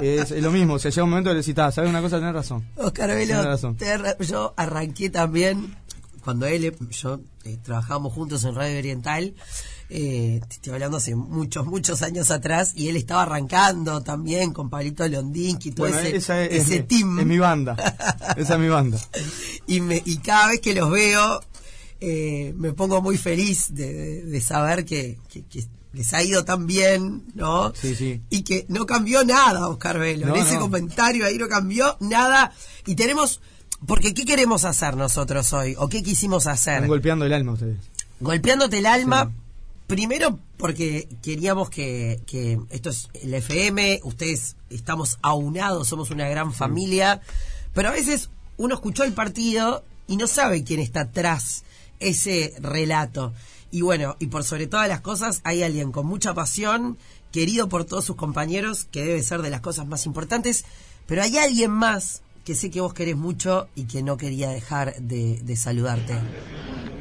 Es, 0.00 0.30
es 0.30 0.40
lo 0.42 0.52
mismo, 0.52 0.74
o 0.74 0.78
sea, 0.78 0.92
llega 0.92 1.02
un 1.02 1.10
momento 1.10 1.30
que 1.30 1.34
le 1.34 1.40
decís, 1.40 1.58
"Ah, 1.58 1.72
¿sabes 1.72 1.90
una 1.90 2.00
cosa? 2.00 2.18
Tenés 2.20 2.32
razón. 2.34 2.64
Oscar 2.76 3.08
Tenés 3.08 3.26
Velo, 3.28 3.42
razón. 3.42 3.76
tenés 3.76 4.00
ra- 4.00 4.16
yo 4.18 4.54
arranqué 4.56 5.10
también, 5.10 5.74
cuando 6.22 6.46
él, 6.46 6.76
yo 6.90 7.20
eh, 7.42 7.58
trabajábamos 7.60 8.12
juntos 8.12 8.44
en 8.44 8.54
Radio 8.54 8.78
Oriental, 8.78 9.34
eh, 9.90 10.40
te 10.46 10.54
estoy 10.54 10.74
hablando 10.74 10.98
hace 10.98 11.16
muchos, 11.16 11.66
muchos 11.66 12.02
años 12.02 12.30
atrás, 12.30 12.72
y 12.76 12.88
él 12.88 12.96
estaba 12.96 13.22
arrancando 13.24 14.00
también 14.04 14.52
con 14.52 14.70
Pablito 14.70 15.08
Londinsky, 15.08 15.72
todo 15.72 15.88
Bueno, 15.88 15.98
ese, 15.98 16.16
esa 16.18 16.44
es, 16.44 16.52
ese 16.62 16.74
es 16.76 16.80
mi- 16.82 16.86
team. 16.86 17.18
es 17.18 17.26
mi 17.26 17.38
banda. 17.38 17.74
Esa 18.36 18.54
es 18.54 18.60
mi 18.60 18.68
banda. 18.68 18.98
y, 19.66 19.80
me, 19.80 20.00
y 20.04 20.18
cada 20.18 20.46
vez 20.50 20.60
que 20.60 20.72
los 20.76 20.88
veo, 20.92 21.40
eh, 22.00 22.54
me 22.56 22.72
pongo 22.72 23.00
muy 23.02 23.16
feliz 23.18 23.66
de, 23.74 23.92
de- 23.92 24.22
de 24.24 24.40
saber 24.40 24.84
que, 24.84 25.18
que- 25.28 25.44
que 25.44 25.64
les 25.92 26.12
ha 26.14 26.22
ido 26.22 26.44
tan 26.44 26.66
bien, 26.66 27.24
¿no? 27.34 27.72
Sí, 27.74 27.94
sí. 27.94 28.20
Y 28.30 28.42
que 28.42 28.66
no 28.68 28.84
cambió 28.86 29.24
nada, 29.24 29.68
Oscar 29.68 29.98
Velo. 29.98 30.26
No, 30.28 30.36
en 30.36 30.42
ese 30.42 30.54
no. 30.54 30.60
comentario 30.60 31.24
ahí 31.24 31.38
no 31.38 31.48
cambió 31.48 31.96
nada. 32.00 32.52
Y 32.86 32.94
tenemos. 32.94 33.40
Porque, 33.86 34.12
¿qué 34.12 34.24
queremos 34.24 34.64
hacer 34.64 34.96
nosotros 34.96 35.52
hoy? 35.52 35.74
¿O 35.78 35.88
qué 35.88 36.02
quisimos 36.02 36.46
hacer? 36.46 36.74
Están 36.74 36.88
golpeando 36.88 37.24
el 37.24 37.32
alma 37.32 37.52
ustedes. 37.52 37.78
Golpeándote 38.20 38.78
el 38.78 38.86
alma. 38.86 39.32
Primero 39.86 40.38
porque 40.58 41.08
queríamos 41.22 41.70
que, 41.70 42.20
que 42.26 42.58
esto 42.68 42.90
es 42.90 43.08
el 43.14 43.32
FM, 43.32 44.00
ustedes 44.02 44.56
estamos 44.68 45.18
aunados, 45.22 45.88
somos 45.88 46.10
una 46.10 46.28
gran 46.28 46.52
familia, 46.52 47.22
pero 47.72 47.88
a 47.88 47.92
veces 47.92 48.28
uno 48.58 48.74
escuchó 48.74 49.04
el 49.04 49.14
partido 49.14 49.82
y 50.06 50.18
no 50.18 50.26
sabe 50.26 50.62
quién 50.64 50.80
está 50.80 51.02
atrás 51.02 51.64
ese 52.00 52.54
relato. 52.60 53.32
Y 53.70 53.82
bueno, 53.82 54.16
y 54.18 54.28
por 54.28 54.44
sobre 54.44 54.66
todas 54.66 54.88
las 54.88 55.00
cosas 55.00 55.40
hay 55.44 55.62
alguien 55.62 55.92
con 55.92 56.06
mucha 56.06 56.34
pasión, 56.34 56.98
querido 57.32 57.68
por 57.68 57.84
todos 57.84 58.04
sus 58.04 58.16
compañeros, 58.16 58.86
que 58.90 59.04
debe 59.04 59.22
ser 59.22 59.42
de 59.42 59.50
las 59.50 59.60
cosas 59.60 59.86
más 59.86 60.06
importantes, 60.06 60.64
pero 61.06 61.22
hay 61.22 61.36
alguien 61.38 61.70
más 61.70 62.22
que 62.48 62.54
sé 62.54 62.70
que 62.70 62.80
vos 62.80 62.94
querés 62.94 63.14
mucho 63.14 63.68
y 63.74 63.84
que 63.84 64.02
no 64.02 64.16
quería 64.16 64.48
dejar 64.48 64.94
de, 65.02 65.54
saludarte. 65.54 66.14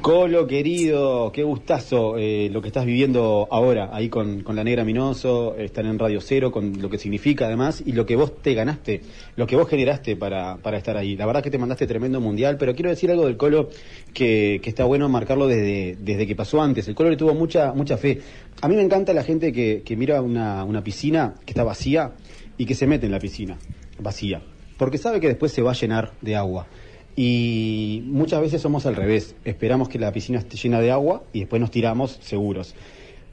Colo, 0.01 0.45
querido, 0.45 1.31
qué 1.31 1.43
gustazo 1.43 2.17
eh, 2.17 2.49
lo 2.51 2.62
que 2.62 2.67
estás 2.67 2.86
viviendo 2.86 3.47
ahora, 3.49 3.89
ahí 3.93 4.10
con, 4.10 4.43
con 4.43 4.57
la 4.57 4.65
Negra 4.65 4.83
Minoso, 4.83 5.55
estar 5.55 5.86
en 5.86 5.97
Radio 5.97 6.19
Cero, 6.19 6.51
con 6.51 6.81
lo 6.81 6.89
que 6.89 6.97
significa 6.97 7.45
además, 7.45 7.81
y 7.86 7.93
lo 7.93 8.05
que 8.05 8.17
vos 8.17 8.41
te 8.41 8.55
ganaste, 8.55 8.99
lo 9.38 9.47
que 9.47 9.55
vos 9.55 9.69
generaste 9.69 10.17
para, 10.17 10.57
para 10.57 10.79
estar 10.79 10.97
ahí. 10.97 11.15
La 11.15 11.25
verdad 11.25 11.41
que 11.41 11.49
te 11.49 11.57
mandaste 11.57 11.88
tremendo 11.88 12.19
mundial, 12.19 12.57
pero 12.57 12.75
quiero 12.75 12.89
decir 12.89 13.10
algo 13.10 13.25
del 13.25 13.38
Colo 13.38 13.69
que, 14.13 14.60
que 14.62 14.69
está 14.69 14.83
bueno 14.83 15.07
marcarlo 15.07 15.47
desde, 15.47 15.95
desde 15.97 16.27
que 16.27 16.36
pasó 16.36 16.62
antes. 16.62 16.89
El 16.89 16.95
Colo 16.95 17.10
le 17.10 17.15
tuvo 17.15 17.33
mucha, 17.33 17.71
mucha 17.71 17.95
fe. 17.95 18.19
A 18.60 18.67
mí 18.67 18.75
me 18.75 18.81
encanta 18.81 19.13
la 19.13 19.23
gente 19.23 19.53
que, 19.53 19.81
que 19.86 19.95
mira 19.95 20.21
una, 20.21 20.65
una 20.65 20.83
piscina 20.83 21.36
que 21.45 21.51
está 21.51 21.63
vacía 21.63 22.15
y 22.57 22.65
que 22.65 22.75
se 22.75 22.86
mete 22.86 23.05
en 23.05 23.13
la 23.13 23.19
piscina 23.19 23.57
vacía, 23.99 24.41
porque 24.77 24.97
sabe 24.97 25.19
que 25.19 25.27
después 25.27 25.51
se 25.51 25.61
va 25.61 25.71
a 25.71 25.75
llenar 25.75 26.13
de 26.21 26.35
agua. 26.35 26.67
Y 27.15 28.03
muchas 28.05 28.39
veces 28.41 28.61
somos 28.61 28.85
al 28.85 28.95
revés. 28.95 29.35
Esperamos 29.43 29.89
que 29.89 29.97
la 29.97 30.11
piscina 30.11 30.37
esté 30.37 30.55
llena 30.55 30.79
de 30.79 30.91
agua 30.91 31.23
y 31.33 31.39
después 31.39 31.59
nos 31.59 31.71
tiramos 31.71 32.19
seguros. 32.21 32.75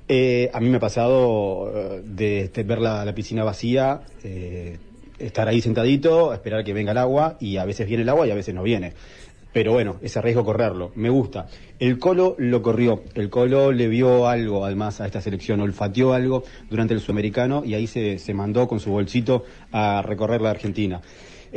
Eh, 0.09 0.51
a 0.53 0.61
mí 0.61 0.69
me 0.69 0.79
ha 0.79 0.81
pasado 0.81 1.71
eh, 1.75 2.03
de, 2.05 2.41
este, 2.43 2.63
ver 2.63 2.79
la, 2.79 3.15
piscina 3.15 3.45
vacía, 3.45 4.03
eh, 4.23 4.79
estar 5.19 5.49
ahí 5.49 5.61
sentadito, 5.61 6.33
esperar 6.35 6.65
que 6.65 6.75
venga 6.75 6.93
el 6.93 6.99
agua 6.99 7.37
y 7.41 7.57
a 7.57 7.65
veces 7.65 7.87
viene 7.87 8.03
el 8.03 8.09
agua 8.09 8.27
y 8.27 8.31
a 8.31 8.35
veces 8.35 8.55
no 8.55 8.63
viene. 8.63 8.93
Pero 9.53 9.73
bueno, 9.73 9.97
ese 10.03 10.21
riesgo 10.21 10.45
correrlo, 10.45 10.91
me 10.97 11.11
gusta. 11.11 11.47
El 11.79 11.99
Colo 11.99 12.35
lo 12.39 12.61
corrió, 12.61 13.03
el 13.15 13.31
Colo 13.31 13.71
le 13.71 13.87
vio 13.87 14.27
algo 14.27 14.65
además 14.65 15.01
a 15.01 15.07
esta 15.07 15.21
selección, 15.21 15.61
olfateó 15.61 16.13
algo 16.13 16.43
durante 16.69 16.93
el 16.93 17.01
sudamericano 17.01 17.63
y 17.65 17.75
ahí 17.75 17.87
se, 17.87 18.19
se 18.19 18.35
mandó 18.35 18.67
con 18.67 18.81
su 18.81 18.91
bolsito 18.91 19.45
a 19.73 20.03
recorrer 20.03 20.41
la 20.41 20.51
Argentina. 20.51 21.03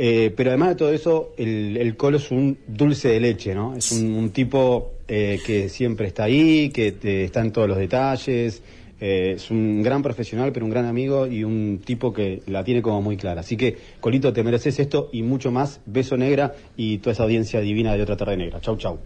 Eh, 0.00 0.32
pero 0.36 0.50
además 0.50 0.68
de 0.68 0.74
todo 0.76 0.92
eso, 0.92 1.32
el, 1.36 1.96
Colo 1.96 2.18
es 2.18 2.30
un 2.30 2.56
dulce 2.68 3.08
de 3.08 3.18
leche, 3.18 3.52
¿no? 3.52 3.74
Es 3.74 3.90
un, 3.90 4.12
un 4.12 4.30
tipo 4.30 4.92
eh, 5.08 5.40
que 5.44 5.68
siempre 5.68 6.06
está 6.06 6.22
ahí, 6.24 6.70
que 6.70 6.92
te, 6.92 7.24
está 7.24 7.40
en 7.40 7.50
todos 7.50 7.68
los 7.68 7.78
detalles. 7.78 8.62
eh, 9.00 9.32
es 9.36 9.50
un 9.50 9.82
gran 9.82 10.00
profesional, 10.02 10.52
pero 10.52 10.66
un 10.66 10.70
gran 10.70 10.84
amigo 10.84 11.26
y 11.26 11.42
un 11.42 11.80
tipo 11.84 12.12
que 12.12 12.42
la 12.46 12.62
tiene 12.62 12.80
como 12.80 13.02
muy 13.02 13.16
clara. 13.16 13.40
Así 13.40 13.56
que, 13.56 13.76
Colito, 14.00 14.32
te 14.32 14.44
mereces 14.44 14.78
esto 14.78 15.08
y 15.12 15.22
mucho 15.22 15.50
más. 15.50 15.80
Beso 15.86 16.16
negra 16.16 16.54
y 16.76 16.98
toda 16.98 17.12
esa 17.14 17.24
audiencia 17.24 17.60
divina 17.60 17.94
de 17.94 18.02
otra 18.02 18.16
tarde 18.16 18.36
negra. 18.36 18.60
Chau, 18.60 18.76
chau. 18.76 18.98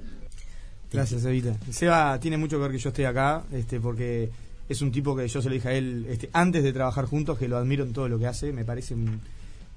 Gracias, 0.92 1.24
Evita. 1.24 1.56
Seba 1.70 2.18
tiene 2.20 2.36
mucho 2.36 2.58
que 2.58 2.62
ver 2.64 2.72
que 2.72 2.78
yo 2.78 2.90
esté 2.90 3.06
acá, 3.06 3.44
este, 3.50 3.80
porque 3.80 4.28
es 4.68 4.82
un 4.82 4.92
tipo 4.92 5.16
que 5.16 5.26
yo 5.26 5.40
se 5.40 5.48
lo 5.48 5.54
dije 5.54 5.68
a 5.68 5.72
él 5.72 6.04
este, 6.10 6.28
antes 6.34 6.62
de 6.62 6.72
trabajar 6.74 7.06
juntos, 7.06 7.38
que 7.38 7.48
lo 7.48 7.56
admiro 7.56 7.82
en 7.82 7.94
todo 7.94 8.08
lo 8.10 8.18
que 8.18 8.26
hace, 8.26 8.52
me 8.52 8.66
parece 8.66 8.92
un, 8.92 9.20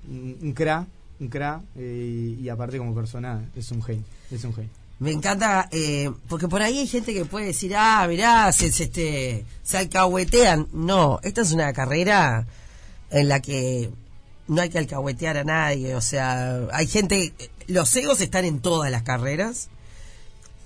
un, 0.10 0.38
un 0.42 0.54
cra, 0.54 0.86
un 1.20 1.28
cra, 1.28 1.62
eh, 1.76 2.38
y 2.40 2.50
aparte 2.50 2.78
como 2.78 2.94
persona 2.94 3.50
es 3.56 3.72
un 3.72 3.82
genio, 3.82 4.04
es 4.32 4.44
un 4.44 4.54
genio. 4.54 4.72
Me 4.98 5.12
encanta, 5.12 5.68
eh, 5.72 6.10
porque 6.30 6.48
por 6.48 6.62
ahí 6.62 6.80
hay 6.80 6.88
gente 6.88 7.14
que 7.14 7.26
puede 7.26 7.48
decir, 7.48 7.76
ah, 7.76 8.06
mirá, 8.08 8.52
se, 8.54 8.72
se, 8.72 8.86
este, 8.86 9.46
se 9.62 9.78
alcahuetean. 9.78 10.70
No, 10.72 11.20
esta 11.22 11.42
es 11.42 11.52
una 11.52 11.74
carrera 11.74 12.48
en 13.10 13.28
la 13.28 13.42
que 13.42 13.92
no 14.48 14.62
hay 14.62 14.70
que 14.70 14.78
alcahuetear 14.78 15.38
a 15.38 15.44
nadie. 15.44 15.96
O 15.96 16.02
sea, 16.02 16.68
hay 16.72 16.88
gente, 16.88 17.34
los 17.68 17.94
egos 17.96 18.22
están 18.22 18.46
en 18.46 18.62
todas 18.62 18.90
las 18.90 19.04
carreras. 19.04 19.68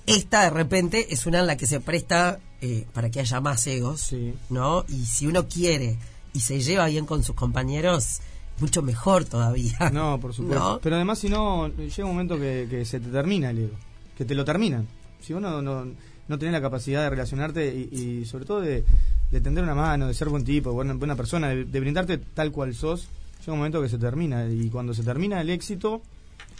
Esta 0.06 0.44
de 0.44 0.50
repente 0.52 1.12
es 1.12 1.26
una 1.26 1.40
en 1.40 1.48
la 1.48 1.58
que 1.58 1.66
se 1.68 1.80
presta 1.80 2.40
eh, 2.62 2.86
para 2.94 3.10
que 3.10 3.20
haya 3.20 3.42
más 3.42 3.66
egos, 3.68 4.14
¿no? 4.50 4.86
Y 4.88 5.06
si 5.06 5.26
uno 5.26 5.48
quiere 5.48 5.98
y 6.34 6.42
se 6.42 6.62
lleva 6.62 6.88
bien 6.88 7.06
con 7.06 7.24
sus 7.24 7.36
compañeros, 7.36 8.22
mucho 8.62 8.82
mejor 8.82 9.26
todavía. 9.26 9.78
No, 9.93 10.19
por 10.19 10.34
supuesto. 10.34 10.74
¿No? 10.74 10.80
Pero 10.80 10.95
además, 10.95 11.19
si 11.19 11.30
no, 11.30 11.67
llega 11.69 12.06
un 12.06 12.12
momento 12.12 12.38
que, 12.38 12.67
que 12.69 12.86
se 12.86 13.00
te 13.00 13.10
termina 13.10 13.50
el 13.50 13.60
ego, 13.60 13.76
que 14.17 14.26
te 14.26 14.36
lo 14.36 14.45
terminan. 14.45 14.88
Si 15.22 15.34
vos 15.34 15.41
no, 15.41 15.62
no, 15.62 15.86
no 16.28 16.39
tenés 16.39 16.54
la 16.54 16.62
capacidad 16.62 17.04
de 17.04 17.10
relacionarte 17.10 17.67
y, 17.74 17.95
y 17.95 18.26
sobre 18.26 18.45
todo 18.45 18.62
de, 18.62 18.84
de 19.32 19.41
tender 19.41 19.63
una 19.63 19.76
mano, 19.76 20.08
de 20.08 20.13
ser 20.13 20.30
buen 20.30 20.43
tipo, 20.43 20.72
buena, 20.72 20.93
buena 20.93 21.15
persona, 21.15 21.50
de, 21.50 21.65
de 21.65 21.80
brindarte 21.80 22.17
tal 22.17 22.52
cual 22.52 22.74
sos, 22.74 23.08
llega 23.39 23.54
un 23.54 23.60
momento 23.60 23.82
que 23.82 23.89
se 23.89 23.98
termina. 23.98 24.48
Y 24.48 24.69
cuando 24.69 24.93
se 24.93 25.04
termina 25.04 25.41
el 25.41 25.50
éxito, 25.50 26.02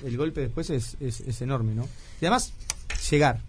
el 0.03 0.17
golpe 0.17 0.41
después 0.41 0.69
es, 0.69 0.97
es, 0.99 1.21
es 1.21 1.41
enorme, 1.41 1.75
¿no? 1.75 1.83
Y 2.21 2.25
además, 2.25 2.53
llegar 3.09 3.41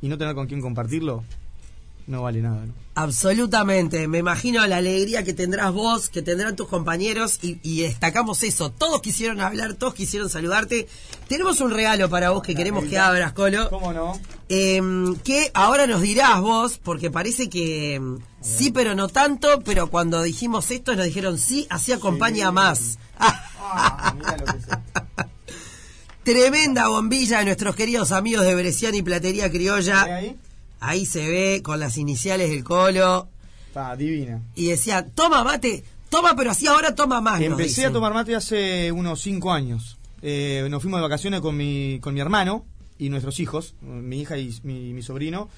y 0.00 0.08
no 0.08 0.18
tener 0.18 0.34
con 0.34 0.46
quién 0.46 0.60
compartirlo, 0.60 1.24
no 2.06 2.22
vale 2.22 2.40
nada, 2.40 2.64
¿no? 2.66 2.72
Absolutamente, 2.98 4.08
me 4.08 4.18
imagino 4.18 4.66
la 4.66 4.78
alegría 4.78 5.22
que 5.22 5.34
tendrás 5.34 5.70
vos, 5.72 6.08
que 6.08 6.22
tendrán 6.22 6.56
tus 6.56 6.66
compañeros 6.66 7.38
y, 7.42 7.58
y 7.62 7.82
destacamos 7.82 8.42
eso. 8.42 8.70
Todos 8.70 9.02
quisieron 9.02 9.40
hablar, 9.40 9.74
todos 9.74 9.92
quisieron 9.92 10.30
saludarte. 10.30 10.88
Tenemos 11.28 11.60
un 11.60 11.72
regalo 11.72 12.08
para 12.08 12.30
vos 12.30 12.42
que 12.42 12.54
queremos 12.54 12.84
que 12.84 12.98
abras, 12.98 13.34
Colo. 13.34 13.68
¿Cómo 13.68 13.92
no? 13.92 14.18
Em, 14.48 15.14
que 15.16 15.50
ahora 15.52 15.86
nos 15.86 16.00
dirás 16.00 16.40
vos, 16.40 16.78
porque 16.82 17.10
parece 17.10 17.50
que 17.50 17.96
em, 17.96 18.18
sí, 18.40 18.70
pero 18.70 18.94
no 18.94 19.08
tanto, 19.08 19.60
pero 19.62 19.90
cuando 19.90 20.22
dijimos 20.22 20.70
esto 20.70 20.96
nos 20.96 21.04
dijeron 21.04 21.38
sí, 21.38 21.66
así 21.68 21.92
acompaña 21.92 22.50
más. 22.50 22.98
Ah, 23.18 24.14
lo 24.38 24.44
que. 24.44 24.58
Tremenda 26.22 26.88
bombilla 26.88 27.40
de 27.40 27.44
nuestros 27.44 27.76
queridos 27.76 28.10
amigos 28.10 28.46
de 28.46 28.54
Bresciani 28.54 28.98
y 28.98 29.02
Platería 29.02 29.50
Criolla. 29.50 30.02
ahí? 30.02 30.36
Ahí 30.88 31.06
se 31.06 31.26
ve 31.28 31.62
con 31.62 31.80
las 31.80 31.96
iniciales 31.98 32.50
del 32.50 32.64
Colo. 32.64 33.28
Está 33.68 33.94
divina. 33.96 34.40
Y 34.54 34.66
decía, 34.68 35.04
toma 35.06 35.44
mate, 35.44 35.84
toma, 36.08 36.34
pero 36.36 36.50
así 36.50 36.66
ahora 36.66 36.94
toma 36.94 37.20
más. 37.20 37.40
Empecé 37.40 37.86
a 37.86 37.92
tomar 37.92 38.14
mate 38.14 38.34
hace 38.34 38.90
unos 38.92 39.20
cinco 39.20 39.52
años. 39.52 39.98
Eh, 40.22 40.66
nos 40.70 40.80
fuimos 40.82 40.98
de 40.98 41.02
vacaciones 41.02 41.40
con 41.40 41.56
mi, 41.56 41.98
con 42.00 42.14
mi 42.14 42.20
hermano 42.20 42.64
y 42.98 43.10
nuestros 43.10 43.38
hijos, 43.40 43.74
mi 43.82 44.20
hija 44.20 44.38
y 44.38 44.58
mi, 44.62 44.92
mi 44.94 45.02
sobrino. 45.02 45.48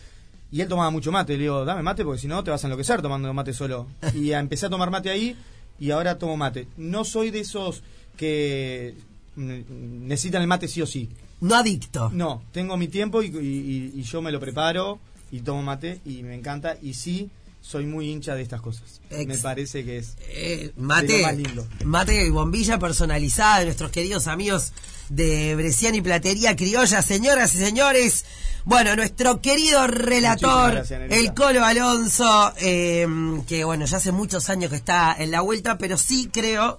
Y 0.51 0.63
él 0.63 0.69
tomaba 0.69 0.91
mucho 0.91 1.13
mate. 1.13 1.35
Le 1.35 1.41
digo, 1.43 1.65
dame 1.65 1.83
mate 1.83 2.05
porque 2.05 2.21
si 2.21 2.27
no 2.27 2.43
te 2.43 2.51
vas 2.51 2.65
a 2.65 2.67
enloquecer 2.67 3.03
tomando 3.03 3.33
mate 3.35 3.53
solo. 3.53 3.87
Y 4.15 4.33
empecé 4.33 4.67
a 4.67 4.71
tomar 4.71 4.91
mate 4.91 5.11
ahí 5.11 5.37
y 5.79 5.91
ahora 5.91 6.19
tomo 6.19 6.37
mate. 6.37 6.67
No 6.77 7.05
soy 7.05 7.31
de 7.31 7.41
esos 7.41 7.83
que 8.17 8.95
necesitan 9.37 10.43
el 10.43 10.49
mate 10.49 10.69
sí 10.69 10.83
o 10.83 10.87
sí. 10.87 11.09
No 11.41 11.55
adicto. 11.55 12.11
No, 12.13 12.43
tengo 12.51 12.77
mi 12.77 12.89
tiempo 12.89 13.23
y, 13.23 13.27
y- 13.27 13.93
y 13.95 14.03
yo 14.03 14.21
me 14.23 14.33
lo 14.33 14.41
preparo 14.41 14.99
y 15.31 15.41
tomo 15.41 15.63
mate 15.63 16.01
y 16.05 16.23
me 16.23 16.35
encanta 16.35 16.77
y 16.81 16.95
sí 16.95 17.31
soy 17.61 17.87
muy 17.87 18.09
hincha 18.11 18.35
de 18.35 18.43
estas 18.43 18.61
cosas. 18.61 19.01
Ex- 19.11 19.27
Me 19.27 19.37
parece 19.39 19.85
que 19.85 19.99
es 19.99 20.17
Eh, 20.29 20.73
mate, 20.77 21.23
más 21.23 21.37
lindo. 21.37 21.67
mate 21.85 22.31
bombilla 22.31 22.79
personalizada 22.79 23.59
de 23.59 23.65
nuestros 23.67 23.91
queridos 23.91 24.27
amigos 24.27 24.73
de 25.09 25.55
Bresciani 25.57 25.99
y 25.99 26.03
Platería 26.03 26.55
Criolla, 26.57 27.03
señoras 27.03 27.55
y 27.55 27.59
señores. 27.59 28.25
Bueno, 28.65 28.95
nuestro 28.97 29.41
querido 29.41 29.87
relator, 29.87 30.73
gracias, 30.73 31.11
el 31.11 31.33
Colo 31.35 31.65
Alonso, 31.65 32.53
eh, 32.61 33.07
que 33.47 33.65
bueno, 33.65 33.87
ya 33.87 33.97
hace 33.97 34.13
muchos 34.13 34.49
años 34.51 34.71
que 34.71 34.77
está 34.77 35.15
en 35.19 35.31
la 35.31 35.41
vuelta, 35.41 35.79
pero 35.79 35.97
sí 35.97 36.29
creo 36.33 36.79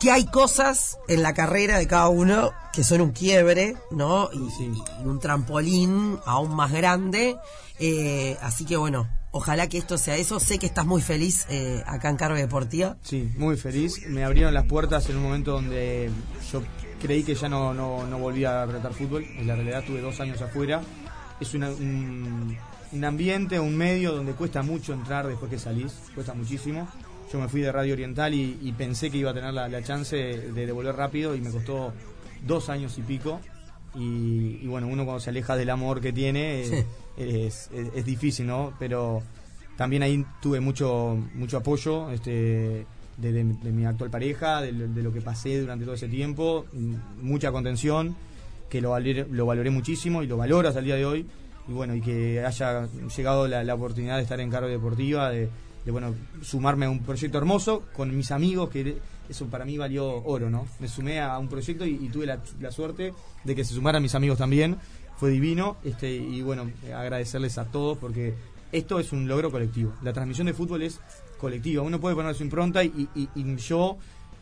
que 0.00 0.10
hay 0.10 0.24
cosas 0.26 0.98
en 1.08 1.22
la 1.22 1.34
carrera 1.34 1.78
de 1.78 1.86
cada 1.86 2.08
uno 2.08 2.52
que 2.74 2.82
son 2.84 3.00
un 3.00 3.12
quiebre, 3.12 3.76
¿no? 3.90 4.28
Y, 4.32 4.38
y 4.62 5.06
un 5.06 5.20
trampolín 5.20 6.18
aún 6.26 6.54
más 6.54 6.72
grande. 6.72 7.36
Eh, 7.78 8.36
así 8.42 8.64
que 8.64 8.76
bueno, 8.76 9.08
ojalá 9.30 9.68
que 9.68 9.78
esto 9.78 9.96
sea 9.98 10.16
eso. 10.16 10.40
Sé 10.40 10.58
que 10.58 10.66
estás 10.66 10.86
muy 10.86 11.00
feliz 11.02 11.46
eh, 11.50 11.82
acá 11.86 12.08
en 12.10 12.16
Carve 12.16 12.40
Deportiva. 12.40 12.96
Sí, 13.02 13.30
muy 13.36 13.56
feliz. 13.56 14.06
Me 14.08 14.24
abrieron 14.24 14.52
las 14.54 14.64
puertas 14.66 15.08
en 15.08 15.16
un 15.16 15.22
momento 15.22 15.52
donde 15.52 16.10
yo 16.50 16.62
creí 17.00 17.22
que 17.22 17.34
ya 17.34 17.48
no, 17.48 17.72
no, 17.74 18.06
no 18.06 18.18
volvía 18.18 18.62
a 18.62 18.66
retar 18.66 18.92
fútbol. 18.92 19.24
En 19.36 19.46
la 19.46 19.54
realidad 19.54 19.84
tuve 19.86 20.00
dos 20.00 20.18
años 20.20 20.40
afuera. 20.42 20.82
Es 21.40 21.54
una- 21.54 21.70
un, 21.70 22.56
un 22.92 23.04
ambiente, 23.04 23.58
un 23.60 23.76
medio 23.76 24.12
donde 24.12 24.32
cuesta 24.32 24.62
mucho 24.62 24.92
entrar 24.92 25.26
después 25.26 25.50
que 25.50 25.58
salís. 25.58 25.92
Cuesta 26.14 26.34
muchísimo. 26.34 26.88
Yo 27.32 27.40
me 27.40 27.48
fui 27.48 27.60
de 27.62 27.72
Radio 27.72 27.94
Oriental 27.94 28.32
y, 28.34 28.58
y 28.62 28.72
pensé 28.72 29.10
que 29.10 29.18
iba 29.18 29.30
a 29.30 29.34
tener 29.34 29.52
la, 29.52 29.68
la 29.68 29.82
chance 29.82 30.14
de 30.16 30.66
devolver 30.66 30.94
rápido 30.94 31.34
y 31.34 31.40
me 31.40 31.50
costó 31.50 31.92
dos 32.46 32.68
años 32.68 32.96
y 32.98 33.02
pico. 33.02 33.40
Y, 33.94 34.58
y 34.62 34.66
bueno, 34.66 34.88
uno 34.88 35.04
cuando 35.04 35.20
se 35.20 35.30
aleja 35.30 35.54
del 35.56 35.70
amor 35.70 36.00
que 36.00 36.12
tiene 36.12 36.62
es, 36.62 36.72
es- 37.16 37.70
es 37.94 38.04
difícil, 38.04 38.46
¿no? 38.46 38.72
Pero 38.78 39.22
también 39.76 40.02
ahí 40.02 40.24
tuve 40.42 40.60
mucho 40.60 41.16
mucho 41.34 41.58
apoyo 41.58 42.10
este 42.10 42.86
de, 43.18 43.32
de- 43.32 43.44
de 43.44 43.70
mi 43.70 43.84
actual 43.84 44.10
pareja, 44.10 44.60
de, 44.60 44.72
lo- 44.72 44.88
de 44.88 45.02
lo 45.02 45.12
que 45.12 45.20
pasé 45.20 45.60
durante 45.60 45.84
todo 45.84 45.94
ese 45.94 46.08
tiempo, 46.08 46.66
m- 46.74 46.96
mucha 47.22 47.52
contención, 47.52 48.16
que 48.68 48.80
lo 48.80 48.90
valoré, 48.90 49.26
lo 49.30 49.46
valoré 49.46 49.70
muchísimo 49.70 50.22
y 50.24 50.26
lo 50.26 50.36
valoro 50.36 50.66
hasta 50.66 50.80
el 50.80 50.86
día 50.86 50.96
de 50.96 51.06
hoy. 51.06 51.26
Y 51.68 51.72
bueno, 51.72 51.94
y 51.94 52.00
que 52.00 52.44
haya 52.44 52.88
llegado 53.16 53.46
la, 53.46 53.62
la 53.62 53.74
oportunidad 53.74 54.16
de 54.16 54.22
estar 54.24 54.40
en 54.40 54.50
cargo 54.50 54.68
deportiva, 54.68 55.30
de, 55.30 55.48
de, 55.84 55.90
bueno, 55.90 56.14
sumarme 56.42 56.86
a 56.86 56.90
un 56.90 57.00
proyecto 57.00 57.38
hermoso 57.38 57.84
con 57.94 58.16
mis 58.16 58.30
amigos, 58.30 58.70
que 58.70 58.96
eso 59.28 59.46
para 59.46 59.64
mí 59.64 59.76
valió 59.78 60.22
oro, 60.24 60.50
¿no? 60.50 60.66
Me 60.80 60.88
sumé 60.88 61.20
a 61.20 61.38
un 61.38 61.48
proyecto 61.48 61.84
y, 61.86 62.08
tuve 62.08 62.26
la, 62.26 62.38
la 62.60 62.70
suerte 62.70 63.12
de 63.44 63.54
que 63.54 63.64
se 63.64 63.74
sumaran 63.74 64.02
mis 64.02 64.14
amigos 64.14 64.38
también. 64.38 64.76
Fue 65.16 65.30
divino, 65.30 65.76
este, 65.84 66.12
y 66.12 66.42
bueno, 66.42 66.68
agradecerles 66.94 67.56
a 67.58 67.66
todos 67.66 67.96
porque 67.98 68.34
esto 68.72 68.98
es 68.98 69.12
un 69.12 69.28
logro 69.28 69.50
colectivo. 69.50 69.92
La 70.02 70.12
transmisión 70.12 70.46
de 70.48 70.54
fútbol 70.54 70.82
es 70.82 71.00
colectiva. 71.38 71.82
Uno 71.82 72.00
puede 72.00 72.16
poner 72.16 72.34
su 72.34 72.42
impronta 72.42 72.82
y, 72.82 73.08
y- 73.14 73.56
yo, 73.56 73.96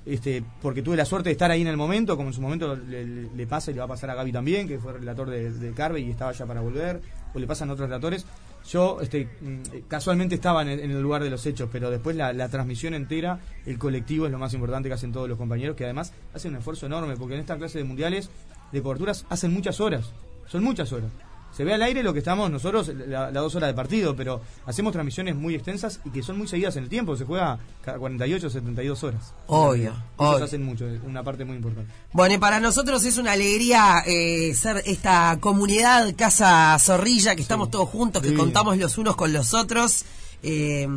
este, 0.07 0.43
porque 0.63 0.81
tuve 0.83 0.97
la 0.97 1.05
suerte 1.05 1.29
de 1.29 1.33
estar 1.33 1.51
ahí 1.51 1.61
en 1.61 1.67
el 1.69 1.77
momento, 1.77 2.17
como 2.17 2.31
en 2.31 2.35
su 2.35 2.41
momento 2.41 2.75
le 2.75 3.47
pasa 3.47 3.71
y 3.71 3.75
le 3.75 3.81
va 3.81 3.85
a 3.85 3.89
pasar 3.89 4.11
a 4.11 4.15
Gaby 4.15 4.33
también, 4.33 4.67
que 4.67 4.79
fue 4.79 4.95
relator 4.95 5.29
de, 5.29 5.53
de 5.53 5.73
Carve 5.73 6.01
y 6.01 6.11
estaba 6.11 6.33
ya 6.33 6.47
para 6.47 6.61
volver, 6.63 7.03
o 7.35 7.39
le 7.39 7.47
pasan 7.47 7.69
a 7.69 7.75
otros 7.75 7.89
relatores. 7.89 8.25
Yo 8.69 9.01
este, 9.01 9.29
mm, 9.41 9.89
casualmente 9.89 10.35
estaba 10.37 10.63
en 10.63 10.69
el, 10.69 11.03
lugar 11.03 11.23
de 11.23 11.31
los 11.31 11.45
hechos, 11.47 11.69
pero 11.73 11.91
después 11.91 12.17
la, 12.17 12.33
la 12.33 12.49
transmisión 12.49 12.95
entera, 12.95 13.41
el 13.67 13.79
colectivo 13.79 14.27
es 14.27 14.33
lo 14.33 14.39
más 14.39 14.55
importante 14.55 14.89
que 14.89 14.95
hacen 14.95 15.13
todos 15.13 15.29
los 15.29 15.39
compañeros, 15.39 15.77
que 15.77 15.85
además 15.85 16.13
hacen 16.35 16.53
un 16.53 16.59
esfuerzo 16.59 16.87
enorme, 16.87 17.17
porque 17.17 17.35
en 17.35 17.41
esta 17.41 17.57
clase 17.57 17.79
de 17.79 17.85
mundiales 17.85 18.31
de 18.71 18.83
coberturas 18.83 19.27
hacen 19.29 19.53
muchas 19.53 19.81
horas, 19.81 20.13
son 20.47 20.65
muchas 20.65 20.93
horas. 20.93 21.11
Se 21.53 21.65
ve 21.65 21.75
al 21.75 21.83
aire 21.83 22.03
lo 22.03 22.13
que 22.13 22.21
estamos 22.21 22.51
nosotros, 22.51 22.89
la- 23.09 23.31
las 23.31 23.35
dos 23.43 23.55
horas 23.55 23.69
de 23.69 23.75
partido, 23.75 24.17
pero 24.17 24.41
hacemos 24.65 24.93
transmisiones 24.93 25.37
muy 25.37 25.55
extensas 25.55 26.01
y 26.05 26.11
que 26.11 26.23
son 26.23 26.39
muy 26.39 26.49
seguidas 26.49 26.77
en 26.77 26.85
el 26.85 26.89
tiempo. 26.89 27.15
Se 27.17 27.25
juega 27.25 27.59
cada 27.85 27.99
48 27.99 28.47
o 28.47 28.51
72 28.51 29.05
horas. 29.05 29.35
Obvio, 29.49 29.91
Ellos 29.91 29.99
obvio. 30.17 30.45
hacen 30.45 30.65
mucho, 30.65 30.87
una 31.07 31.23
parte 31.23 31.45
muy 31.45 31.57
importante. 31.57 31.93
Bueno, 32.13 32.35
y 32.35 32.39
para 32.39 32.59
nosotros 32.59 33.05
es 33.05 33.19
una 33.19 33.33
alegría 33.33 34.03
eh, 34.07 34.55
ser 34.55 34.83
esta 34.87 35.37
comunidad 35.41 36.15
Casa 36.17 36.77
Zorrilla, 36.79 37.37
que 37.37 37.43
estamos 37.43 37.71
todos 37.71 37.89
juntos, 37.89 38.23
que 38.23 38.35
contamos 38.35 38.79
los 38.79 38.97
unos 38.99 39.15
con 39.17 39.33
los 39.33 39.53
otros. 39.55 40.05
Eh, 40.45 40.89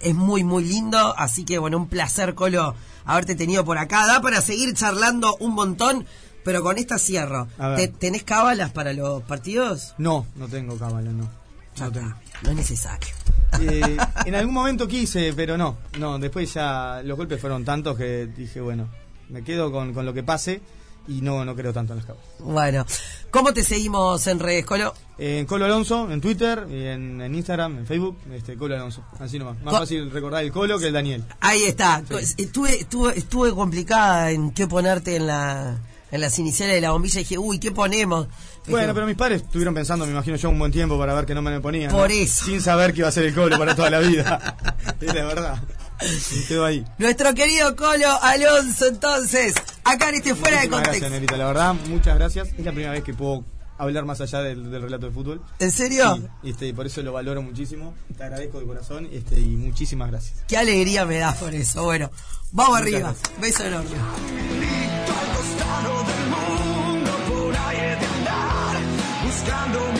es 0.00 0.14
muy, 0.14 0.44
muy 0.44 0.62
lindo. 0.64 1.14
Así 1.18 1.44
que, 1.44 1.58
bueno, 1.58 1.76
un 1.78 1.88
placer, 1.88 2.34
Colo, 2.34 2.74
haberte 3.04 3.34
tenido 3.34 3.64
por 3.64 3.78
acá. 3.78 4.06
Da 4.06 4.20
para 4.20 4.40
seguir 4.40 4.74
charlando 4.74 5.36
un 5.40 5.54
montón, 5.54 6.06
pero 6.44 6.62
con 6.62 6.78
esta 6.78 6.98
cierro. 6.98 7.48
¿Te- 7.76 7.88
¿Tenés 7.88 8.22
cábalas 8.24 8.70
para 8.72 8.92
los 8.92 9.22
partidos? 9.22 9.94
No, 9.98 10.26
no 10.36 10.48
tengo 10.48 10.76
cábala, 10.78 11.10
no. 11.10 11.28
No 11.80 11.90
tengo. 11.90 12.14
no 12.42 12.50
es 12.50 12.56
necesario. 12.56 13.08
Eh, 13.60 13.96
en 14.26 14.34
algún 14.34 14.54
momento 14.54 14.86
quise, 14.88 15.32
pero 15.34 15.56
no. 15.56 15.76
No, 15.98 16.18
después 16.18 16.52
ya 16.52 17.00
los 17.04 17.16
golpes 17.16 17.40
fueron 17.40 17.64
tantos 17.64 17.96
que 17.96 18.26
dije, 18.26 18.60
bueno, 18.60 18.88
me 19.28 19.42
quedo 19.42 19.72
con, 19.72 19.94
con 19.94 20.04
lo 20.04 20.12
que 20.12 20.22
pase 20.22 20.60
y 21.08 21.20
no, 21.20 21.44
no 21.44 21.56
creo 21.56 21.72
tanto 21.72 21.94
en 21.94 21.98
las 21.98 22.06
cábalas. 22.06 22.28
Bueno, 22.38 22.86
¿cómo 23.30 23.52
te 23.52 23.64
seguimos 23.64 24.24
en 24.26 24.38
redes, 24.38 24.64
Colo? 24.64 24.94
En 25.18 25.46
Colo 25.46 25.64
Alonso, 25.64 26.10
en 26.12 26.20
Twitter, 26.20 26.66
y 26.70 26.86
en, 26.86 27.20
en 27.20 27.34
Instagram, 27.34 27.78
en 27.78 27.86
Facebook, 27.86 28.18
este, 28.32 28.56
Colo 28.56 28.74
Alonso. 28.76 29.02
Así 29.18 29.38
nomás. 29.38 29.60
Más 29.62 29.72
Co- 29.74 29.80
fácil 29.80 30.10
recordar 30.10 30.44
el 30.44 30.52
Colo 30.52 30.78
que 30.78 30.86
el 30.88 30.92
Daniel. 30.92 31.24
Ahí 31.40 31.62
está. 31.64 32.02
Sí. 32.08 32.34
Estuve, 32.44 32.80
estuve, 32.80 33.18
estuve 33.18 33.52
complicada 33.54 34.30
en 34.30 34.50
qué 34.52 34.66
ponerte 34.68 35.16
en 35.16 35.26
la 35.26 35.78
en 36.12 36.20
las 36.20 36.38
iniciales 36.38 36.76
de 36.76 36.80
la 36.82 36.92
bombilla 36.92 37.20
y 37.20 37.24
dije, 37.24 37.38
uy, 37.38 37.58
¿qué 37.58 37.72
ponemos? 37.72 38.28
Bueno, 38.66 38.86
Dije, 38.86 38.94
pero 38.94 39.06
mis 39.06 39.16
padres 39.16 39.42
estuvieron 39.42 39.74
pensando, 39.74 40.04
me 40.04 40.12
imagino 40.12 40.36
yo, 40.36 40.50
un 40.50 40.58
buen 40.58 40.70
tiempo 40.70 40.96
para 40.98 41.14
ver 41.14 41.26
que 41.26 41.34
no 41.34 41.42
me 41.42 41.50
lo 41.50 41.60
ponían. 41.60 41.90
¿no? 41.90 41.98
Por 41.98 42.12
eso. 42.12 42.44
Sin 42.44 42.60
saber 42.60 42.92
que 42.92 43.00
iba 43.00 43.08
a 43.08 43.12
ser 43.12 43.24
el 43.24 43.34
Colo 43.34 43.58
para 43.58 43.74
toda 43.74 43.90
la 43.90 43.98
vida. 43.98 44.56
es 45.00 45.14
la 45.14 45.24
verdad. 45.24 45.62
Y 46.30 46.44
quedó 46.44 46.64
ahí. 46.66 46.84
Nuestro 46.98 47.32
querido 47.34 47.74
Colo 47.74 48.08
Alonso, 48.22 48.86
entonces, 48.88 49.54
acá 49.84 50.10
en 50.10 50.16
este 50.16 50.34
fuera 50.34 50.60
de 50.60 50.68
Muchísimas 50.68 50.70
contexto. 50.70 50.90
gracias, 51.00 51.10
Nerita. 51.10 51.36
La 51.36 51.46
verdad, 51.46 51.74
muchas 51.88 52.14
gracias. 52.16 52.48
Es 52.58 52.64
la 52.64 52.72
primera 52.72 52.92
vez 52.92 53.02
que 53.02 53.14
puedo 53.14 53.44
hablar 53.78 54.04
más 54.04 54.20
allá 54.20 54.40
del, 54.40 54.70
del 54.70 54.82
relato 54.82 55.06
de 55.06 55.12
fútbol. 55.12 55.40
¿En 55.58 55.70
serio? 55.70 56.14
Sí, 56.16 56.50
este, 56.50 56.68
y 56.68 56.72
por 56.72 56.86
eso 56.86 57.02
lo 57.02 57.12
valoro 57.12 57.42
muchísimo. 57.42 57.94
Te 58.16 58.24
agradezco 58.24 58.60
de 58.60 58.66
corazón 58.66 59.08
este, 59.12 59.40
y 59.40 59.56
muchísimas 59.56 60.10
gracias. 60.10 60.44
Qué 60.48 60.56
alegría 60.56 61.04
me 61.04 61.18
da 61.18 61.34
por 61.34 61.54
eso. 61.54 61.84
Bueno, 61.84 62.10
vamos 62.52 62.78
Muchas 62.80 62.82
arriba. 62.82 62.98
gracias. 63.00 63.40
Beso 63.40 63.64
enorme. 63.64 63.90
buscando 69.24 69.91